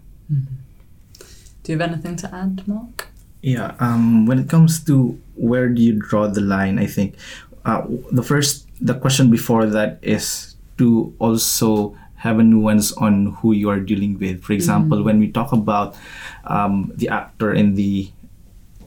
Do 1.62 1.72
you 1.72 1.78
have 1.78 1.90
anything 1.92 2.16
to 2.16 2.34
add, 2.34 2.66
Marc? 2.66 3.08
Yeah, 3.42 3.74
um, 3.80 4.26
when 4.26 4.38
it 4.38 4.48
comes 4.48 4.82
to 4.84 5.18
where 5.34 5.68
do 5.68 5.82
you 5.82 5.94
draw 5.98 6.28
the 6.28 6.40
line, 6.40 6.78
I 6.78 6.86
think 6.86 7.16
uh, 7.64 7.86
the 8.10 8.22
first, 8.22 8.68
the 8.80 8.94
question 8.94 9.30
before 9.30 9.66
that 9.66 9.98
is 10.02 10.56
to 10.78 11.14
also 11.18 11.96
have 12.16 12.38
a 12.38 12.42
nuance 12.42 12.92
on 12.92 13.34
who 13.42 13.52
you 13.52 13.68
are 13.68 13.80
dealing 13.80 14.18
with. 14.18 14.42
For 14.42 14.52
example, 14.52 15.02
when 15.02 15.18
we 15.18 15.30
talk 15.30 15.52
about 15.52 15.96
um, 16.44 16.92
the 16.94 17.08
actor 17.08 17.52
in 17.52 17.74
the 17.74 18.10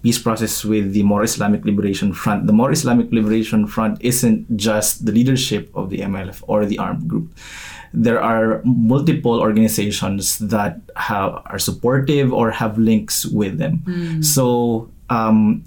peace 0.05 0.21
process 0.21 0.63
with 0.63 0.93
the 0.93 1.01
Moro 1.01 1.23
Islamic 1.25 1.65
Liberation 1.65 2.13
Front, 2.13 2.45
the 2.45 2.53
Moro 2.53 2.71
Islamic 2.71 3.11
Liberation 3.11 3.65
Front 3.65 3.97
isn't 4.05 4.45
just 4.55 5.03
the 5.07 5.11
leadership 5.11 5.73
of 5.73 5.89
the 5.89 6.05
MILF 6.05 6.45
or 6.45 6.63
the 6.69 6.77
armed 6.77 7.09
group. 7.09 7.33
There 7.89 8.21
are 8.21 8.61
multiple 8.65 9.41
organizations 9.41 10.37
that 10.37 10.77
have 10.95 11.41
are 11.49 11.57
supportive 11.57 12.29
or 12.31 12.51
have 12.51 12.77
links 12.77 13.25
with 13.25 13.57
them. 13.57 13.81
So 14.21 14.91
um, 15.09 15.65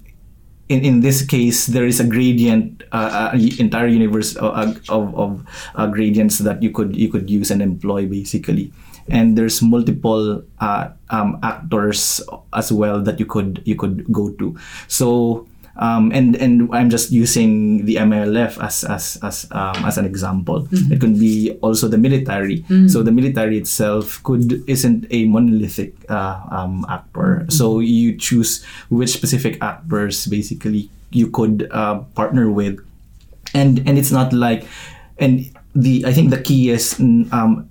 in, 0.68 0.84
in 0.84 1.00
this 1.00 1.26
case, 1.26 1.66
there 1.66 1.86
is 1.86 1.98
a 1.98 2.06
gradient, 2.06 2.84
uh, 2.92 3.34
a 3.34 3.38
entire 3.58 3.88
universe 3.88 4.36
of, 4.36 4.78
of, 4.88 5.18
of 5.18 5.30
uh, 5.74 5.86
gradients 5.90 6.38
that 6.46 6.62
you 6.62 6.70
could 6.70 6.94
you 6.94 7.10
could 7.10 7.28
use 7.28 7.50
and 7.50 7.60
employ 7.60 8.06
basically, 8.06 8.70
and 9.10 9.36
there's 9.36 9.62
multiple 9.62 10.42
uh, 10.60 10.88
um, 11.10 11.38
actors 11.42 12.20
as 12.52 12.72
well 12.72 13.00
that 13.02 13.18
you 13.18 13.26
could 13.26 13.62
you 13.64 13.76
could 13.76 14.10
go 14.12 14.30
to. 14.38 14.56
So. 14.88 15.46
Um, 15.78 16.10
and 16.10 16.34
and 16.34 16.66
I'm 16.74 16.90
just 16.90 17.12
using 17.14 17.86
the 17.86 18.02
MILF 18.02 18.58
as 18.58 18.82
as 18.82 19.14
as 19.22 19.46
um, 19.54 19.78
as 19.86 19.94
an 19.94 20.06
example. 20.10 20.66
It 20.90 20.98
could 20.98 21.14
be 21.20 21.54
also 21.62 21.86
the 21.86 21.96
military. 21.98 22.66
So 22.90 23.04
the 23.06 23.12
military 23.14 23.58
itself 23.62 24.18
could 24.26 24.58
isn't 24.66 25.06
a 25.14 25.30
monolithic 25.30 25.94
uh, 26.10 26.42
um, 26.50 26.82
actor. 26.90 27.46
So 27.46 27.78
you 27.78 28.18
choose 28.18 28.66
which 28.90 29.10
specific 29.10 29.62
actors 29.62 30.26
basically 30.26 30.90
you 31.10 31.30
could 31.30 31.70
uh, 31.70 32.00
partner 32.18 32.50
with, 32.50 32.82
and 33.54 33.78
and 33.86 33.98
it's 33.98 34.10
not 34.10 34.32
like, 34.32 34.66
and 35.18 35.46
the 35.74 36.04
I 36.06 36.12
think 36.12 36.30
the 36.30 36.42
key 36.42 36.70
is 36.70 36.98
um, 36.98 37.67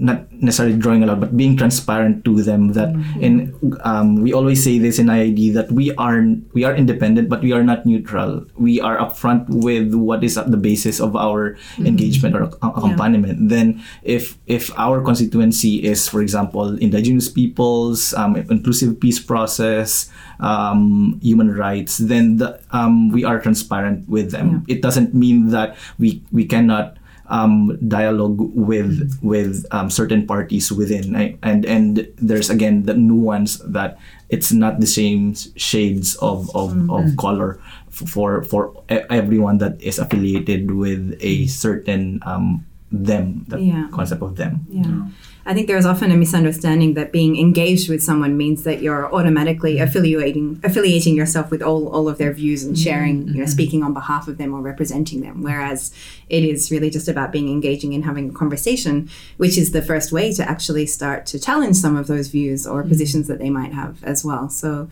not 0.00 0.32
necessarily 0.32 0.76
drawing 0.76 1.04
a 1.04 1.06
lot, 1.06 1.20
but 1.20 1.36
being 1.36 1.56
transparent 1.56 2.24
to 2.24 2.42
them 2.42 2.72
that 2.72 2.88
in 3.20 3.52
um, 3.84 4.24
we 4.24 4.32
always 4.32 4.64
say 4.64 4.78
this 4.78 4.98
in 4.98 5.06
IID 5.06 5.52
that 5.54 5.70
we 5.70 5.92
are 5.96 6.24
we 6.52 6.64
are 6.64 6.74
independent, 6.74 7.28
but 7.28 7.42
we 7.42 7.52
are 7.52 7.62
not 7.62 7.84
neutral. 7.84 8.46
We 8.56 8.80
are 8.80 8.96
upfront 8.96 9.46
with 9.48 9.94
what 9.94 10.24
is 10.24 10.38
at 10.38 10.50
the 10.50 10.56
basis 10.56 11.00
of 11.00 11.14
our 11.14 11.56
engagement 11.78 12.34
or 12.34 12.48
ac- 12.48 12.56
accompaniment. 12.62 13.48
Then, 13.52 13.84
if 14.02 14.38
if 14.46 14.72
our 14.80 15.04
constituency 15.04 15.84
is, 15.84 16.08
for 16.08 16.22
example, 16.22 16.76
indigenous 16.78 17.28
peoples, 17.28 18.14
um, 18.14 18.36
inclusive 18.36 18.98
peace 18.98 19.20
process, 19.20 20.08
um, 20.40 21.20
human 21.22 21.52
rights, 21.52 21.98
then 21.98 22.38
the, 22.38 22.58
um, 22.72 23.12
we 23.12 23.24
are 23.24 23.38
transparent 23.38 24.08
with 24.08 24.32
them. 24.32 24.64
It 24.68 24.80
doesn't 24.80 25.12
mean 25.14 25.50
that 25.50 25.76
we 25.98 26.24
we 26.32 26.48
cannot 26.48 26.96
um, 27.30 27.78
dialogue 27.86 28.38
with 28.54 29.16
with 29.22 29.64
um, 29.70 29.88
certain 29.90 30.26
parties 30.26 30.70
within, 30.70 31.14
I- 31.16 31.38
and 31.42 31.64
and 31.64 32.06
there's 32.18 32.50
again 32.50 32.84
the 32.84 32.94
nuance 32.94 33.62
that 33.64 33.98
it's 34.28 34.52
not 34.52 34.80
the 34.80 34.86
same 34.90 35.34
shades 35.56 36.16
of 36.18 36.50
of, 36.54 36.74
of 36.90 37.16
color 37.16 37.58
for 37.88 38.42
for 38.44 38.74
e- 38.90 39.06
everyone 39.10 39.58
that 39.58 39.80
is 39.80 39.98
affiliated 39.98 40.70
with 40.74 41.16
a 41.20 41.46
certain 41.46 42.18
um, 42.26 42.66
them, 42.90 43.46
the 43.48 43.58
Yeah. 43.62 43.86
concept 43.94 44.22
of 44.22 44.34
them. 44.36 44.66
Yeah. 44.68 45.06
I 45.46 45.54
think 45.54 45.66
there's 45.66 45.86
often 45.86 46.10
a 46.10 46.16
misunderstanding 46.16 46.94
that 46.94 47.12
being 47.12 47.38
engaged 47.38 47.88
with 47.88 48.02
someone 48.02 48.36
means 48.36 48.64
that 48.64 48.82
you're 48.82 49.12
automatically 49.12 49.76
mm-hmm. 49.76 49.84
affiliating 49.84 50.60
affiliating 50.62 51.16
yourself 51.16 51.50
with 51.50 51.62
all, 51.62 51.88
all 51.88 52.08
of 52.08 52.18
their 52.18 52.32
views 52.32 52.62
and 52.62 52.74
mm-hmm. 52.74 52.82
sharing, 52.82 53.28
you 53.28 53.34
know, 53.34 53.40
mm-hmm. 53.40 53.46
speaking 53.46 53.82
on 53.82 53.94
behalf 53.94 54.28
of 54.28 54.38
them 54.38 54.54
or 54.54 54.60
representing 54.60 55.22
them. 55.22 55.42
Whereas 55.42 55.92
it 56.28 56.44
is 56.44 56.70
really 56.70 56.90
just 56.90 57.08
about 57.08 57.32
being 57.32 57.48
engaging 57.48 57.94
and 57.94 58.04
having 58.04 58.30
a 58.30 58.32
conversation, 58.32 59.08
which 59.38 59.56
is 59.56 59.72
the 59.72 59.82
first 59.82 60.12
way 60.12 60.32
to 60.34 60.48
actually 60.48 60.86
start 60.86 61.26
to 61.26 61.38
challenge 61.38 61.76
some 61.76 61.96
of 61.96 62.06
those 62.06 62.28
views 62.28 62.66
or 62.66 62.82
positions 62.82 63.28
that 63.28 63.38
they 63.38 63.50
might 63.50 63.72
have 63.72 64.02
as 64.04 64.24
well. 64.24 64.48
So 64.48 64.88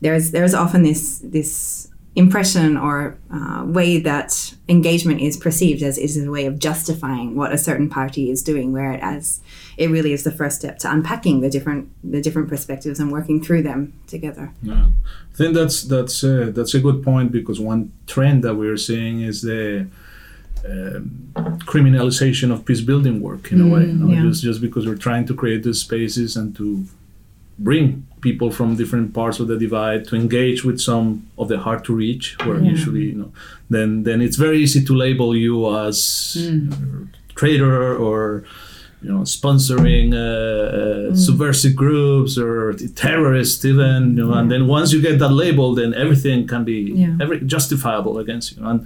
there's 0.00 0.30
there's 0.30 0.54
often 0.54 0.82
this 0.82 1.20
this 1.22 1.88
impression 2.16 2.76
or 2.76 3.16
uh, 3.32 3.62
way 3.64 3.98
that 3.98 4.54
engagement 4.68 5.20
is 5.20 5.36
perceived 5.36 5.82
as 5.82 5.96
is 5.96 6.16
a 6.16 6.30
way 6.30 6.44
of 6.46 6.58
justifying 6.58 7.36
what 7.36 7.52
a 7.52 7.58
certain 7.58 7.88
party 7.88 8.30
is 8.30 8.42
doing, 8.42 8.72
whereas 8.72 9.40
it 9.82 9.88
really 9.90 10.12
is 10.12 10.22
the 10.28 10.30
first 10.40 10.56
step 10.60 10.74
to 10.82 10.86
unpacking 10.96 11.36
the 11.44 11.50
different 11.56 11.82
the 12.14 12.20
different 12.26 12.48
perspectives 12.54 13.00
and 13.00 13.08
working 13.18 13.38
through 13.44 13.62
them 13.70 13.80
together. 14.14 14.46
Yeah. 14.62 14.86
I 15.32 15.36
think 15.38 15.54
that's 15.58 15.76
that's 15.94 16.16
uh, 16.32 16.50
that's 16.56 16.74
a 16.74 16.80
good 16.86 16.98
point 17.10 17.28
because 17.38 17.58
one 17.72 17.82
trend 18.06 18.44
that 18.44 18.54
we're 18.60 18.76
seeing 18.88 19.16
is 19.30 19.36
the 19.50 19.86
um, 20.70 21.32
criminalization 21.72 22.52
of 22.52 22.58
peace 22.68 22.82
building 22.90 23.16
work 23.28 23.50
in 23.52 23.60
a 23.62 23.68
way. 23.74 23.84
You 23.86 23.92
know, 24.00 24.08
yeah. 24.14 24.22
Just 24.28 24.42
just 24.48 24.60
because 24.60 24.84
we're 24.86 25.02
trying 25.08 25.24
to 25.30 25.34
create 25.34 25.62
these 25.66 25.80
spaces 25.80 26.36
and 26.36 26.54
to 26.56 26.66
bring 27.58 28.06
people 28.20 28.50
from 28.50 28.76
different 28.76 29.08
parts 29.14 29.40
of 29.40 29.46
the 29.48 29.58
divide 29.66 30.02
to 30.08 30.14
engage 30.16 30.60
with 30.68 30.78
some 30.90 31.06
of 31.38 31.48
the 31.48 31.58
hard 31.66 31.84
to 31.84 31.92
reach, 31.94 32.36
where 32.44 32.58
Yeah. 32.58 32.70
usually 32.74 33.04
you 33.12 33.16
know, 33.20 33.30
then 33.74 34.02
then 34.06 34.18
it's 34.26 34.36
very 34.46 34.58
easy 34.64 34.82
to 34.88 34.92
label 35.04 35.30
you 35.44 35.54
as 35.86 35.98
traitor 37.34 37.96
or 38.06 38.44
you 39.02 39.08
know 39.12 39.22
sponsoring 39.38 40.08
uh, 40.12 40.20
uh, 40.20 41.14
subversive 41.14 41.74
groups 41.74 42.36
or 42.38 42.74
terrorists 43.04 43.64
even 43.64 44.16
you 44.16 44.24
know 44.26 44.32
and 44.38 44.50
then 44.52 44.62
once 44.66 44.92
you 44.94 45.00
get 45.08 45.18
that 45.18 45.32
label 45.44 45.74
then 45.80 45.90
everything 45.94 46.46
can 46.46 46.62
be 46.64 46.78
Yeah. 46.94 47.16
every, 47.22 47.38
justifiable 47.54 48.14
against 48.24 48.46
you. 48.52 48.58
And 48.70 48.78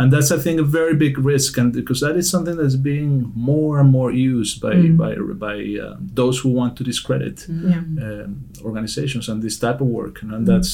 and 0.00 0.06
that's 0.12 0.30
i 0.36 0.38
think 0.44 0.56
a 0.60 0.68
very 0.80 0.94
big 1.04 1.14
risk 1.32 1.58
and 1.60 1.68
because 1.72 2.00
that 2.06 2.16
is 2.16 2.26
something 2.34 2.56
that's 2.60 2.76
being 2.92 3.12
more 3.34 3.72
and 3.80 3.88
more 3.98 4.10
used 4.32 4.54
by 4.66 4.76
by 5.02 5.12
by 5.46 5.56
uh, 5.84 5.96
those 6.20 6.36
who 6.42 6.50
want 6.60 6.72
to 6.78 6.82
discredit 6.84 7.36
Yeah. 7.48 7.82
um, 8.06 8.28
organizations 8.68 9.28
and 9.30 9.42
this 9.42 9.56
type 9.64 9.80
of 9.84 9.88
work. 10.00 10.14
And, 10.22 10.30
and 10.34 10.46
that's 10.50 10.72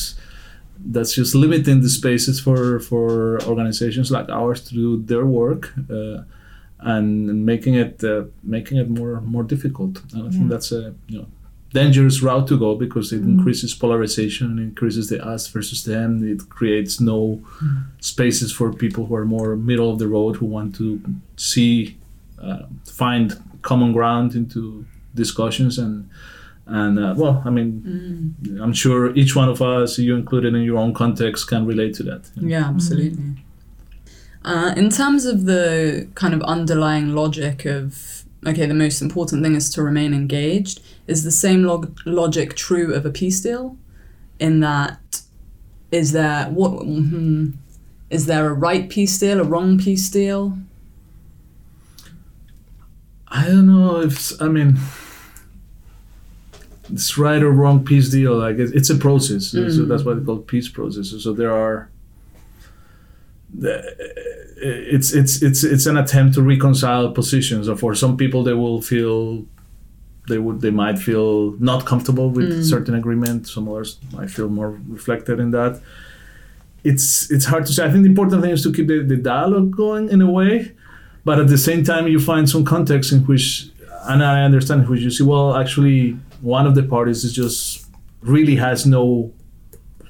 that's 0.94 1.12
just 1.20 1.32
limiting 1.44 1.80
the 1.80 1.88
spaces 2.00 2.36
for 2.46 2.60
for 2.88 3.10
organizations 3.52 4.10
like 4.16 4.28
ours 4.40 4.60
to 4.66 4.72
do 4.74 4.88
their 5.10 5.26
work 5.42 5.62
uh, 5.98 6.18
and 6.84 7.46
making 7.46 7.74
it 7.74 8.02
uh, 8.04 8.24
making 8.42 8.78
it 8.78 8.88
more 8.90 9.20
more 9.34 9.44
difficult. 9.44 9.92
And 10.12 10.22
I 10.28 10.30
think 10.30 10.42
Yeah. 10.44 10.48
that's 10.54 10.72
a 10.72 10.94
you 11.08 11.18
know 11.18 11.26
dangerous 11.74 12.20
route 12.22 12.46
to 12.48 12.58
go 12.58 12.70
because 12.76 13.12
it 13.16 13.22
increases 13.22 13.72
polarization 13.74 14.58
it 14.58 14.62
increases 14.62 15.04
the 15.08 15.18
us 15.32 15.42
versus 15.54 15.80
them 15.84 16.08
it 16.34 16.40
creates 16.50 17.00
no 17.00 17.40
spaces 18.00 18.52
for 18.52 18.66
people 18.84 19.06
who 19.06 19.14
are 19.14 19.24
more 19.24 19.56
middle 19.56 19.88
of 19.90 19.98
the 19.98 20.06
road 20.06 20.36
who 20.36 20.44
want 20.44 20.74
to 20.80 20.86
see 21.36 21.96
uh, 22.46 22.64
find 22.84 23.26
common 23.62 23.90
ground 23.98 24.34
into 24.34 24.84
discussions 25.14 25.78
and 25.78 25.94
and 26.66 26.98
uh, 26.98 27.14
well 27.16 27.36
i 27.48 27.50
mean 27.56 27.72
i'm 28.62 28.74
sure 28.84 29.00
each 29.20 29.32
one 29.34 29.48
of 29.48 29.58
us 29.62 29.98
you 29.98 30.14
included 30.22 30.54
in 30.54 30.62
your 30.62 30.76
own 30.84 30.92
context 30.92 31.48
can 31.48 31.62
relate 31.72 31.94
to 31.98 32.02
that. 32.02 32.22
Yeah, 32.36 32.68
absolutely. 32.74 33.24
Uh, 34.44 34.74
in 34.76 34.90
terms 34.90 35.24
of 35.24 35.44
the 35.44 36.08
kind 36.14 36.34
of 36.34 36.42
underlying 36.42 37.14
logic 37.14 37.64
of, 37.64 38.24
okay, 38.46 38.66
the 38.66 38.74
most 38.74 39.00
important 39.00 39.42
thing 39.42 39.54
is 39.54 39.70
to 39.70 39.82
remain 39.82 40.12
engaged, 40.12 40.80
is 41.06 41.22
the 41.22 41.30
same 41.30 41.62
log- 41.62 41.96
logic 42.04 42.54
true 42.56 42.92
of 42.92 43.06
a 43.06 43.10
peace 43.10 43.40
deal? 43.40 43.76
In 44.40 44.60
that, 44.60 45.22
is 45.92 46.10
there 46.12 46.46
what? 46.46 46.82
mhm, 46.84 47.52
is 48.10 48.26
there 48.26 48.46
a 48.48 48.52
right 48.52 48.88
peace 48.90 49.16
deal, 49.18 49.40
a 49.40 49.44
wrong 49.44 49.78
peace 49.78 50.10
deal? 50.10 50.58
i 53.34 53.46
don't 53.46 53.66
know 53.66 53.98
if 53.98 54.38
i 54.42 54.46
mean 54.46 54.76
it's 56.92 57.16
right 57.16 57.42
or 57.42 57.50
wrong 57.50 57.82
peace 57.82 58.10
deal 58.10 58.36
like 58.36 58.56
it, 58.58 58.74
it's 58.74 58.90
a 58.90 58.94
process 58.94 59.46
so 59.46 59.86
that's 59.86 60.04
why 60.04 60.12
they 60.12 60.22
call 60.22 60.36
it 60.36 60.46
peace 60.46 60.68
processes 60.68 61.24
so 61.24 61.32
there 61.32 61.50
are 61.50 61.88
it's 63.58 65.12
it's 65.12 65.42
it's 65.42 65.64
it's 65.64 65.86
an 65.86 65.96
attempt 65.96 66.34
to 66.34 66.42
reconcile 66.42 67.10
positions 67.12 67.68
or 67.68 67.76
for 67.76 67.94
some 67.94 68.16
people 68.16 68.42
they 68.42 68.54
will 68.54 68.80
feel 68.80 69.44
they 70.28 70.38
would 70.38 70.60
they 70.60 70.70
might 70.70 70.98
feel 70.98 71.52
not 71.58 71.84
comfortable 71.84 72.30
with 72.30 72.50
mm. 72.50 72.64
certain 72.64 72.94
agreement. 72.94 73.48
Some 73.48 73.68
others 73.68 73.98
might 74.12 74.30
feel 74.30 74.48
more 74.48 74.80
reflected 74.88 75.40
in 75.40 75.50
that. 75.50 75.80
It's 76.84 77.30
it's 77.30 77.44
hard 77.44 77.66
to 77.66 77.72
say. 77.72 77.84
I 77.84 77.90
think 77.90 78.04
the 78.04 78.10
important 78.10 78.42
thing 78.42 78.52
is 78.52 78.62
to 78.62 78.72
keep 78.72 78.86
the, 78.86 79.02
the 79.02 79.16
dialogue 79.16 79.70
going 79.72 80.08
in 80.10 80.20
a 80.20 80.30
way, 80.30 80.72
but 81.24 81.38
at 81.38 81.48
the 81.48 81.58
same 81.58 81.84
time 81.84 82.06
you 82.06 82.20
find 82.20 82.48
some 82.48 82.64
context 82.64 83.12
in 83.12 83.20
which, 83.26 83.70
and 84.04 84.22
I 84.22 84.42
understand 84.42 84.82
in 84.82 84.88
which 84.88 85.00
you 85.00 85.10
see 85.10 85.24
well 85.24 85.56
actually 85.56 86.16
one 86.40 86.66
of 86.66 86.74
the 86.74 86.82
parties 86.82 87.24
is 87.24 87.32
just 87.32 87.86
really 88.20 88.56
has 88.56 88.86
no 88.86 89.32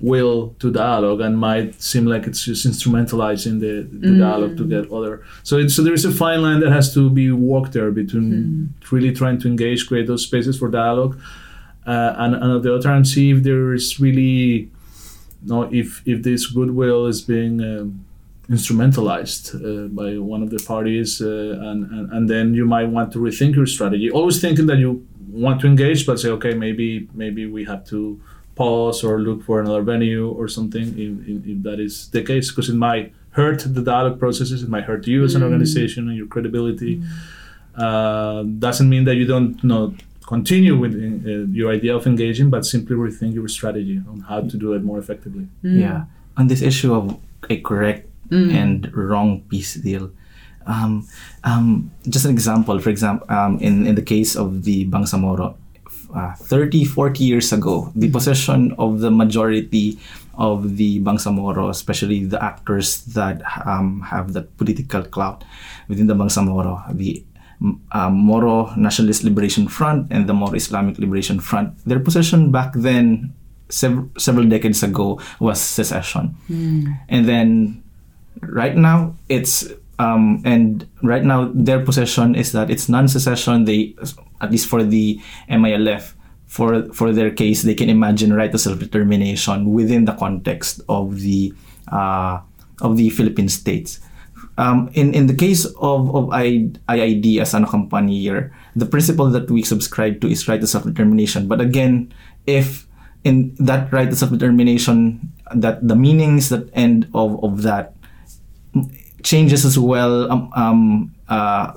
will 0.03 0.55
to 0.59 0.70
dialogue 0.72 1.20
and 1.20 1.38
might 1.38 1.80
seem 1.80 2.07
like 2.07 2.26
it's 2.26 2.44
just 2.44 2.66
instrumentalizing 2.66 3.61
the, 3.61 3.88
the 4.05 4.18
dialogue 4.18 4.57
to 4.57 4.66
get 4.66 4.92
other. 4.92 5.24
So 5.44 5.59
it's, 5.59 5.76
so 5.76 5.82
there 5.82 5.94
is 5.94 6.05
a 6.05 6.11
fine 6.11 6.42
line 6.42 6.59
that 6.61 6.72
has 6.72 6.92
to 6.94 7.09
be 7.09 7.30
walked 7.30 7.72
there 7.72 7.92
between 7.92 8.74
really 8.90 9.12
trying 9.12 9.38
to 9.40 9.48
engage 9.48 9.86
create 9.86 10.09
those 10.09 10.24
spaces 10.24 10.59
for 10.59 10.68
dialogue. 10.68 11.18
Uh, 11.86 12.14
and, 12.18 12.34
and 12.34 12.44
on 12.44 12.62
the 12.62 12.74
other 12.74 12.88
hand 12.88 13.07
see 13.07 13.30
if 13.30 13.42
there 13.44 13.72
is 13.72 13.98
really 13.98 14.70
no 15.44 15.62
if 15.72 16.03
if 16.07 16.22
this 16.22 16.46
goodwill 16.46 17.07
is 17.07 17.22
being 17.22 17.61
um, 17.61 18.05
instrumentalized 18.48 19.55
uh, 19.55 19.88
by 19.88 20.16
one 20.18 20.42
of 20.42 20.50
the 20.50 20.62
parties 20.64 21.20
uh, 21.20 21.26
and, 21.26 21.90
and 21.90 22.12
and 22.12 22.28
then 22.28 22.55
you 22.55 22.64
might 22.64 22.88
want 22.88 23.12
to 23.12 23.18
rethink 23.18 23.57
your 23.57 23.66
strategy. 23.66 24.11
Always 24.11 24.40
thinking 24.40 24.66
that 24.66 24.78
you 24.78 25.07
want 25.28 25.61
to 25.61 25.66
engage 25.66 26.07
but 26.07 26.20
say 26.20 26.28
okay 26.28 26.55
maybe 26.55 27.09
maybe 27.14 27.46
we 27.46 27.64
have 27.64 27.84
to 27.86 28.20
pause 28.62 28.98
or 29.06 29.14
look 29.28 29.40
for 29.48 29.60
another 29.60 29.82
venue 29.92 30.24
or 30.40 30.46
something 30.56 30.86
if, 31.04 31.12
if, 31.32 31.38
if 31.52 31.58
that 31.66 31.78
is 31.86 31.94
the 32.14 32.22
case 32.30 32.46
because 32.50 32.68
it 32.68 32.78
might 32.88 33.06
hurt 33.38 33.60
the 33.76 33.84
dialogue 33.92 34.18
processes 34.24 34.58
it 34.62 34.70
might 34.74 34.84
hurt 34.90 35.06
you 35.12 35.24
as 35.24 35.34
an 35.34 35.42
organization 35.48 36.08
and 36.08 36.16
your 36.20 36.28
credibility. 36.34 36.94
Uh, 37.86 38.42
doesn't 38.66 38.88
mean 38.94 39.04
that 39.08 39.16
you 39.20 39.26
don't 39.26 39.62
you 39.62 39.68
know, 39.72 39.94
continue 40.34 40.74
with 40.82 40.92
uh, 40.94 41.30
your 41.58 41.68
idea 41.72 41.92
of 41.98 42.06
engaging 42.06 42.48
but 42.54 42.62
simply 42.74 42.94
rethink 42.94 43.32
your 43.34 43.48
strategy 43.48 43.98
on 44.10 44.20
how 44.28 44.40
to 44.50 44.56
do 44.64 44.68
it 44.76 44.82
more 44.90 44.98
effectively. 44.98 45.46
Yeah. 45.62 46.04
On 46.36 46.46
this 46.46 46.62
issue 46.62 46.92
of 46.94 47.04
a 47.50 47.56
correct 47.60 48.08
and 48.30 48.78
wrong 48.96 49.42
peace 49.50 49.74
deal, 49.74 50.10
um, 50.66 51.06
um, 51.44 51.90
just 52.08 52.24
an 52.24 52.30
example, 52.30 52.78
for 52.78 52.90
example, 52.90 53.26
um, 53.30 53.58
in, 53.58 53.86
in 53.86 53.94
the 53.94 54.06
case 54.14 54.36
of 54.36 54.64
the 54.64 54.86
Bangsamoro, 54.86 55.56
uh, 56.14 56.34
30, 56.34 56.84
40 56.84 57.24
years 57.24 57.52
ago, 57.52 57.92
the 57.94 58.10
possession 58.10 58.74
of 58.78 59.00
the 59.00 59.10
majority 59.10 59.98
of 60.34 60.76
the 60.76 61.00
Bangsamoro, 61.00 61.68
especially 61.70 62.24
the 62.24 62.42
actors 62.42 63.04
that 63.06 63.42
um, 63.66 64.00
have 64.02 64.32
that 64.32 64.56
political 64.56 65.02
clout 65.02 65.44
within 65.88 66.06
the 66.06 66.14
Bangsamoro, 66.14 66.80
the 66.96 67.24
uh, 67.92 68.10
Moro 68.10 68.74
Nationalist 68.76 69.24
Liberation 69.24 69.68
Front 69.68 70.08
and 70.10 70.26
the 70.28 70.34
Moro 70.34 70.54
Islamic 70.54 70.98
Liberation 70.98 71.38
Front, 71.40 71.76
their 71.86 72.00
possession 72.00 72.50
back 72.50 72.72
then, 72.74 73.32
sev- 73.68 74.08
several 74.18 74.46
decades 74.48 74.82
ago, 74.82 75.20
was 75.38 75.60
secession. 75.60 76.34
And 77.08 77.28
then 77.28 77.82
right 78.40 78.76
now, 78.76 79.14
it's 79.28 79.68
um, 79.99 80.43
and 80.45 80.88
right 81.03 81.24
now 81.24 81.51
their 81.55 81.84
position 81.84 82.34
is 82.34 82.53
that 82.53 82.70
it's 82.70 82.88
non-secession. 82.88 83.64
They, 83.64 83.95
at 84.40 84.51
least 84.51 84.68
for 84.68 84.82
the 84.82 85.20
MILF, 85.49 86.14
for 86.47 86.93
for 86.93 87.12
their 87.12 87.30
case, 87.30 87.62
they 87.62 87.74
can 87.74 87.88
imagine 87.88 88.32
right 88.32 88.51
to 88.53 88.59
self-determination 88.59 89.72
within 89.72 90.05
the 90.05 90.12
context 90.12 90.80
of 90.88 91.20
the 91.20 91.53
uh, 91.88 92.40
of 92.80 92.97
the 92.97 93.11
Philippine 93.11 93.49
states. 93.49 94.01
Um, 94.59 94.90
in 94.93 95.14
in 95.14 95.28
the 95.28 95.34
case 95.34 95.64
of 95.80 96.12
of 96.12 96.28
IID 96.28 97.40
as 97.40 97.55
an 97.55 97.64
accompanier, 97.64 98.53
the 98.76 98.86
principle 98.86 99.30
that 99.30 99.51
we 99.51 99.62
subscribe 99.62 100.20
to 100.20 100.28
is 100.28 100.49
right 100.49 100.61
to 100.61 100.66
self-determination. 100.66 101.49
But 101.49 101.61
again, 101.61 102.12
if 102.47 102.86
in 103.24 103.55
that 103.61 103.93
right 103.93 104.11
to 104.11 104.16
self-determination, 104.16 105.32
that 105.57 105.86
the 105.86 105.97
meanings 105.97 106.49
that 106.49 106.68
end 106.74 107.09
of 107.14 107.43
of 107.45 107.62
that 107.62 107.97
changes 109.22 109.64
as 109.64 109.78
well 109.78 110.30
um, 110.30 110.50
um, 110.54 111.14
uh, 111.28 111.72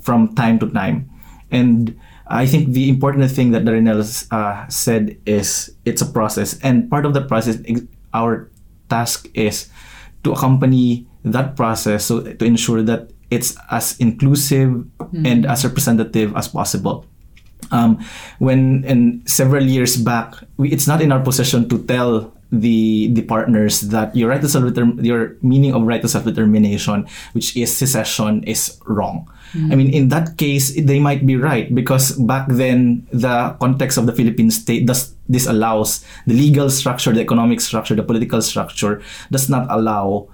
from 0.00 0.34
time 0.34 0.58
to 0.58 0.70
time. 0.70 1.10
And 1.50 1.98
I 2.28 2.46
think 2.46 2.70
the 2.70 2.88
important 2.88 3.30
thing 3.30 3.50
that 3.52 3.64
Darynell 3.64 4.06
uh, 4.30 4.68
said 4.68 5.18
is 5.26 5.74
it's 5.84 6.00
a 6.02 6.06
process. 6.06 6.58
And 6.62 6.88
part 6.88 7.04
of 7.04 7.14
the 7.14 7.22
process, 7.22 7.58
our 8.14 8.50
task 8.88 9.28
is 9.34 9.68
to 10.24 10.32
accompany 10.32 11.06
that 11.24 11.56
process 11.56 12.06
so 12.06 12.22
to 12.22 12.44
ensure 12.44 12.82
that 12.82 13.10
it's 13.30 13.56
as 13.70 13.98
inclusive 14.00 14.84
and 15.24 15.46
as 15.46 15.64
representative 15.64 16.34
as 16.36 16.48
possible. 16.48 17.06
Um, 17.70 18.02
when 18.38 18.84
and 18.84 19.22
several 19.28 19.62
years 19.62 19.96
back, 19.96 20.34
we, 20.56 20.70
it's 20.70 20.88
not 20.88 21.00
in 21.00 21.12
our 21.12 21.20
possession 21.20 21.68
to 21.68 21.78
tell 21.84 22.32
the 22.52 23.08
the 23.12 23.22
partners 23.22 23.80
that 23.94 24.14
your 24.14 24.28
right 24.28 24.40
to 24.40 24.48
self 24.48 24.76
your 25.00 25.36
meaning 25.42 25.74
of 25.74 25.82
right 25.82 26.02
to 26.02 26.08
self 26.08 26.24
determination, 26.24 27.06
which 27.32 27.56
is 27.56 27.74
secession, 27.74 28.42
is 28.44 28.78
wrong. 28.86 29.30
I 29.54 29.74
mean, 29.74 29.90
in 29.90 30.08
that 30.10 30.38
case, 30.38 30.70
they 30.78 31.00
might 31.00 31.26
be 31.26 31.34
right 31.34 31.74
because 31.74 32.12
back 32.12 32.46
then 32.48 33.06
the 33.10 33.56
context 33.58 33.98
of 33.98 34.06
the 34.06 34.12
Philippine 34.12 34.50
state 34.50 34.86
does 34.86 35.12
this 35.28 35.46
allows 35.46 36.04
the 36.26 36.34
legal 36.34 36.70
structure, 36.70 37.12
the 37.12 37.20
economic 37.20 37.60
structure, 37.60 37.96
the 37.96 38.04
political 38.04 38.42
structure 38.42 39.02
does 39.30 39.50
not 39.50 39.66
allow 39.68 40.28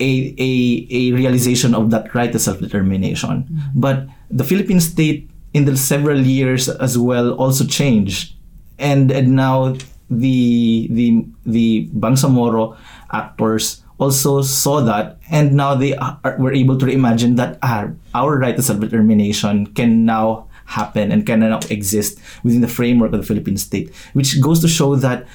a, 0.00 0.34
a, 0.38 0.86
a 0.90 1.12
realization 1.12 1.74
of 1.74 1.90
that 1.90 2.14
right 2.14 2.32
to 2.32 2.38
self-determination. 2.38 3.46
But 3.74 4.06
the 4.30 4.42
Philippine 4.42 4.80
state 4.80 5.30
in 5.52 5.64
the 5.64 5.76
several 5.76 6.20
years 6.20 6.68
as 6.68 6.98
well 6.98 7.34
also 7.34 7.64
changed. 7.64 8.34
And, 8.78 9.12
and 9.12 9.36
now 9.36 9.76
the 10.10 10.88
the 10.90 11.24
the 11.46 11.88
Bangsamoro 11.94 12.76
actors 13.12 13.82
also 13.98 14.42
saw 14.42 14.80
that 14.80 15.18
and 15.30 15.54
now 15.54 15.74
they 15.74 15.94
are, 15.96 16.18
were 16.38 16.52
able 16.52 16.76
to 16.76 16.84
reimagine 16.84 17.36
that 17.36 17.58
our, 17.62 17.94
our 18.14 18.38
right 18.38 18.56
to 18.56 18.62
self-determination 18.62 19.66
can 19.68 20.04
now 20.04 20.48
happen 20.66 21.12
and 21.12 21.26
can 21.26 21.40
now 21.40 21.60
exist 21.70 22.18
within 22.42 22.60
the 22.60 22.68
framework 22.68 23.12
of 23.12 23.20
the 23.20 23.26
Philippine 23.26 23.56
state, 23.56 23.94
which 24.14 24.40
goes 24.40 24.60
to 24.60 24.68
show 24.68 24.96
that 24.96 25.26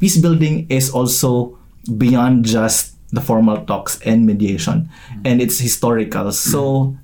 peace 0.00 0.16
building 0.18 0.66
is 0.68 0.90
also 0.90 1.56
beyond 1.96 2.44
just 2.44 2.96
the 3.10 3.20
formal 3.20 3.64
talks 3.66 4.00
and 4.02 4.26
mediation, 4.26 4.88
mm-hmm. 4.88 5.22
and 5.24 5.42
it's 5.42 5.58
historical. 5.58 6.32
So 6.32 6.96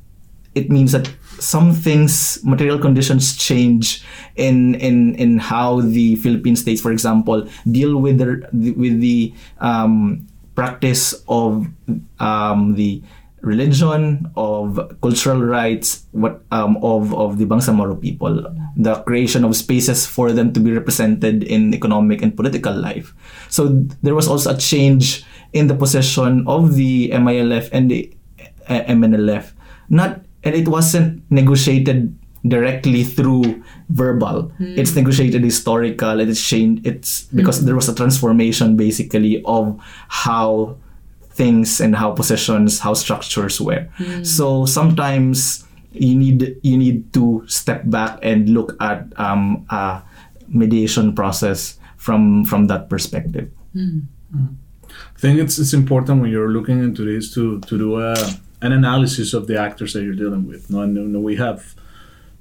it 0.54 0.70
means 0.70 0.92
that 0.92 1.10
some 1.40 1.72
things, 1.72 2.38
material 2.44 2.78
conditions 2.78 3.36
change 3.36 4.02
in 4.36 4.74
in 4.76 5.14
in 5.16 5.38
how 5.38 5.80
the 5.80 6.16
Philippine 6.16 6.56
states, 6.56 6.80
for 6.80 6.92
example, 6.92 7.48
deal 7.70 7.96
with 7.96 8.18
the 8.18 8.44
with 8.76 9.00
the 9.00 9.32
um, 9.60 10.26
practice 10.54 11.14
of 11.28 11.66
um, 12.18 12.74
the 12.74 13.02
religion, 13.46 14.26
of 14.36 14.80
cultural 15.00 15.40
rights, 15.40 16.04
what 16.10 16.42
um, 16.50 16.76
of 16.82 17.14
of 17.14 17.38
the 17.38 17.46
Bangsamoro 17.46 17.94
people, 17.94 18.42
the 18.76 18.98
creation 19.06 19.44
of 19.44 19.54
spaces 19.54 20.04
for 20.06 20.32
them 20.32 20.52
to 20.52 20.60
be 20.60 20.72
represented 20.72 21.44
in 21.44 21.72
economic 21.72 22.22
and 22.22 22.36
political 22.36 22.74
life. 22.74 23.14
So 23.48 23.86
there 24.02 24.14
was 24.14 24.26
also 24.26 24.50
a 24.54 24.58
change 24.58 25.24
in 25.52 25.68
the 25.68 25.78
possession 25.78 26.42
of 26.50 26.74
the 26.74 27.10
MILF 27.14 27.70
and 27.72 27.90
the 27.90 28.10
uh, 28.68 28.82
MNLF. 28.90 29.54
Not 29.88 30.25
and 30.46 30.54
it 30.54 30.68
wasn't 30.68 31.22
negotiated 31.30 32.16
directly 32.46 33.02
through 33.02 33.62
verbal. 33.88 34.42
Hmm. 34.58 34.78
It's 34.78 34.94
negotiated 34.94 35.42
historical. 35.42 36.20
It's 36.20 36.40
changed. 36.40 36.86
It's 36.86 37.24
because 37.34 37.58
hmm. 37.58 37.66
there 37.66 37.74
was 37.74 37.88
a 37.88 37.94
transformation 37.94 38.76
basically 38.76 39.42
of 39.44 39.80
how 40.08 40.76
things 41.30 41.80
and 41.80 41.96
how 41.96 42.12
possessions, 42.12 42.78
how 42.78 42.94
structures 42.94 43.60
were. 43.60 43.88
Hmm. 43.96 44.22
So 44.22 44.66
sometimes 44.66 45.64
you 45.92 46.14
need 46.14 46.56
you 46.62 46.78
need 46.78 47.12
to 47.14 47.42
step 47.48 47.82
back 47.86 48.18
and 48.22 48.48
look 48.48 48.76
at 48.80 49.06
um, 49.18 49.66
a 49.70 50.02
mediation 50.48 51.14
process 51.14 51.78
from 51.96 52.44
from 52.44 52.68
that 52.68 52.88
perspective. 52.88 53.50
I 55.16 55.18
think 55.18 55.40
it's 55.40 55.58
it's 55.58 55.72
important 55.72 56.22
when 56.22 56.30
you're 56.30 56.50
looking 56.50 56.78
into 56.78 57.04
this 57.04 57.34
to 57.34 57.60
to 57.60 57.78
do 57.78 57.98
a, 57.98 58.14
an 58.62 58.72
analysis 58.72 59.34
of 59.34 59.46
the 59.46 59.58
actors 59.58 59.92
that 59.92 60.02
you're 60.02 60.14
dealing 60.14 60.46
with. 60.46 60.70
No, 60.70 60.84
no, 60.86 61.20
we 61.20 61.36
have 61.36 61.74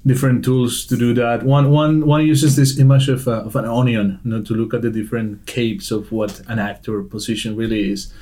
different 0.06 0.44
tools 0.44 0.86
to 0.86 0.96
do 0.96 1.12
that. 1.14 1.42
One 1.42 1.70
one 1.70 2.06
one 2.06 2.26
uses 2.26 2.56
this 2.56 2.78
image 2.78 3.08
of, 3.08 3.26
a, 3.26 3.38
of 3.48 3.56
an 3.56 3.64
onion, 3.64 4.20
you 4.24 4.30
know, 4.30 4.42
to 4.42 4.54
look 4.54 4.72
at 4.74 4.82
the 4.82 4.90
different 4.90 5.46
capes 5.46 5.90
of 5.90 6.12
what 6.12 6.40
an 6.48 6.58
actor 6.58 7.02
position 7.02 7.56
really 7.56 7.90
is, 7.90 8.12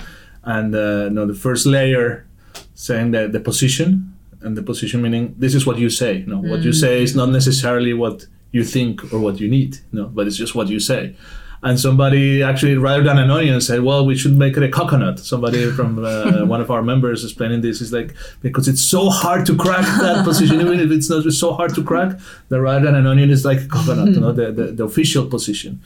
and 0.43 0.75
uh, 0.75 1.09
no, 1.09 1.27
the 1.27 1.35
first 1.35 1.67
layer 1.67 2.27
saying 2.75 3.13
that 3.13 3.33
the 3.33 3.41
position 3.41 4.13
and 4.41 4.57
the 4.57 4.63
position 4.63 5.01
meaning 5.01 5.35
this 5.39 5.55
is 5.55 5.67
what 5.67 5.79
you 5.79 5.89
say. 5.89 6.25
No, 6.27 6.39
what 6.39 6.63
you 6.63 6.73
say 6.73 7.03
is 7.03 7.15
not 7.15 7.31
necessarily 7.31 7.95
what 7.95 8.27
you 8.53 8.65
think 8.65 9.13
or 9.13 9.19
what 9.19 9.41
you 9.41 9.49
need. 9.49 9.79
No, 9.93 10.05
but 10.07 10.27
it's 10.27 10.37
just 10.37 10.55
what 10.55 10.69
you 10.69 10.81
say 10.81 11.15
and 11.65 11.81
somebody 11.81 12.43
actually 12.43 12.77
rather 12.77 13.03
than 13.03 13.17
an 13.19 13.31
onion 13.31 13.59
said 13.59 13.81
well 13.83 14.05
we 14.05 14.15
should 14.15 14.37
make 14.37 14.57
it 14.57 14.63
a 14.63 14.69
coconut. 14.69 15.19
Somebody 15.19 15.71
from 15.73 16.05
uh, 16.05 16.45
one 16.55 16.61
of 16.61 16.71
our 16.71 16.83
members 16.83 17.25
explaining 17.25 17.63
this. 17.63 17.81
Is 17.81 17.93
like 17.93 18.15
because 18.43 18.69
it's 18.69 18.83
so 18.83 19.09
hard 19.09 19.47
to 19.47 19.57
crack 19.57 19.87
that 20.01 20.25
position. 20.25 20.61
Even 20.61 20.79
if 20.79 20.91
it's 20.91 21.09
not 21.09 21.25
it's 21.27 21.39
so 21.39 21.55
hard 21.55 21.75
to 21.75 21.83
crack 21.83 22.19
the 22.51 22.61
rather 22.61 22.85
than 22.85 22.95
an 22.95 23.07
onion 23.07 23.31
is 23.31 23.45
like 23.45 23.63
a 23.63 23.67
coconut 23.67 24.09
you 24.09 24.21
know 24.21 24.33
the, 24.33 24.53
the, 24.53 24.65
the 24.73 24.85
official 24.85 25.27
position. 25.27 25.81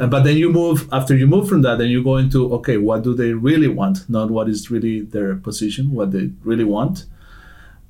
Uh, 0.00 0.06
but 0.06 0.24
then 0.24 0.36
you 0.36 0.50
move 0.50 0.88
after 0.92 1.14
you 1.14 1.26
move 1.26 1.48
from 1.48 1.62
that 1.62 1.78
then 1.78 1.88
you 1.88 2.02
go 2.02 2.16
into 2.16 2.52
okay 2.54 2.78
what 2.78 3.02
do 3.02 3.14
they 3.14 3.34
really 3.34 3.68
want? 3.68 4.08
Not 4.08 4.30
what 4.30 4.48
is 4.48 4.70
really 4.70 5.02
their 5.02 5.36
position 5.36 5.92
what 5.92 6.12
they 6.12 6.30
really 6.42 6.64
want 6.64 7.04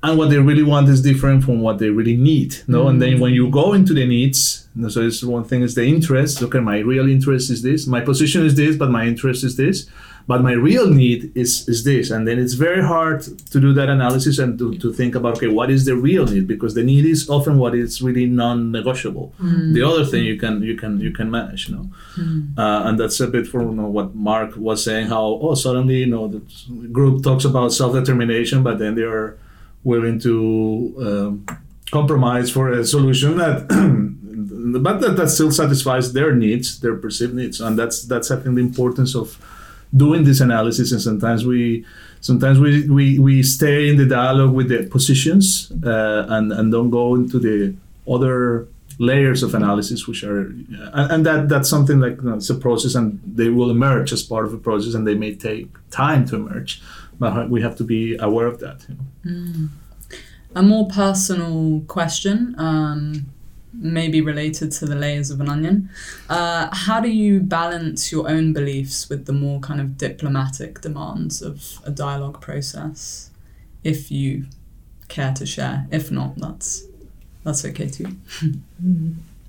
and 0.01 0.17
what 0.17 0.29
they 0.29 0.37
really 0.37 0.63
want 0.63 0.87
is 0.87 1.01
different 1.01 1.43
from 1.43 1.59
what 1.61 1.77
they 1.79 1.89
really 1.89 2.15
need 2.15 2.55
no? 2.67 2.87
And 2.87 3.01
then 3.01 3.19
when 3.19 3.33
you 3.33 3.49
go 3.49 3.73
into 3.73 3.93
the 3.93 4.05
needs 4.05 4.67
so 4.87 5.01
it's 5.01 5.23
one 5.23 5.43
thing 5.43 5.61
is 5.61 5.75
the 5.75 5.83
interest. 5.83 6.41
Okay 6.41 6.59
my 6.59 6.79
real 6.79 7.09
interest 7.09 7.49
is 7.49 7.61
this. 7.63 7.85
My 7.85 8.01
position 8.01 8.45
is 8.45 8.55
this 8.55 8.77
but 8.77 8.89
my 8.89 9.05
interest 9.05 9.43
is 9.43 9.57
this. 9.57 9.89
But 10.25 10.43
my 10.43 10.51
real 10.51 10.87
need 10.87 11.31
is 11.35 11.67
is 11.67 11.83
this. 11.83 12.11
And 12.11 12.27
then 12.27 12.37
it's 12.39 12.53
very 12.53 12.83
hard 12.83 13.21
to 13.51 13.59
do 13.59 13.73
that 13.73 13.89
analysis 13.89 14.37
and 14.37 14.57
to, 14.59 14.77
to 14.77 14.93
think 14.93 15.15
about 15.15 15.37
okay 15.37 15.47
what 15.47 15.69
is 15.69 15.83
the 15.85 15.95
real 15.95 16.25
need? 16.25 16.47
Because 16.47 16.75
the 16.75 16.83
need 16.83 17.05
is 17.05 17.29
often 17.29 17.57
what 17.57 17.75
is 17.75 18.01
really 18.01 18.25
non-negotiable. 18.27 19.33
The 19.73 19.83
other 19.83 20.05
thing 20.05 20.23
you 20.23 20.37
can 20.37 20.61
you 20.61 20.75
can 20.77 21.01
you 21.01 21.11
can 21.11 21.29
manage 21.29 21.67
you 21.67 21.75
know 21.75 21.85
uh, 22.57 22.83
and 22.87 22.99
that's 22.99 23.19
a 23.19 23.27
bit 23.27 23.47
for 23.47 23.61
you 23.63 23.71
know, 23.71 23.87
what 23.87 24.15
Marc 24.15 24.55
was 24.55 24.83
saying 24.83 25.07
how 25.07 25.39
oh 25.41 25.55
suddenly 25.55 25.97
you 25.97 26.05
know 26.05 26.27
the 26.27 26.41
group 26.97 27.23
talks 27.23 27.43
about 27.43 27.73
self-determination 27.73 28.63
but 28.63 28.77
then 28.79 28.95
they 28.95 29.01
are 29.03 29.37
willing 29.83 30.19
to 30.19 30.95
um, 30.99 31.45
compromise 31.91 32.51
for 32.51 32.71
a 32.71 32.85
solution 32.85 33.37
that 33.37 33.67
but 34.81 35.01
that, 35.01 35.15
that 35.15 35.29
still 35.29 35.51
satisfies 35.51 36.13
their 36.13 36.35
needs 36.35 36.79
their 36.79 36.95
perceived 36.95 37.33
needs. 37.33 37.59
And 37.61 37.77
that's 37.77 38.03
that's 38.03 38.31
i 38.31 38.35
think 38.35 38.55
the 38.55 38.61
importance 38.61 39.15
of 39.15 39.37
doing 39.95 40.23
this 40.23 40.39
analysis. 40.39 40.91
And 40.91 41.01
sometimes 41.01 41.45
we 41.45 41.85
sometimes 42.21 42.59
we 42.59 42.89
we, 42.89 43.19
we 43.19 43.43
stay 43.43 43.89
in 43.89 43.97
the 43.97 44.05
dialogue 44.05 44.53
with 44.53 44.69
the 44.69 44.83
positions 44.87 45.71
uh, 45.83 46.25
and 46.29 46.51
and 46.51 46.71
don't 46.71 46.89
go 46.89 47.15
into 47.15 47.39
the 47.39 47.75
other 48.07 48.67
layers 48.99 49.43
of 49.43 49.55
analysis 49.55 50.07
which 50.07 50.23
are 50.23 50.41
and, 50.41 51.11
and 51.11 51.25
that 51.25 51.49
that's 51.49 51.69
something 51.69 51.99
like 51.99 52.17
you 52.17 52.23
know, 52.23 52.35
it's 52.35 52.49
a 52.49 52.55
process 52.55 52.95
and 52.95 53.19
they 53.25 53.49
will 53.49 53.71
emerge 53.71 54.11
as 54.11 54.21
part 54.21 54.45
of 54.45 54.53
a 54.53 54.57
process 54.57 54.93
and 54.93 55.07
they 55.07 55.15
may 55.15 55.33
take 55.33 55.67
time 55.89 56.25
to 56.25 56.35
emerge 56.35 56.81
but 57.17 57.49
we 57.49 57.61
have 57.61 57.75
to 57.75 57.83
be 57.83 58.17
aware 58.17 58.45
of 58.45 58.59
that 58.59 58.85
you 58.89 58.95
know? 58.95 59.69
A 60.55 60.63
more 60.63 60.87
personal 60.87 61.81
question, 61.87 62.55
um, 62.57 63.27
maybe 63.71 64.19
related 64.19 64.71
to 64.71 64.85
the 64.85 64.95
layers 64.95 65.29
of 65.29 65.39
an 65.39 65.47
onion. 65.47 65.89
Uh, 66.27 66.69
how 66.73 66.99
do 66.99 67.09
you 67.09 67.39
balance 67.39 68.11
your 68.11 68.27
own 68.27 68.51
beliefs 68.51 69.09
with 69.09 69.25
the 69.25 69.33
more 69.33 69.59
kind 69.59 69.79
of 69.79 69.97
diplomatic 69.97 70.81
demands 70.81 71.43
of 71.43 71.79
a 71.85 71.91
dialogue 71.91 72.41
process? 72.41 73.29
If 73.83 74.09
you 74.09 74.47
care 75.07 75.33
to 75.33 75.45
share, 75.45 75.87
if 75.91 76.09
not, 76.09 76.35
that's 76.37 76.83
that's 77.49 77.65
okay 77.65 77.89
too. 77.89 78.07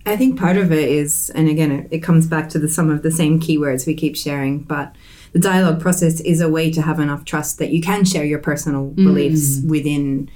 I 0.06 0.16
think 0.16 0.38
part 0.38 0.56
of 0.56 0.72
it 0.72 0.88
is, 0.88 1.30
and 1.34 1.48
again, 1.48 1.70
it, 1.70 1.88
it 1.90 1.98
comes 2.00 2.26
back 2.26 2.48
to 2.50 2.58
the 2.58 2.68
some 2.68 2.90
of 2.90 3.02
the 3.02 3.10
same 3.10 3.38
keywords 3.38 3.86
we 3.86 3.94
keep 3.94 4.16
sharing, 4.16 4.60
but 4.60 4.94
the 5.32 5.38
dialogue 5.38 5.80
process 5.80 6.20
is 6.20 6.40
a 6.40 6.48
way 6.48 6.70
to 6.72 6.82
have 6.82 6.98
enough 6.98 7.24
trust 7.24 7.58
that 7.58 7.70
you 7.70 7.80
can 7.80 8.04
share 8.04 8.24
your 8.24 8.38
personal 8.38 8.90
mm. 8.90 8.96
beliefs 8.96 9.60
within. 9.66 10.30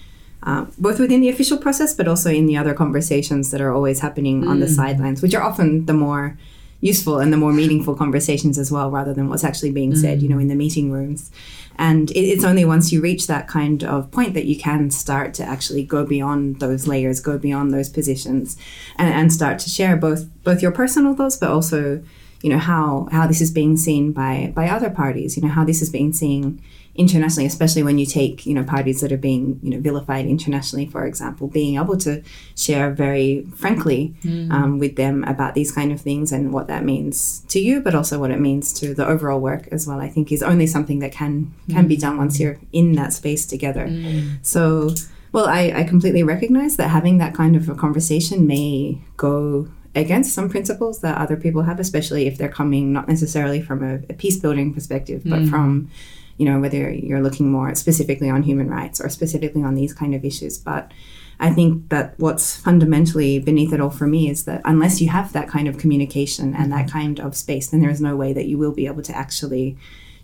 Uh, 0.46 0.66
both 0.76 1.00
within 1.00 1.22
the 1.22 1.30
official 1.30 1.56
process, 1.56 1.94
but 1.94 2.06
also 2.06 2.28
in 2.28 2.44
the 2.44 2.54
other 2.54 2.74
conversations 2.74 3.50
that 3.50 3.62
are 3.62 3.72
always 3.72 4.00
happening 4.00 4.46
on 4.46 4.60
the 4.60 4.66
mm. 4.66 4.76
sidelines, 4.76 5.22
which 5.22 5.34
are 5.34 5.42
often 5.42 5.86
the 5.86 5.94
more 5.94 6.36
useful 6.82 7.18
and 7.18 7.32
the 7.32 7.36
more 7.38 7.50
meaningful 7.50 7.94
conversations 7.94 8.58
as 8.58 8.70
well, 8.70 8.90
rather 8.90 9.14
than 9.14 9.30
what's 9.30 9.42
actually 9.42 9.70
being 9.70 9.96
said, 9.96 10.18
mm. 10.18 10.22
you 10.22 10.28
know, 10.28 10.38
in 10.38 10.48
the 10.48 10.54
meeting 10.54 10.92
rooms. 10.92 11.30
And 11.76 12.10
it's 12.12 12.44
only 12.44 12.64
once 12.64 12.92
you 12.92 13.00
reach 13.00 13.26
that 13.26 13.48
kind 13.48 13.82
of 13.82 14.10
point 14.10 14.34
that 14.34 14.44
you 14.44 14.56
can 14.56 14.90
start 14.90 15.34
to 15.34 15.44
actually 15.44 15.84
go 15.84 16.06
beyond 16.06 16.60
those 16.60 16.86
layers, 16.86 17.20
go 17.20 17.38
beyond 17.38 17.72
those 17.72 17.88
positions, 17.88 18.56
and, 18.96 19.12
and 19.12 19.32
start 19.32 19.58
to 19.60 19.70
share 19.70 19.96
both 19.96 20.28
both 20.44 20.62
your 20.62 20.72
personal 20.72 21.14
thoughts, 21.14 21.36
but 21.36 21.50
also, 21.50 22.02
you 22.42 22.50
know, 22.50 22.58
how 22.58 23.08
how 23.10 23.26
this 23.26 23.40
is 23.40 23.50
being 23.50 23.76
seen 23.76 24.12
by 24.12 24.52
by 24.54 24.68
other 24.68 24.90
parties. 24.90 25.36
You 25.36 25.42
know, 25.42 25.48
how 25.48 25.64
this 25.64 25.82
is 25.82 25.90
being 25.90 26.12
seen 26.12 26.62
internationally, 26.97 27.47
especially 27.47 27.82
when 27.82 27.99
you 27.99 28.07
take 28.07 28.47
you 28.47 28.55
know 28.55 28.62
parties 28.62 29.01
that 29.01 29.11
are 29.12 29.18
being 29.18 29.59
you 29.62 29.70
know 29.70 29.80
vilified 29.80 30.26
internationally, 30.26 30.86
for 30.86 31.07
example, 31.07 31.49
being 31.49 31.76
able 31.76 31.97
to 31.99 32.22
share 32.57 32.90
very 32.92 33.45
frankly 33.57 34.14
hmm. 34.22 34.51
um, 34.53 34.78
with 34.78 34.97
them 34.97 35.24
about 35.24 35.55
these 35.55 35.72
kind 35.72 35.92
of 35.92 36.01
things 36.01 36.32
and 36.32 36.53
what 36.53 36.68
that 36.68 36.84
means 36.84 37.40
to 37.49 37.59
you, 37.59 37.80
but 37.80 37.95
also 37.95 38.18
what 38.18 38.30
it 38.30 38.40
means 38.40 38.72
to 38.72 38.95
the 38.95 39.07
overall 39.07 39.40
work 39.40 39.66
as 39.72 39.86
well. 39.86 40.01
I 40.01 40.09
think 40.09 40.30
is 40.30 40.42
only 40.42 40.66
something 40.66 41.01
that 41.01 41.12
can 41.12 41.53
can 41.68 41.88
be 41.88 41.97
hmm. 41.97 42.03
done 42.03 42.16
once 42.16 42.38
you're 42.38 42.59
in 42.72 42.92
that 42.92 43.12
space 43.12 43.47
together. 43.47 43.86
Hmm. 43.88 44.36
So. 44.42 44.90
Well, 45.32 45.49
I, 45.49 45.72
I 45.74 45.82
completely 45.82 46.22
recognize 46.22 46.76
that 46.76 46.90
having 46.90 47.18
that 47.18 47.34
kind 47.34 47.57
of 47.57 47.68
a 47.68 47.74
conversation 47.74 48.47
may 48.47 49.01
go 49.16 49.66
against 49.97 50.32
some 50.32 50.49
principles 50.49 51.01
that 51.01 51.18
other 51.18 51.36
people 51.36 51.62
have, 51.62 51.80
especially 51.80 52.28
if 52.28 52.38
they're 52.38 52.49
coming 52.49 52.92
not 52.92 53.09
necessarily 53.09 53.61
from 53.61 53.82
a, 53.82 53.95
a 54.09 54.14
peace 54.14 54.38
building 54.38 54.72
perspective, 54.72 55.22
but 55.24 55.47
from 55.49 55.90
you 56.37 56.45
know, 56.45 56.61
whether 56.61 56.91
you're 56.91 57.22
looking 57.22 57.51
more 57.51 57.74
specifically 57.74 58.28
on 58.28 58.43
human 58.43 58.68
rights 58.68 59.01
or 59.01 59.09
specifically 59.09 59.62
on 59.62 59.74
these 59.74 59.93
kind 59.93 60.14
of 60.14 60.24
issues. 60.24 60.59
But 60.59 60.93
I 61.41 61.51
think 61.51 61.89
that 61.91 62.14
what's 62.18 62.57
fundamentally 62.57 63.39
beneath 63.39 63.72
it 63.72 63.80
all 63.80 63.91
for 63.91 64.07
me 64.07 64.28
is 64.28 64.45
that 64.45 64.62
unless 64.64 65.01
you 65.01 65.09
have 65.09 65.32
that 65.32 65.49
kind 65.49 65.68
of 65.68 65.78
communication 65.78 66.55
and 66.55 66.72
that 66.72 66.91
kind 66.91 67.20
of 67.20 67.37
space, 67.37 67.68
then 67.68 67.80
there 67.80 67.91
is 67.91 68.01
no 68.01 68.16
way 68.16 68.32
that 68.32 68.47
you 68.47 68.59
will 68.59 68.72
be 68.72 68.87
able 68.87 69.03
to 69.03 69.16
actually 69.16 69.76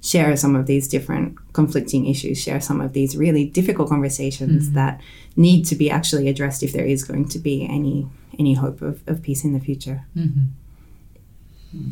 share 0.03 0.35
some 0.37 0.57
of 0.57 0.67
these 0.67 0.89
different 0.89 1.37
conflicting 1.53 2.07
issues, 2.07 2.41
share 2.41 2.61
some 2.61 2.81
of 2.81 2.93
these 2.93 3.17
really 3.17 3.45
difficult 3.45 3.89
conversations 3.89 4.67
mm-hmm. 4.67 4.75
that 4.75 5.01
need 5.37 5.65
to 5.67 5.75
be 5.75 5.91
actually 5.91 6.29
addressed 6.29 6.63
if 6.63 6.73
there 6.73 6.87
is 6.87 7.05
going 7.05 7.29
to 7.29 7.39
be 7.39 7.67
any 7.67 8.09
any 8.39 8.55
hope 8.55 8.81
of, 8.81 9.07
of 9.07 9.23
peace 9.23 9.45
in 9.45 9.53
the 9.53 9.61
future. 9.61 10.07
Mm-hmm. 10.17 11.91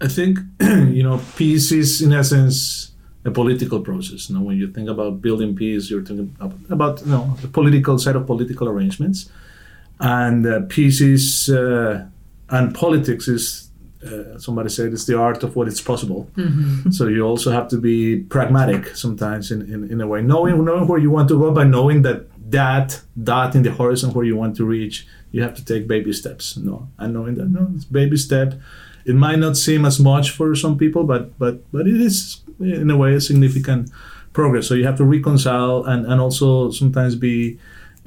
I 0.00 0.08
think 0.08 0.38
you 0.60 1.02
know 1.02 1.20
peace 1.36 1.70
is 1.72 2.00
in 2.00 2.12
essence 2.12 2.92
a 3.24 3.30
political 3.30 3.80
process. 3.80 4.28
You 4.28 4.36
know, 4.36 4.42
when 4.42 4.56
you 4.56 4.68
think 4.72 4.88
about 4.88 5.20
building 5.20 5.54
peace, 5.56 5.90
you're 5.90 6.04
thinking 6.04 6.34
about, 6.70 7.00
you 7.00 7.12
know 7.12 7.36
the 7.42 7.48
political 7.48 7.98
set 7.98 8.16
of 8.16 8.26
political 8.26 8.68
arrangements, 8.68 9.30
and 10.00 10.46
uh, 10.46 10.60
peace 10.68 11.00
is 11.00 11.48
uh, 11.48 12.06
and 12.50 12.74
politics 12.74 13.28
is. 13.28 13.64
Uh, 14.00 14.38
somebody 14.38 14.68
said 14.68 14.92
it's 14.92 15.06
the 15.06 15.18
art 15.18 15.42
of 15.42 15.56
what 15.56 15.66
is 15.66 15.80
possible. 15.80 16.30
So 16.92 17.08
you 17.08 17.22
also 17.26 17.50
have 17.50 17.66
to 17.70 17.78
be 17.78 18.20
pragmatic 18.20 18.94
sometimes 18.94 19.50
in, 19.50 19.62
in, 19.62 19.90
in 19.90 20.00
a 20.00 20.06
way, 20.06 20.22
knowing 20.22 20.64
knowing 20.64 20.86
where 20.86 21.00
you 21.00 21.10
want 21.10 21.28
to 21.30 21.36
go, 21.36 21.50
but 21.50 21.66
knowing 21.66 22.02
that 22.02 22.26
that 22.48 23.02
dot 23.20 23.56
in 23.56 23.64
the 23.64 23.72
horizon 23.72 24.12
where 24.12 24.24
you 24.24 24.36
want 24.36 24.56
to 24.58 24.64
reach, 24.64 25.04
you 25.32 25.42
have 25.42 25.54
to 25.56 25.64
take 25.64 25.88
baby 25.88 26.12
steps. 26.12 26.56
No, 26.56 26.88
and 26.98 27.12
knowing 27.12 27.34
that 27.38 27.46
no, 27.46 27.72
it's 27.74 27.86
baby 27.86 28.16
step. 28.16 28.54
It 29.04 29.16
might 29.16 29.40
not 29.40 29.56
seem 29.56 29.84
as 29.84 29.98
much 29.98 30.30
for 30.30 30.54
some 30.54 30.78
people, 30.78 31.02
but 31.02 31.36
but 31.36 31.68
but 31.72 31.88
it 31.88 32.00
is 32.00 32.40
in 32.60 32.90
a 32.90 32.96
way 32.96 33.14
a 33.14 33.20
significant 33.20 33.90
progress. 34.32 34.66
So 34.66 34.74
you 34.74 34.84
have 34.84 34.96
to 34.98 35.04
reconcile 35.04 35.84
and, 35.84 36.06
and 36.06 36.20
also 36.20 36.70
sometimes 36.70 37.16
be 37.16 37.58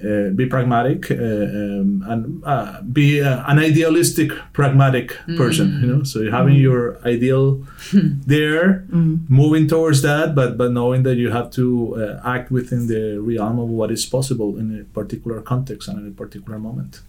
uh, 0.04 0.30
be 0.32 0.47
pragmatic 0.47 1.12
uh, 1.12 1.16
um, 1.16 2.04
and 2.08 2.43
uh, 2.43 2.82
be 2.82 3.22
uh, 3.22 3.43
an 3.45 3.60
idealistic 3.60 4.32
pragmatic 4.52 5.16
person. 5.38 5.80
You 5.82 5.88
know, 5.88 6.04
so 6.04 6.22
you're 6.22 6.32
having 6.32 6.56
your 6.56 6.97
ideal 7.06 7.64
there, 7.93 8.84
moving 9.30 9.68
towards 9.68 10.02
that, 10.02 10.34
but 10.34 10.58
but 10.58 10.72
knowing 10.72 11.04
that 11.04 11.18
you 11.18 11.30
have 11.30 11.52
to 11.52 11.66
uh, 12.02 12.28
act 12.28 12.49
within 12.49 12.88
the 12.88 13.20
realm 13.20 13.60
of 13.60 13.70
what 13.70 13.91
is 13.91 14.04
possible 14.06 14.58
in 14.58 14.80
a 14.80 14.84
particular 14.86 15.39
context 15.39 15.88
and 15.88 15.99
in 15.99 16.08
a 16.08 16.16
particular 16.16 16.58
moment. 16.58 17.02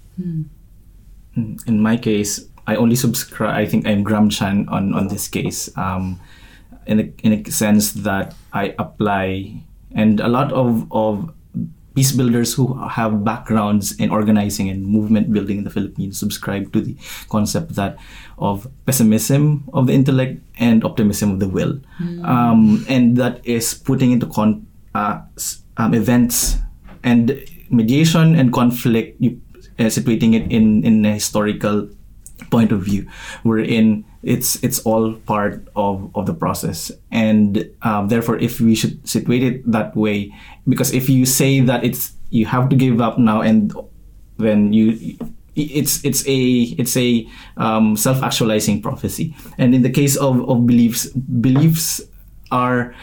in 1.66 1.80
my 1.80 1.96
case, 1.96 2.44
I 2.66 2.76
only 2.76 2.96
subscribe. 2.96 3.56
I 3.56 3.64
think 3.64 3.86
I'm 3.86 4.04
Gramscian 4.04 4.68
on 4.70 4.92
on 4.92 5.08
this 5.08 5.28
case. 5.28 5.70
Um, 5.78 6.20
in 6.86 7.00
a, 7.00 7.12
in 7.22 7.32
a 7.32 7.50
sense 7.50 7.92
that 7.92 8.34
I 8.52 8.74
apply, 8.78 9.62
and 9.94 10.20
a 10.20 10.28
lot 10.28 10.52
of 10.52 10.90
of 10.92 11.32
peace 11.94 12.12
builders 12.12 12.54
who 12.54 12.72
have 12.88 13.22
backgrounds 13.22 13.92
in 14.00 14.08
organizing 14.08 14.70
and 14.70 14.86
movement 14.86 15.30
building 15.30 15.58
in 15.58 15.64
the 15.64 15.70
Philippines 15.70 16.18
subscribe 16.18 16.72
to 16.72 16.80
the 16.80 16.96
concept 17.28 17.76
that 17.76 17.98
of 18.38 18.66
pessimism 18.86 19.68
of 19.74 19.86
the 19.86 19.92
intellect 19.92 20.40
and 20.56 20.84
optimism 20.84 21.30
of 21.32 21.38
the 21.40 21.48
will, 21.48 21.78
um, 22.24 22.84
and 22.88 23.16
that 23.16 23.44
is 23.44 23.74
putting 23.74 24.12
into 24.12 24.26
con 24.26 24.66
uh, 24.94 25.20
um, 25.76 25.92
events 25.94 26.56
and 27.04 27.44
mediation 27.68 28.34
and 28.36 28.52
conflict, 28.52 29.20
you, 29.20 29.40
uh, 29.78 29.92
situating 29.92 30.34
it 30.34 30.50
in 30.50 30.84
in 30.84 31.04
a 31.04 31.12
historical 31.12 31.88
point 32.50 32.72
of 32.72 32.82
view. 32.82 33.06
Wherein 33.42 34.04
it's 34.22 34.62
it's 34.62 34.78
all 34.80 35.14
part 35.26 35.66
of, 35.74 36.10
of 36.14 36.26
the 36.26 36.34
process. 36.34 36.90
And 37.10 37.68
um, 37.82 38.08
therefore 38.08 38.38
if 38.38 38.60
we 38.60 38.74
should 38.74 39.06
situate 39.08 39.42
it 39.42 39.70
that 39.70 39.96
way 39.96 40.34
because 40.68 40.92
if 40.92 41.08
you 41.08 41.26
say 41.26 41.60
that 41.60 41.84
it's 41.84 42.12
you 42.30 42.46
have 42.46 42.68
to 42.70 42.76
give 42.76 43.00
up 43.00 43.18
now 43.18 43.42
and 43.42 43.74
then 44.38 44.72
you 44.72 45.18
it's 45.54 46.02
it's 46.04 46.26
a 46.26 46.72
it's 46.78 46.96
a 46.96 47.28
um, 47.56 47.96
self-actualizing 47.96 48.80
prophecy. 48.80 49.34
And 49.58 49.74
in 49.74 49.82
the 49.82 49.90
case 49.90 50.16
of, 50.16 50.48
of 50.48 50.66
beliefs 50.66 51.06
beliefs 51.10 52.00
are 52.50 52.94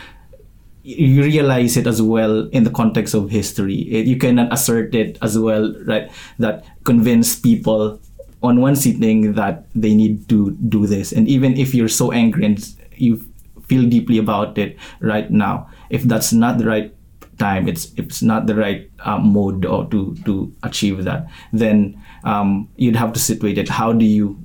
you 0.84 1.22
realize 1.22 1.78
it 1.78 1.86
as 1.86 2.02
well 2.02 2.48
in 2.50 2.64
the 2.64 2.72
context 2.72 3.14
of 3.14 3.30
history. 3.30 3.76
It, 3.92 4.08
you 4.08 4.18
cannot 4.18 4.52
assert 4.52 4.96
it 4.96 5.18
as 5.22 5.38
well 5.38 5.76
right 5.86 6.10
that 6.40 6.66
convince 6.86 7.38
people 7.38 8.00
on 8.42 8.62
one 8.62 8.76
sitting 8.76 9.34
that 9.34 9.66
they 9.76 9.94
need 9.94 10.28
to 10.30 10.52
do 10.70 10.88
this. 10.88 11.12
And 11.12 11.28
even 11.28 11.58
if 11.58 11.74
you're 11.74 11.90
so 11.90 12.12
angry 12.12 12.46
and 12.46 12.76
you 12.96 13.26
feel 13.68 13.88
deeply 13.88 14.18
about 14.18 14.58
it 14.58 14.78
right 15.00 15.30
now 15.30 15.70
if 15.92 16.02
that's 16.04 16.34
not 16.34 16.58
the 16.58 16.66
right 16.66 16.96
time 17.38 17.68
it's 17.68 17.94
it's 17.96 18.22
not 18.22 18.48
the 18.48 18.56
right 18.56 18.90
uh, 19.06 19.18
mode 19.18 19.64
or 19.64 19.86
to 19.90 20.16
to 20.26 20.52
achieve 20.64 21.04
that 21.06 21.30
then 21.54 21.96
um, 22.24 22.68
you'd 22.76 22.96
have 22.96 23.14
to 23.14 23.20
situate 23.20 23.58
it. 23.58 23.70
How 23.70 23.94
do 23.94 24.04
you 24.06 24.38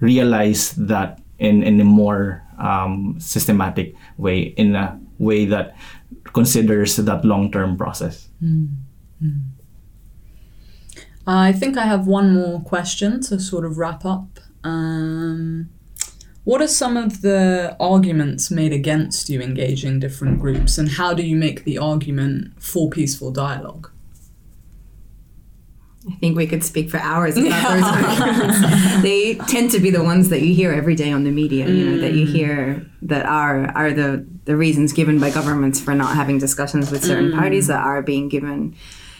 realize 0.00 0.72
that 0.72 1.20
in 1.38 1.62
in 1.62 1.80
a 1.80 1.84
more 1.84 2.42
um, 2.58 3.16
systematic 3.18 3.94
way 4.16 4.54
in 4.56 4.74
a 4.74 4.98
way 5.18 5.44
that 5.44 5.76
considers 6.32 6.96
that 6.96 7.24
long-term 7.24 7.76
process 7.76 8.28
I 11.26 11.52
think 11.52 11.78
I 11.78 11.86
have 11.86 12.06
one 12.06 12.34
more 12.34 12.60
question 12.60 13.20
to 13.22 13.40
sort 13.40 13.64
of 13.64 13.78
wrap 13.78 14.04
up. 14.04 14.40
Um, 14.62 15.70
what 16.44 16.60
are 16.60 16.68
some 16.68 16.98
of 16.98 17.22
the 17.22 17.74
arguments 17.80 18.50
made 18.50 18.72
against 18.72 19.30
you 19.30 19.40
engaging 19.40 19.98
different 20.00 20.40
groups, 20.40 20.76
and 20.76 20.90
how 20.90 21.14
do 21.14 21.22
you 21.22 21.36
make 21.36 21.64
the 21.64 21.78
argument 21.78 22.62
for 22.62 22.90
peaceful 22.90 23.30
dialogue? 23.30 23.90
I 26.06 26.14
think 26.16 26.36
we 26.36 26.46
could 26.46 26.62
speak 26.62 26.90
for 26.90 26.98
hours 26.98 27.38
about 27.38 27.62
those 27.72 27.82
arguments. 27.82 29.02
they 29.02 29.36
tend 29.48 29.70
to 29.70 29.80
be 29.80 29.90
the 29.90 30.04
ones 30.04 30.28
that 30.28 30.42
you 30.42 30.54
hear 30.54 30.70
every 30.70 30.94
day 30.94 31.10
on 31.10 31.24
the 31.24 31.30
media, 31.30 31.66
you 31.66 31.90
know, 31.90 31.98
that 31.98 32.12
you 32.12 32.26
hear 32.26 32.86
that 33.00 33.24
are 33.24 33.70
are 33.74 33.90
the, 33.90 34.26
the 34.44 34.54
reasons 34.54 34.92
given 34.92 35.18
by 35.18 35.30
governments 35.30 35.80
for 35.80 35.94
not 35.94 36.14
having 36.14 36.36
discussions 36.36 36.90
with 36.90 37.02
certain 37.02 37.32
parties 37.32 37.68
that 37.68 37.82
are 37.82 38.02
being 38.02 38.28
given, 38.28 38.76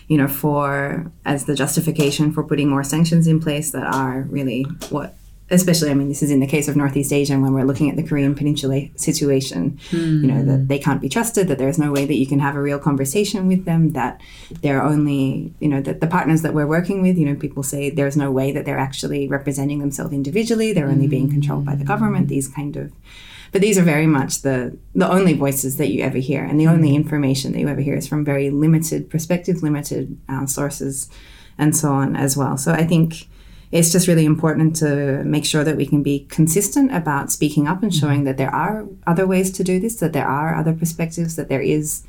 you 0.09 0.19
know, 0.19 0.29
for 0.29 1.11
as 1.25 1.47
the 1.47 1.55
justification 1.55 2.33
for 2.33 2.43
putting 2.43 2.69
more 2.69 2.85
sanctions 2.85 3.27
in 3.27 3.41
place 3.41 3.73
that 3.73 3.85
are 3.85 4.23
really 4.23 4.63
what 4.91 5.17
especially 5.51 5.91
I 5.91 5.95
mean 5.95 6.09
this 6.09 6.23
is 6.23 6.31
in 6.31 6.41
the 6.41 6.47
case 6.47 6.69
of 6.69 6.77
Northeast 6.77 7.13
Asia 7.13 7.39
when 7.39 7.53
we're 7.53 7.65
looking 7.65 7.91
at 7.91 7.97
the 7.97 8.03
Korean 8.03 8.35
Peninsula 8.35 8.89
situation, 8.97 9.79
you 9.91 10.27
know, 10.27 10.43
that 10.45 10.59
hmm. 10.59 10.67
they 10.67 10.79
can't 10.79 11.01
be 11.01 11.09
trusted, 11.09 11.49
that 11.49 11.59
there's 11.59 11.79
no 11.79 11.93
way 11.93 12.07
that 12.07 12.15
you 12.15 12.27
can 12.27 12.39
have 12.39 12.57
a 12.57 12.63
real 12.63 12.79
conversation 12.79 13.47
with 13.47 13.65
them, 13.65 13.93
that 13.93 14.21
they're 14.63 14.83
only, 14.83 15.53
you 15.61 15.69
know, 15.69 15.83
that 15.83 16.01
the 16.01 16.07
partners 16.07 16.43
that 16.43 16.55
we're 16.55 16.67
working 16.67 17.03
with, 17.03 17.19
you 17.19 17.27
know, 17.27 17.35
people 17.35 17.63
say 17.63 17.91
there's 17.91 18.17
no 18.17 18.31
way 18.31 18.53
that 18.53 18.65
they're 18.65 18.79
actually 18.79 19.29
representing 19.29 19.81
themselves 19.81 20.13
individually, 20.13 20.73
they're 20.73 20.89
only 20.89 21.07
being 21.07 21.31
controlled 21.31 21.67
by 21.67 21.75
the 21.75 21.85
hmm. 21.85 21.89
government, 21.89 22.29
these 22.29 22.49
kind 22.49 22.77
of 22.77 22.93
but 23.55 23.61
these 23.61 23.79
are 23.79 23.85
very 23.85 24.09
much 24.09 24.43
the 24.43 24.77
the 24.97 25.09
only 25.09 25.33
voices 25.33 25.77
that 25.77 25.89
you 25.93 26.03
ever 26.03 26.19
hear, 26.19 26.43
and 26.43 26.59
the 26.59 26.67
only 26.67 26.91
mm. 26.91 26.97
information 26.97 27.53
that 27.53 27.61
you 27.61 27.69
ever 27.69 27.81
hear 27.81 27.95
is 27.95 28.09
from 28.09 28.25
very 28.25 28.51
limited 28.51 29.09
perspectives, 29.09 29.63
limited 29.63 30.19
uh, 30.29 30.45
sources, 30.45 31.09
and 31.57 31.77
so 31.77 31.93
on 31.93 32.17
as 32.17 32.37
well. 32.37 32.59
So 32.59 32.73
I 32.73 32.85
think 32.85 33.29
it's 33.71 33.93
just 33.93 34.09
really 34.09 34.25
important 34.25 34.75
to 34.83 35.23
make 35.23 35.45
sure 35.45 35.63
that 35.63 35.77
we 35.77 35.87
can 35.87 36.03
be 36.03 36.27
consistent 36.29 36.93
about 36.93 37.31
speaking 37.31 37.69
up 37.69 37.81
and 37.81 37.93
mm-hmm. 37.93 38.01
showing 38.01 38.25
that 38.25 38.39
there 38.39 38.53
are 38.53 38.89
other 39.07 39.25
ways 39.25 39.53
to 39.53 39.63
do 39.63 39.79
this, 39.79 39.95
that 40.01 40.13
there 40.13 40.27
are 40.27 40.57
other 40.57 40.73
perspectives, 40.73 41.37
that 41.37 41.49
there 41.49 41.63
is 41.63 42.03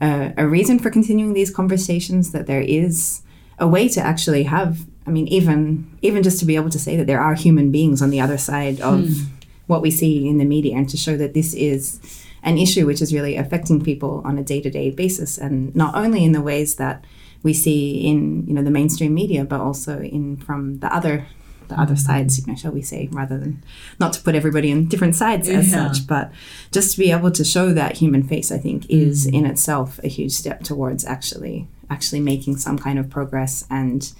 a, 0.00 0.34
a 0.36 0.46
reason 0.46 0.78
for 0.78 0.88
continuing 0.88 1.32
these 1.32 1.50
conversations, 1.50 2.30
that 2.30 2.46
there 2.46 2.60
is 2.60 3.22
a 3.58 3.66
way 3.66 3.88
to 3.88 4.00
actually 4.00 4.44
have. 4.44 4.86
I 5.04 5.10
mean, 5.10 5.26
even 5.26 5.98
even 6.00 6.22
just 6.22 6.38
to 6.38 6.44
be 6.44 6.54
able 6.54 6.70
to 6.70 6.78
say 6.78 6.96
that 6.96 7.08
there 7.08 7.20
are 7.20 7.34
human 7.34 7.72
beings 7.72 8.02
on 8.02 8.10
the 8.10 8.20
other 8.20 8.38
side 8.38 8.80
of 8.80 9.00
mm. 9.00 9.35
What 9.66 9.82
we 9.82 9.90
see 9.90 10.28
in 10.28 10.38
the 10.38 10.44
media, 10.44 10.76
and 10.76 10.88
to 10.88 10.96
show 10.96 11.16
that 11.16 11.34
this 11.34 11.54
is 11.54 12.00
an 12.42 12.58
issue 12.58 12.86
which 12.86 13.02
is 13.02 13.12
really 13.12 13.36
affecting 13.36 13.82
people 13.82 14.22
on 14.24 14.38
a 14.38 14.42
day 14.42 14.60
to 14.60 14.70
day 14.70 14.90
basis, 14.90 15.38
and 15.38 15.74
not 15.74 15.94
only 15.94 16.24
in 16.24 16.32
the 16.32 16.42
ways 16.42 16.76
that 16.76 17.04
we 17.42 17.52
see 17.52 18.06
in 18.06 18.46
you 18.46 18.54
know 18.54 18.62
the 18.62 18.70
mainstream 18.70 19.14
media, 19.14 19.44
but 19.44 19.60
also 19.60 20.00
in 20.00 20.36
from 20.36 20.78
the 20.78 20.92
other 20.94 21.26
the 21.68 21.80
other 21.80 21.96
sides, 21.96 22.38
you 22.38 22.46
know, 22.46 22.54
shall 22.56 22.72
we 22.72 22.82
say, 22.82 23.08
rather 23.12 23.38
than 23.38 23.62
not 23.98 24.12
to 24.12 24.20
put 24.20 24.34
everybody 24.34 24.72
on 24.72 24.86
different 24.86 25.14
sides 25.14 25.48
as 25.48 25.70
such, 25.70 26.06
but 26.06 26.30
just 26.72 26.92
to 26.92 26.98
be 26.98 27.10
able 27.10 27.30
to 27.32 27.44
show 27.44 27.72
that 27.72 27.96
human 27.96 28.22
face, 28.22 28.52
I 28.52 28.58
think, 28.58 28.88
is 28.88 29.26
mm. 29.26 29.34
in 29.34 29.46
itself 29.46 29.98
a 30.04 30.08
huge 30.08 30.32
step 30.32 30.62
towards 30.62 31.04
actually 31.04 31.66
actually 31.88 32.20
making 32.20 32.56
some 32.56 32.78
kind 32.78 32.98
of 32.98 33.08
progress 33.08 33.64
and 33.70 34.12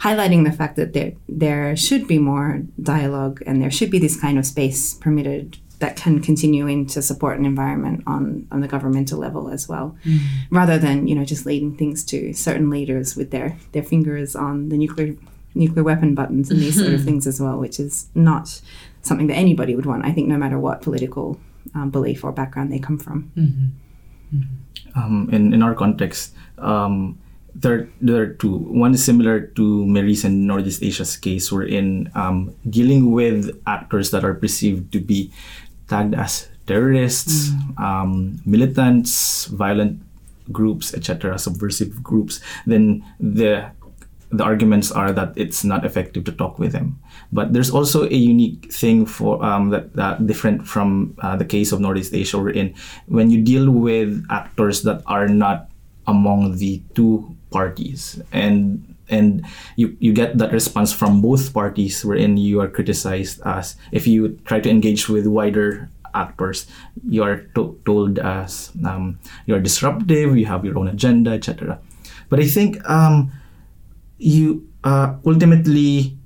highlighting 0.00 0.44
the 0.44 0.52
fact 0.52 0.76
that 0.76 0.92
there 0.92 1.12
there 1.28 1.76
should 1.76 2.06
be 2.06 2.18
more 2.18 2.62
dialogue 2.82 3.42
and 3.46 3.62
there 3.62 3.70
should 3.70 3.90
be 3.90 3.98
this 3.98 4.20
kind 4.20 4.38
of 4.38 4.46
space 4.46 4.94
permitted 4.94 5.58
that 5.80 5.96
can 5.96 6.20
continue 6.20 6.66
in 6.66 6.86
to 6.86 7.02
support 7.02 7.38
an 7.38 7.44
environment 7.44 8.02
on, 8.06 8.46
on 8.50 8.60
the 8.60 8.68
governmental 8.68 9.18
level 9.18 9.50
as 9.50 9.68
well, 9.68 9.96
rather 10.50 10.78
than 10.78 11.06
you 11.06 11.14
know 11.14 11.24
just 11.24 11.44
leading 11.46 11.76
things 11.76 12.04
to 12.04 12.32
certain 12.32 12.70
leaders 12.70 13.16
with 13.16 13.30
their 13.30 13.56
their 13.72 13.82
fingers 13.82 14.36
on 14.36 14.68
the 14.68 14.78
nuclear 14.78 15.14
nuclear 15.54 15.84
weapon 15.84 16.14
buttons 16.14 16.50
and 16.50 16.60
these 16.60 16.78
sort 16.78 16.94
of 16.94 17.04
things 17.08 17.26
as 17.26 17.40
well, 17.40 17.58
which 17.58 17.78
is 17.78 18.08
not 18.14 18.60
something 19.02 19.26
that 19.26 19.34
anybody 19.34 19.74
would 19.74 19.86
want. 19.86 20.04
I 20.04 20.12
think 20.12 20.28
no 20.28 20.36
matter 20.36 20.58
what 20.58 20.82
political 20.82 21.38
um, 21.74 21.90
belief 21.90 22.24
or 22.24 22.32
background 22.32 22.72
they 22.72 22.78
come 22.78 22.98
from. 22.98 23.30
um, 24.96 25.28
in, 25.32 25.52
in 25.52 25.62
our 25.62 25.74
context, 25.74 26.34
um, 26.58 27.18
there, 27.54 27.88
there 28.00 28.22
are 28.22 28.26
two. 28.34 28.56
One 28.56 28.94
is 28.94 29.04
similar 29.04 29.40
to 29.54 29.86
Meri's 29.86 30.24
and 30.24 30.46
Northeast 30.46 30.82
Asia's 30.82 31.16
case, 31.16 31.52
wherein 31.52 32.10
um, 32.14 32.54
dealing 32.68 33.12
with 33.12 33.60
actors 33.66 34.10
that 34.10 34.24
are 34.24 34.34
perceived 34.34 34.92
to 34.92 35.00
be 35.00 35.30
tagged 35.88 36.14
as 36.14 36.48
terrorists, 36.66 37.50
um, 37.78 38.40
militants, 38.44 39.46
violent 39.46 40.02
groups, 40.50 40.94
etc., 40.94 41.38
subversive 41.38 42.02
groups, 42.02 42.40
then 42.66 43.04
the 43.20 43.70
the 44.34 44.42
arguments 44.42 44.90
are 44.90 45.12
that 45.12 45.32
it's 45.36 45.62
not 45.62 45.84
effective 45.84 46.24
to 46.24 46.32
talk 46.32 46.58
with 46.58 46.72
them. 46.72 46.98
But 47.32 47.52
there's 47.52 47.70
also 47.70 48.02
a 48.04 48.18
unique 48.18 48.72
thing 48.72 49.06
for 49.06 49.38
um, 49.44 49.70
that, 49.70 49.94
that 49.94 50.26
different 50.26 50.66
from 50.66 51.14
uh, 51.22 51.36
the 51.36 51.44
case 51.44 51.70
of 51.70 51.78
Northeast 51.78 52.12
Asia, 52.12 52.38
wherein 52.38 52.74
when 53.06 53.30
you 53.30 53.40
deal 53.40 53.70
with 53.70 54.26
actors 54.30 54.82
that 54.82 55.02
are 55.06 55.28
not 55.28 55.70
among 56.06 56.58
the 56.58 56.82
two 56.94 57.36
parties, 57.54 58.18
and 58.34 58.82
and 59.06 59.46
you, 59.76 59.94
you 60.00 60.12
get 60.12 60.38
that 60.38 60.50
response 60.50 60.90
from 60.90 61.22
both 61.22 61.54
parties, 61.54 62.02
wherein 62.04 62.36
you 62.36 62.58
are 62.60 62.66
criticized 62.66 63.38
as 63.46 63.76
if 63.92 64.06
you 64.10 64.34
try 64.44 64.58
to 64.58 64.68
engage 64.68 65.08
with 65.08 65.30
wider 65.30 65.88
actors, 66.14 66.66
you 67.06 67.22
are 67.22 67.46
to- 67.54 67.78
told 67.86 68.18
as 68.18 68.72
um, 68.82 69.18
you're 69.46 69.60
disruptive, 69.60 70.36
you 70.36 70.46
have 70.46 70.64
your 70.64 70.78
own 70.78 70.88
agenda, 70.88 71.30
etc. 71.30 71.78
But 72.28 72.40
I 72.40 72.46
think 72.50 72.82
um, 72.90 73.30
you 74.18 74.66
uh, 74.82 75.14
ultimately 75.26 76.16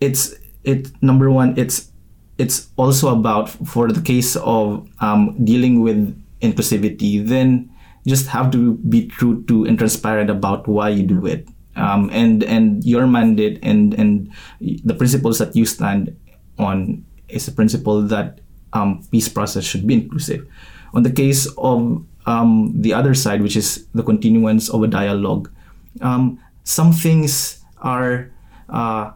it's 0.00 0.34
it 0.64 0.90
number 1.02 1.30
one 1.30 1.56
it's 1.56 1.92
it's 2.38 2.68
also 2.76 3.12
about 3.14 3.48
for 3.48 3.88
the 3.88 4.02
case 4.02 4.36
of 4.36 4.84
um, 5.00 5.32
dealing 5.44 5.80
with 5.80 6.12
inclusivity 6.42 7.24
then 7.24 7.70
just 8.06 8.26
have 8.28 8.50
to 8.52 8.74
be 8.88 9.06
true 9.06 9.42
to 9.44 9.64
and 9.64 9.78
transparent 9.78 10.30
about 10.30 10.66
why 10.68 10.88
you 10.90 11.02
do 11.02 11.26
it. 11.26 11.48
Um, 11.76 12.08
and 12.12 12.42
and 12.44 12.82
your 12.84 13.06
mandate 13.06 13.58
and 13.62 13.92
and 13.94 14.32
the 14.60 14.94
principles 14.94 15.38
that 15.38 15.54
you 15.54 15.66
stand 15.66 16.16
on 16.58 17.04
is 17.28 17.48
a 17.48 17.52
principle 17.52 18.00
that 18.02 18.40
um, 18.72 19.04
peace 19.10 19.28
process 19.28 19.64
should 19.64 19.86
be 19.86 19.94
inclusive. 19.94 20.48
On 20.94 21.02
the 21.02 21.12
case 21.12 21.46
of 21.58 22.00
um, 22.24 22.72
the 22.74 22.94
other 22.94 23.12
side 23.12 23.42
which 23.42 23.56
is 23.56 23.86
the 23.92 24.02
continuance 24.02 24.70
of 24.70 24.82
a 24.82 24.88
dialogue 24.88 25.52
um, 26.00 26.40
some 26.64 26.92
things 26.92 27.62
are 27.78 28.30
uh, 28.68 29.10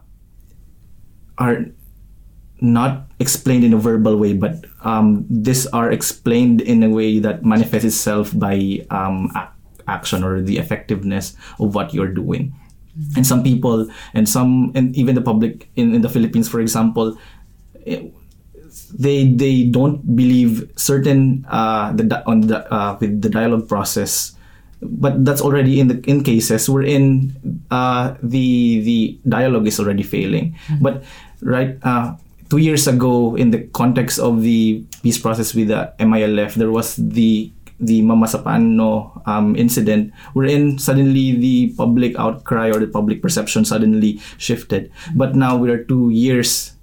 are 1.37 1.65
not 2.61 3.09
explained 3.19 3.63
in 3.63 3.73
a 3.73 3.77
verbal 3.77 4.17
way, 4.17 4.33
but 4.33 4.65
um, 4.85 5.25
these 5.29 5.65
are 5.67 5.91
explained 5.91 6.61
in 6.61 6.83
a 6.83 6.89
way 6.89 7.19
that 7.19 7.43
manifests 7.43 7.85
itself 7.85 8.31
by 8.37 8.85
um, 8.89 9.31
ac- 9.35 9.49
action 9.87 10.23
or 10.23 10.41
the 10.41 10.57
effectiveness 10.57 11.35
of 11.59 11.73
what 11.75 11.93
you're 11.93 12.13
doing. 12.13 12.53
And 13.15 13.25
some 13.25 13.41
people, 13.41 13.89
and 14.13 14.27
some, 14.27 14.71
and 14.75 14.95
even 14.95 15.15
the 15.15 15.21
public 15.21 15.69
in, 15.75 15.95
in 15.95 16.01
the 16.01 16.09
Philippines, 16.09 16.49
for 16.49 16.59
example, 16.59 17.17
eh, 17.87 18.03
they 18.91 19.31
they 19.31 19.63
don't 19.63 20.03
believe 20.15 20.69
certain 20.75 21.45
uh, 21.49 21.91
the 21.93 22.03
di- 22.03 22.23
on 22.27 22.41
the 22.41 22.61
uh, 22.71 22.97
with 22.99 23.21
the 23.21 23.29
dialogue 23.29 23.67
process 23.67 24.35
but 24.81 25.23
that's 25.23 25.41
already 25.41 25.79
in 25.79 25.87
the 25.87 26.01
in 26.09 26.23
cases 26.23 26.67
wherein 26.69 27.31
uh, 27.69 28.15
the 28.23 28.81
the 28.81 29.19
dialogue 29.29 29.67
is 29.67 29.79
already 29.79 30.03
failing. 30.03 30.57
But 30.81 31.03
right 31.41 31.77
uh, 31.83 32.15
two 32.51 32.59
years 32.59 32.83
ago, 32.85 33.33
in 33.39 33.55
the 33.55 33.63
context 33.71 34.19
of 34.19 34.43
the 34.43 34.83
peace 35.01 35.15
process 35.17 35.55
with 35.55 35.71
the 35.71 35.87
MILF, 36.03 36.59
there 36.59 36.69
was 36.69 36.99
the 36.99 37.47
the 37.79 38.03
Mamasapano 38.03 39.09
um, 39.25 39.55
incident, 39.55 40.13
wherein 40.33 40.77
suddenly 40.77 41.33
the 41.33 41.73
public 41.79 42.13
outcry 42.19 42.69
or 42.69 42.77
the 42.77 42.91
public 42.91 43.23
perception 43.23 43.65
suddenly 43.65 44.19
shifted. 44.37 44.91
But 45.15 45.33
now 45.33 45.57
we 45.57 45.71
are 45.71 45.81
two 45.81 46.11
years 46.11 46.75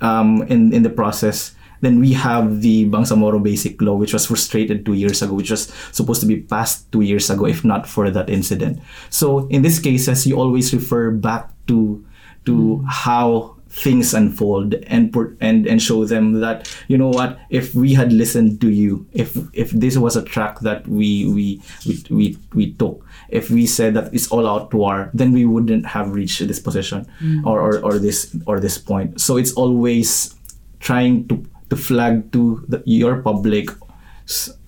um, 0.00 0.46
in 0.46 0.72
in 0.72 0.86
the 0.86 0.94
process. 0.94 1.58
Then 1.82 1.98
we 1.98 2.12
have 2.14 2.60
the 2.62 2.86
Bangsamoro 2.86 3.42
Basic 3.42 3.80
Law, 3.82 3.96
which 3.96 4.14
was 4.14 4.30
frustrated 4.30 4.86
two 4.86 4.94
years 4.94 5.22
ago, 5.26 5.34
which 5.34 5.50
was 5.50 5.72
supposed 5.90 6.20
to 6.20 6.28
be 6.28 6.38
passed 6.38 6.86
two 6.92 7.00
years 7.00 7.28
ago, 7.32 7.48
if 7.50 7.64
not 7.64 7.88
for 7.88 8.12
that 8.12 8.30
incident. 8.30 8.78
So 9.10 9.48
in 9.48 9.66
these 9.66 9.80
cases, 9.80 10.22
you 10.22 10.38
always 10.38 10.70
refer 10.70 11.10
back 11.10 11.50
to 11.66 11.98
to 12.46 12.84
how 12.86 13.59
things 13.70 14.12
unfold 14.14 14.74
and 14.88 15.12
put 15.12 15.36
and 15.40 15.66
and 15.66 15.80
show 15.80 16.04
them 16.04 16.40
that 16.40 16.68
you 16.88 16.98
know 16.98 17.08
what 17.08 17.38
if 17.50 17.72
we 17.74 17.94
had 17.94 18.12
listened 18.12 18.60
to 18.60 18.68
you 18.68 19.06
if 19.12 19.38
if 19.52 19.70
this 19.70 19.96
was 19.96 20.16
a 20.16 20.22
track 20.22 20.58
that 20.60 20.86
we 20.88 21.26
we 21.30 21.62
we 21.86 22.02
we, 22.10 22.38
we 22.52 22.72
took 22.74 23.06
if 23.28 23.48
we 23.48 23.66
said 23.66 23.94
that 23.94 24.12
it's 24.12 24.28
all 24.30 24.46
out 24.46 24.74
war 24.74 25.08
then 25.14 25.32
we 25.32 25.44
wouldn't 25.44 25.86
have 25.86 26.10
reached 26.10 26.46
this 26.46 26.58
position 26.58 27.06
or, 27.44 27.60
or 27.60 27.78
or 27.84 27.98
this 27.98 28.34
or 28.46 28.60
this 28.60 28.78
point. 28.78 29.20
So 29.20 29.36
it's 29.36 29.52
always 29.52 30.34
trying 30.80 31.28
to 31.28 31.44
to 31.70 31.76
flag 31.76 32.32
to 32.32 32.64
the, 32.68 32.82
your 32.84 33.22
public 33.22 33.70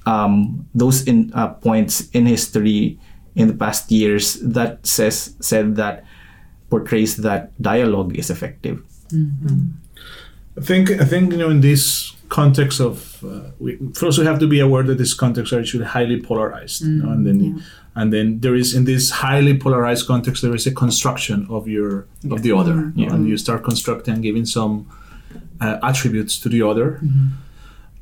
um, 0.07 0.67
those 0.75 1.07
in 1.07 1.33
uh, 1.35 1.49
points 1.59 2.09
in 2.11 2.27
history 2.27 2.99
in 3.35 3.49
the 3.49 3.55
past 3.55 3.91
years 3.91 4.35
that 4.43 4.87
says 4.87 5.35
said 5.41 5.77
that 5.77 6.05
portrays 6.71 7.17
that 7.19 7.51
dialogue 7.61 8.17
is 8.17 8.31
effective 8.31 8.83
I 10.59 10.61
think 10.61 10.91
I 10.91 11.05
think 11.05 11.33
you 11.33 11.39
know 11.39 11.51
in 11.51 11.61
this 11.61 12.13
context 12.29 12.81
of 12.81 13.23
uh, 13.25 13.51
we 13.59 13.79
first 13.95 14.19
we 14.19 14.25
have 14.27 14.39
to 14.39 14.47
be 14.47 14.61
aware 14.61 14.83
that 14.83 14.99
this 14.99 15.15
context 15.15 15.53
are 15.53 15.61
actually 15.61 15.85
highly 15.85 16.21
polarized, 16.21 16.83
you 16.83 17.03
know, 17.03 17.11
and 17.13 17.27
then 17.27 17.41
Yeah. 17.41 17.53
and 17.95 18.13
then 18.13 18.41
there 18.41 18.55
is 18.55 18.75
in 18.75 18.85
this 18.85 19.11
highly 19.11 19.55
polarized 19.59 20.07
context 20.07 20.43
there 20.43 20.55
is 20.55 20.67
a 20.67 20.73
construction 20.75 21.47
of 21.51 21.67
your 21.69 22.07
of 22.31 22.43
the 22.43 22.53
other, 22.53 22.93
you 22.97 23.07
know, 23.07 23.15
and 23.15 23.29
you 23.29 23.37
start 23.39 23.63
constructing 23.65 24.21
giving 24.23 24.47
some 24.47 24.87
uh, 25.61 25.77
attributes 25.83 26.39
to 26.43 26.49
the 26.49 26.63
other. 26.71 27.01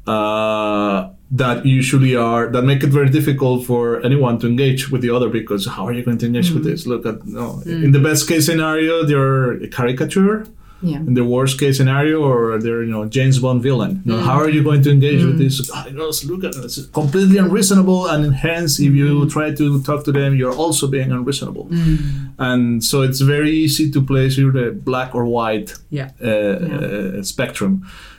Uh, 0.06 1.10
that 1.30 1.64
usually 1.64 2.16
are 2.16 2.48
that 2.50 2.62
make 2.62 2.82
it 2.82 2.88
very 2.90 3.08
difficult 3.10 3.64
for 3.64 4.04
anyone 4.04 4.38
to 4.40 4.46
engage 4.48 4.90
with 4.90 5.02
the 5.02 5.10
other 5.10 5.28
because 5.28 5.66
how 5.66 5.86
are 5.86 5.92
you 5.92 6.02
going 6.02 6.18
to 6.18 6.26
engage 6.26 6.50
with 6.50 6.64
this? 6.64 6.86
Look 6.86 7.06
at 7.06 7.24
no, 7.26 7.60
in 7.66 7.92
the 7.92 8.00
best 8.00 8.26
case 8.28 8.46
scenario, 8.46 9.04
they're 9.04 9.52
a 9.62 9.68
caricature, 9.68 10.46
Yeah. 10.82 10.96
in 11.08 11.14
the 11.14 11.24
worst 11.24 11.58
case 11.60 11.76
scenario, 11.76 12.16
or 12.30 12.58
they're 12.58 12.82
you 12.82 12.90
know 12.90 13.04
James 13.16 13.38
Bond 13.38 13.62
villain. 13.62 13.92
You 14.04 14.12
know, 14.12 14.20
How 14.20 14.38
are 14.40 14.48
you 14.56 14.62
going 14.62 14.82
to 14.86 14.90
engage 14.90 15.22
with 15.24 15.38
this? 15.38 15.70
"Ah, 15.74 15.84
know, 15.92 16.10
look 16.30 16.42
at 16.44 16.54
it. 16.56 16.64
It's 16.64 16.86
completely 17.00 17.36
unreasonable, 17.44 18.06
and 18.12 18.34
hence, 18.34 18.72
if 18.80 18.92
you 19.00 19.28
try 19.36 19.48
to 19.60 19.82
talk 19.82 20.04
to 20.04 20.12
them, 20.12 20.30
you're 20.38 20.54
also 20.64 20.86
being 20.96 21.10
unreasonable. 21.12 21.68
And 22.38 22.82
so 22.82 23.02
it's 23.02 23.20
very 23.20 23.50
easy 23.64 23.90
to 23.90 24.00
place 24.00 24.36
here 24.36 24.50
the 24.52 24.70
black 24.90 25.14
or 25.14 25.24
white 25.26 25.74
Yeah. 25.90 26.10
uh, 26.22 26.28
uh, 26.28 27.22
spectrum. 27.22 27.72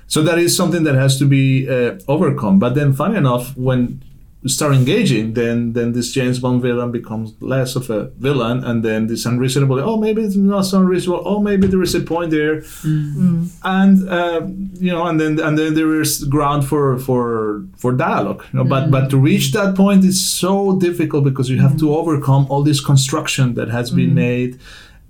So 0.07 0.22
that 0.24 0.38
is 0.38 0.55
something 0.55 0.84
that 0.84 0.95
has 0.95 1.18
to 1.20 1.26
be 1.26 1.68
uh, 1.70 1.91
overcome. 2.07 2.59
But 2.59 2.76
then, 2.76 2.93
funny 2.93 3.16
enough, 3.18 3.45
when 3.57 3.80
you 3.80 4.11
start 4.48 4.74
engaging, 4.74 5.34
then 5.34 5.74
then 5.74 5.92
this 5.92 6.12
James 6.12 6.39
Bond 6.39 6.62
villain 6.62 6.92
becomes 6.92 7.34
less 7.42 7.76
of 7.76 7.89
a 7.89 8.06
villain, 8.18 8.64
and 8.64 8.84
then 8.84 9.08
this 9.08 9.26
unreasonable. 9.26 9.80
Oh, 9.80 9.98
maybe 9.98 10.24
it's 10.24 10.36
not 10.36 10.64
so 10.64 10.80
unreasonable. 10.80 11.22
Oh, 11.26 11.39
maybe 11.39 11.68
there 11.68 11.82
is 11.82 11.94
a 11.94 12.02
point 12.02 12.32
there, 12.32 12.62
mm-hmm. 12.62 13.46
and 13.64 14.10
uh, 14.10 14.42
you 14.80 14.92
know, 14.92 15.06
and 15.06 15.20
then 15.20 15.39
and 15.39 15.58
then 15.58 15.76
there 15.76 16.02
is 16.02 16.24
ground 16.24 16.66
for 16.66 16.98
for 17.00 17.64
for 17.78 17.92
dialogue. 17.92 18.44
You 18.52 18.60
know, 18.60 18.66
but 18.66 18.84
mm-hmm. 18.84 18.92
but 18.92 19.10
to 19.12 19.18
reach 19.18 19.52
that 19.52 19.76
point 19.76 20.04
is 20.04 20.28
so 20.28 20.80
difficult 20.80 21.24
because 21.24 21.50
you 21.50 21.60
have 21.60 21.78
to 21.78 21.86
mm-hmm. 21.86 22.00
overcome 22.00 22.48
all 22.50 22.64
this 22.64 22.84
construction 22.84 23.54
that 23.56 23.70
has 23.70 23.92
been 23.92 24.16
made 24.16 24.60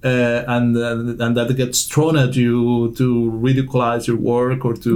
uh, 0.03 0.43
and 0.47 0.75
uh, 0.77 1.23
and 1.23 1.37
that 1.37 1.55
gets 1.55 1.83
thrown 1.83 2.17
at 2.17 2.35
you 2.35 2.93
to 2.97 3.31
ridiculize 3.31 4.07
your 4.07 4.17
work 4.17 4.65
or 4.65 4.73
to 4.73 4.91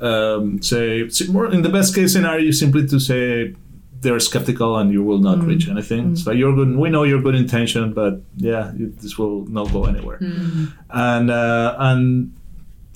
um, 0.00 0.62
say 0.62 1.00
in 1.00 1.62
the 1.62 1.70
best 1.70 1.94
case 1.94 2.12
scenario 2.14 2.50
simply 2.50 2.86
to 2.86 2.98
say 2.98 3.54
they're 4.00 4.20
skeptical 4.20 4.76
and 4.76 4.92
you 4.92 5.02
will 5.02 5.18
not 5.18 5.42
reach 5.42 5.68
anything. 5.68 6.14
So 6.16 6.30
you're 6.30 6.54
good. 6.54 6.76
We 6.76 6.90
know 6.90 7.02
your 7.02 7.20
good 7.20 7.34
intention, 7.34 7.92
but 7.92 8.20
yeah, 8.36 8.72
you, 8.74 8.90
this 9.02 9.18
will 9.18 9.46
not 9.46 9.72
go 9.72 9.84
anywhere. 9.84 10.18
And 10.90 11.30
uh, 11.30 11.76
and 11.78 12.32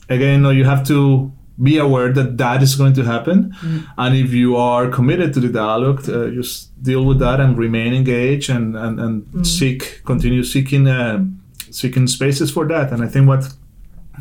again, 0.09 0.43
no, 0.43 0.51
you 0.51 0.65
have 0.65 0.87
to 0.89 1.33
be 1.63 1.79
aware 1.79 2.13
that 2.13 2.39
that 2.39 2.63
is 2.63 2.75
going 2.75 2.95
to 2.95 3.03
happen. 3.05 3.55
And 3.97 4.17
if 4.17 4.33
you 4.33 4.57
are 4.57 4.89
committed 4.89 5.35
to 5.35 5.41
the 5.41 5.49
dialogue, 5.49 6.09
uh, 6.09 6.31
just 6.31 6.71
deal 6.83 7.05
with 7.05 7.19
that 7.19 7.41
and 7.41 7.59
remain 7.59 7.95
engaged 7.95 8.51
and 8.51 8.77
and, 8.77 9.01
and 9.01 9.47
seek, 9.47 10.03
continue 10.05 10.43
seeking 10.43 10.87
uh, 10.89 11.25
seeking 11.71 12.07
spaces 12.07 12.51
for 12.51 12.67
that. 12.69 12.93
And 12.93 13.03
I 13.03 13.09
think 13.09 13.29
what 13.29 13.45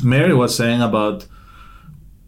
Meri 0.02 0.34
was 0.34 0.54
saying 0.54 0.82
about 0.82 1.26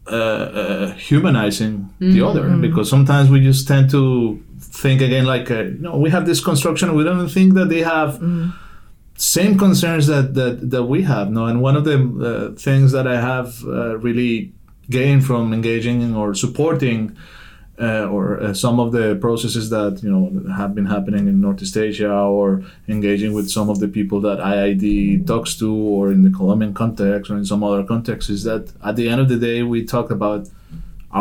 uh, 0.07 0.15
uh, 0.15 0.91
humanizing 0.93 1.89
the 1.99 2.21
other, 2.21 2.49
because 2.61 2.89
sometimes 2.89 3.29
we 3.29 3.39
just 3.39 3.67
tend 3.67 3.89
to 3.91 4.43
think 4.59 5.01
again 5.01 5.25
like, 5.25 5.49
uh, 5.51 5.63
you 5.63 5.77
know, 5.79 5.97
we 5.97 6.09
have 6.09 6.25
this 6.25 6.41
construction, 6.43 6.95
we 6.95 7.03
don't 7.03 7.29
think 7.29 7.53
that 7.53 7.69
they 7.69 7.81
have 7.81 8.19
same 9.15 9.57
concerns 9.57 10.07
that, 10.07 10.33
that, 10.33 10.71
that 10.71 10.83
we 10.83 11.03
have. 11.03 11.29
No, 11.29 11.45
and 11.45 11.61
one 11.61 11.75
of 11.77 11.85
the 11.85 11.97
uh, 11.99 12.59
things 12.59 12.91
that 12.91 13.07
I 13.07 13.21
have 13.21 13.63
uh, 13.63 13.97
really 13.99 14.51
gained 14.99 15.23
from 15.29 15.43
engaging 15.59 15.99
or 16.21 16.27
supporting 16.45 16.99
uh, 17.87 18.05
or 18.15 18.23
uh, 18.39 18.53
some 18.53 18.77
of 18.83 18.87
the 18.97 19.07
processes 19.25 19.65
that 19.75 19.93
you 20.03 20.11
know 20.13 20.23
have 20.59 20.71
been 20.77 20.85
happening 20.95 21.23
in 21.31 21.35
Northeast 21.47 21.75
Asia 21.89 22.13
or 22.37 22.47
engaging 22.87 23.31
with 23.37 23.47
some 23.57 23.67
of 23.73 23.77
the 23.83 23.87
people 23.97 24.19
that 24.27 24.37
IID 24.55 25.25
talks 25.31 25.51
to 25.61 25.67
or 25.95 26.03
in 26.15 26.21
the 26.27 26.29
Colombian 26.39 26.73
context 26.73 27.25
or 27.31 27.35
in 27.41 27.45
some 27.51 27.61
other 27.67 27.83
context, 27.93 28.29
is 28.29 28.41
that 28.49 28.63
at 28.89 28.95
the 28.99 29.09
end 29.11 29.19
of 29.23 29.27
the 29.33 29.39
day 29.49 29.63
we 29.73 29.79
talk 29.95 30.07
about 30.11 30.41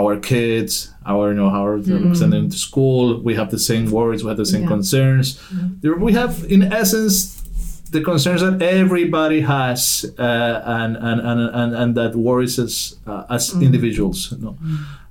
our 0.01 0.16
kids, 0.33 0.73
our 1.12 1.25
you 1.31 1.37
know 1.41 1.51
how 1.57 1.64
are 1.66 1.83
sending 2.14 2.31
them 2.43 2.51
to 2.51 2.59
school. 2.59 3.05
We 3.29 3.35
have 3.41 3.51
the 3.51 3.59
same 3.70 3.85
worries, 3.91 4.23
we 4.25 4.29
have 4.29 4.39
the 4.47 4.53
same 4.55 4.62
Yeah. 4.64 4.68
concerns. 4.77 5.27
There, 5.81 5.97
we 5.97 6.12
have 6.12 6.35
in 6.55 6.62
essence 6.83 7.41
the 7.93 8.01
concerns 8.01 8.40
that 8.40 8.61
everybody 8.62 9.40
has 9.43 10.05
uh, 10.18 10.62
and, 10.78 10.97
and, 10.97 11.20
and, 11.20 11.40
and, 11.61 11.74
and 11.80 11.95
that 11.97 12.12
worries 12.16 12.59
us 12.59 12.97
uh, 13.07 13.24
as 13.36 13.53
individuals. 13.62 14.32
You 14.32 14.38
know? 14.45 14.57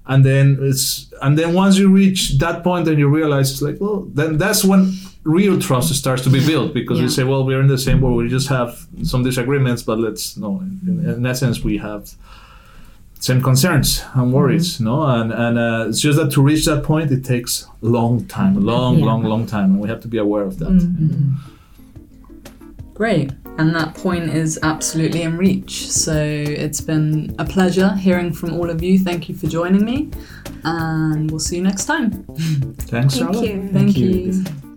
And 0.07 0.25
then 0.25 0.57
it's 0.69 0.85
and 1.21 1.37
then 1.37 1.53
once 1.53 1.77
you 1.81 1.87
reach 2.01 2.21
that 2.39 2.63
point 2.63 2.87
and 2.87 2.97
you 2.99 3.07
realize 3.07 3.47
it's 3.51 3.61
like 3.61 3.77
well 3.79 3.99
then 4.19 4.37
that's 4.37 4.63
when 4.65 4.81
real 5.23 5.59
trust 5.59 5.93
starts 5.95 6.23
to 6.23 6.29
be 6.31 6.41
built 6.51 6.73
because 6.73 6.99
we 6.99 7.07
say 7.17 7.23
well 7.23 7.43
we're 7.45 7.61
in 7.61 7.67
the 7.67 7.77
same 7.77 7.99
boat 8.01 8.15
we 8.17 8.27
just 8.27 8.49
have 8.49 8.69
some 9.03 9.23
disagreements 9.23 9.83
but 9.83 9.97
let's 9.99 10.35
no 10.37 10.49
in, 10.87 11.05
in 11.05 11.25
essence 11.25 11.63
we 11.63 11.77
have 11.77 12.01
same 13.19 13.41
concerns 13.41 14.03
and 14.15 14.33
worries 14.33 14.79
no 14.79 15.03
and 15.17 15.31
and 15.31 15.55
uh, 15.59 15.85
it's 15.89 16.01
just 16.01 16.17
that 16.19 16.31
to 16.31 16.41
reach 16.49 16.65
that 16.65 16.81
point 16.83 17.11
it 17.11 17.23
takes 17.23 17.67
a 17.83 17.85
long 17.85 18.25
time 18.25 18.53
long 18.73 18.97
Yeah. 18.97 19.05
long 19.05 19.21
long 19.33 19.45
time 19.45 19.67
and 19.73 19.79
we 19.83 19.87
have 19.93 20.01
to 20.01 20.07
be 20.07 20.17
aware 20.17 20.43
of 20.51 20.57
that 20.61 20.73
Great. 23.01 23.31
And 23.57 23.75
that 23.75 23.95
point 23.95 24.29
is 24.29 24.59
absolutely 24.61 25.23
in 25.23 25.35
reach. 25.35 25.89
So 25.89 26.13
it's 26.15 26.81
been 26.81 27.35
a 27.39 27.45
pleasure 27.45 27.95
hearing 27.95 28.31
from 28.31 28.53
all 28.53 28.69
of 28.69 28.83
you. 28.83 28.99
Thank 28.99 29.27
you 29.27 29.33
for 29.33 29.47
joining 29.47 29.83
me. 29.83 30.11
And 30.63 31.31
we'll 31.31 31.39
see 31.39 31.55
you 31.55 31.63
next 31.63 31.85
time. 31.85 32.11
thanks 32.77 32.91
Thank 32.91 33.11
Charlotte. 33.11 33.43
you. 33.43 33.69
Thank 33.69 33.97
you. 33.97 34.07
you. 34.07 34.70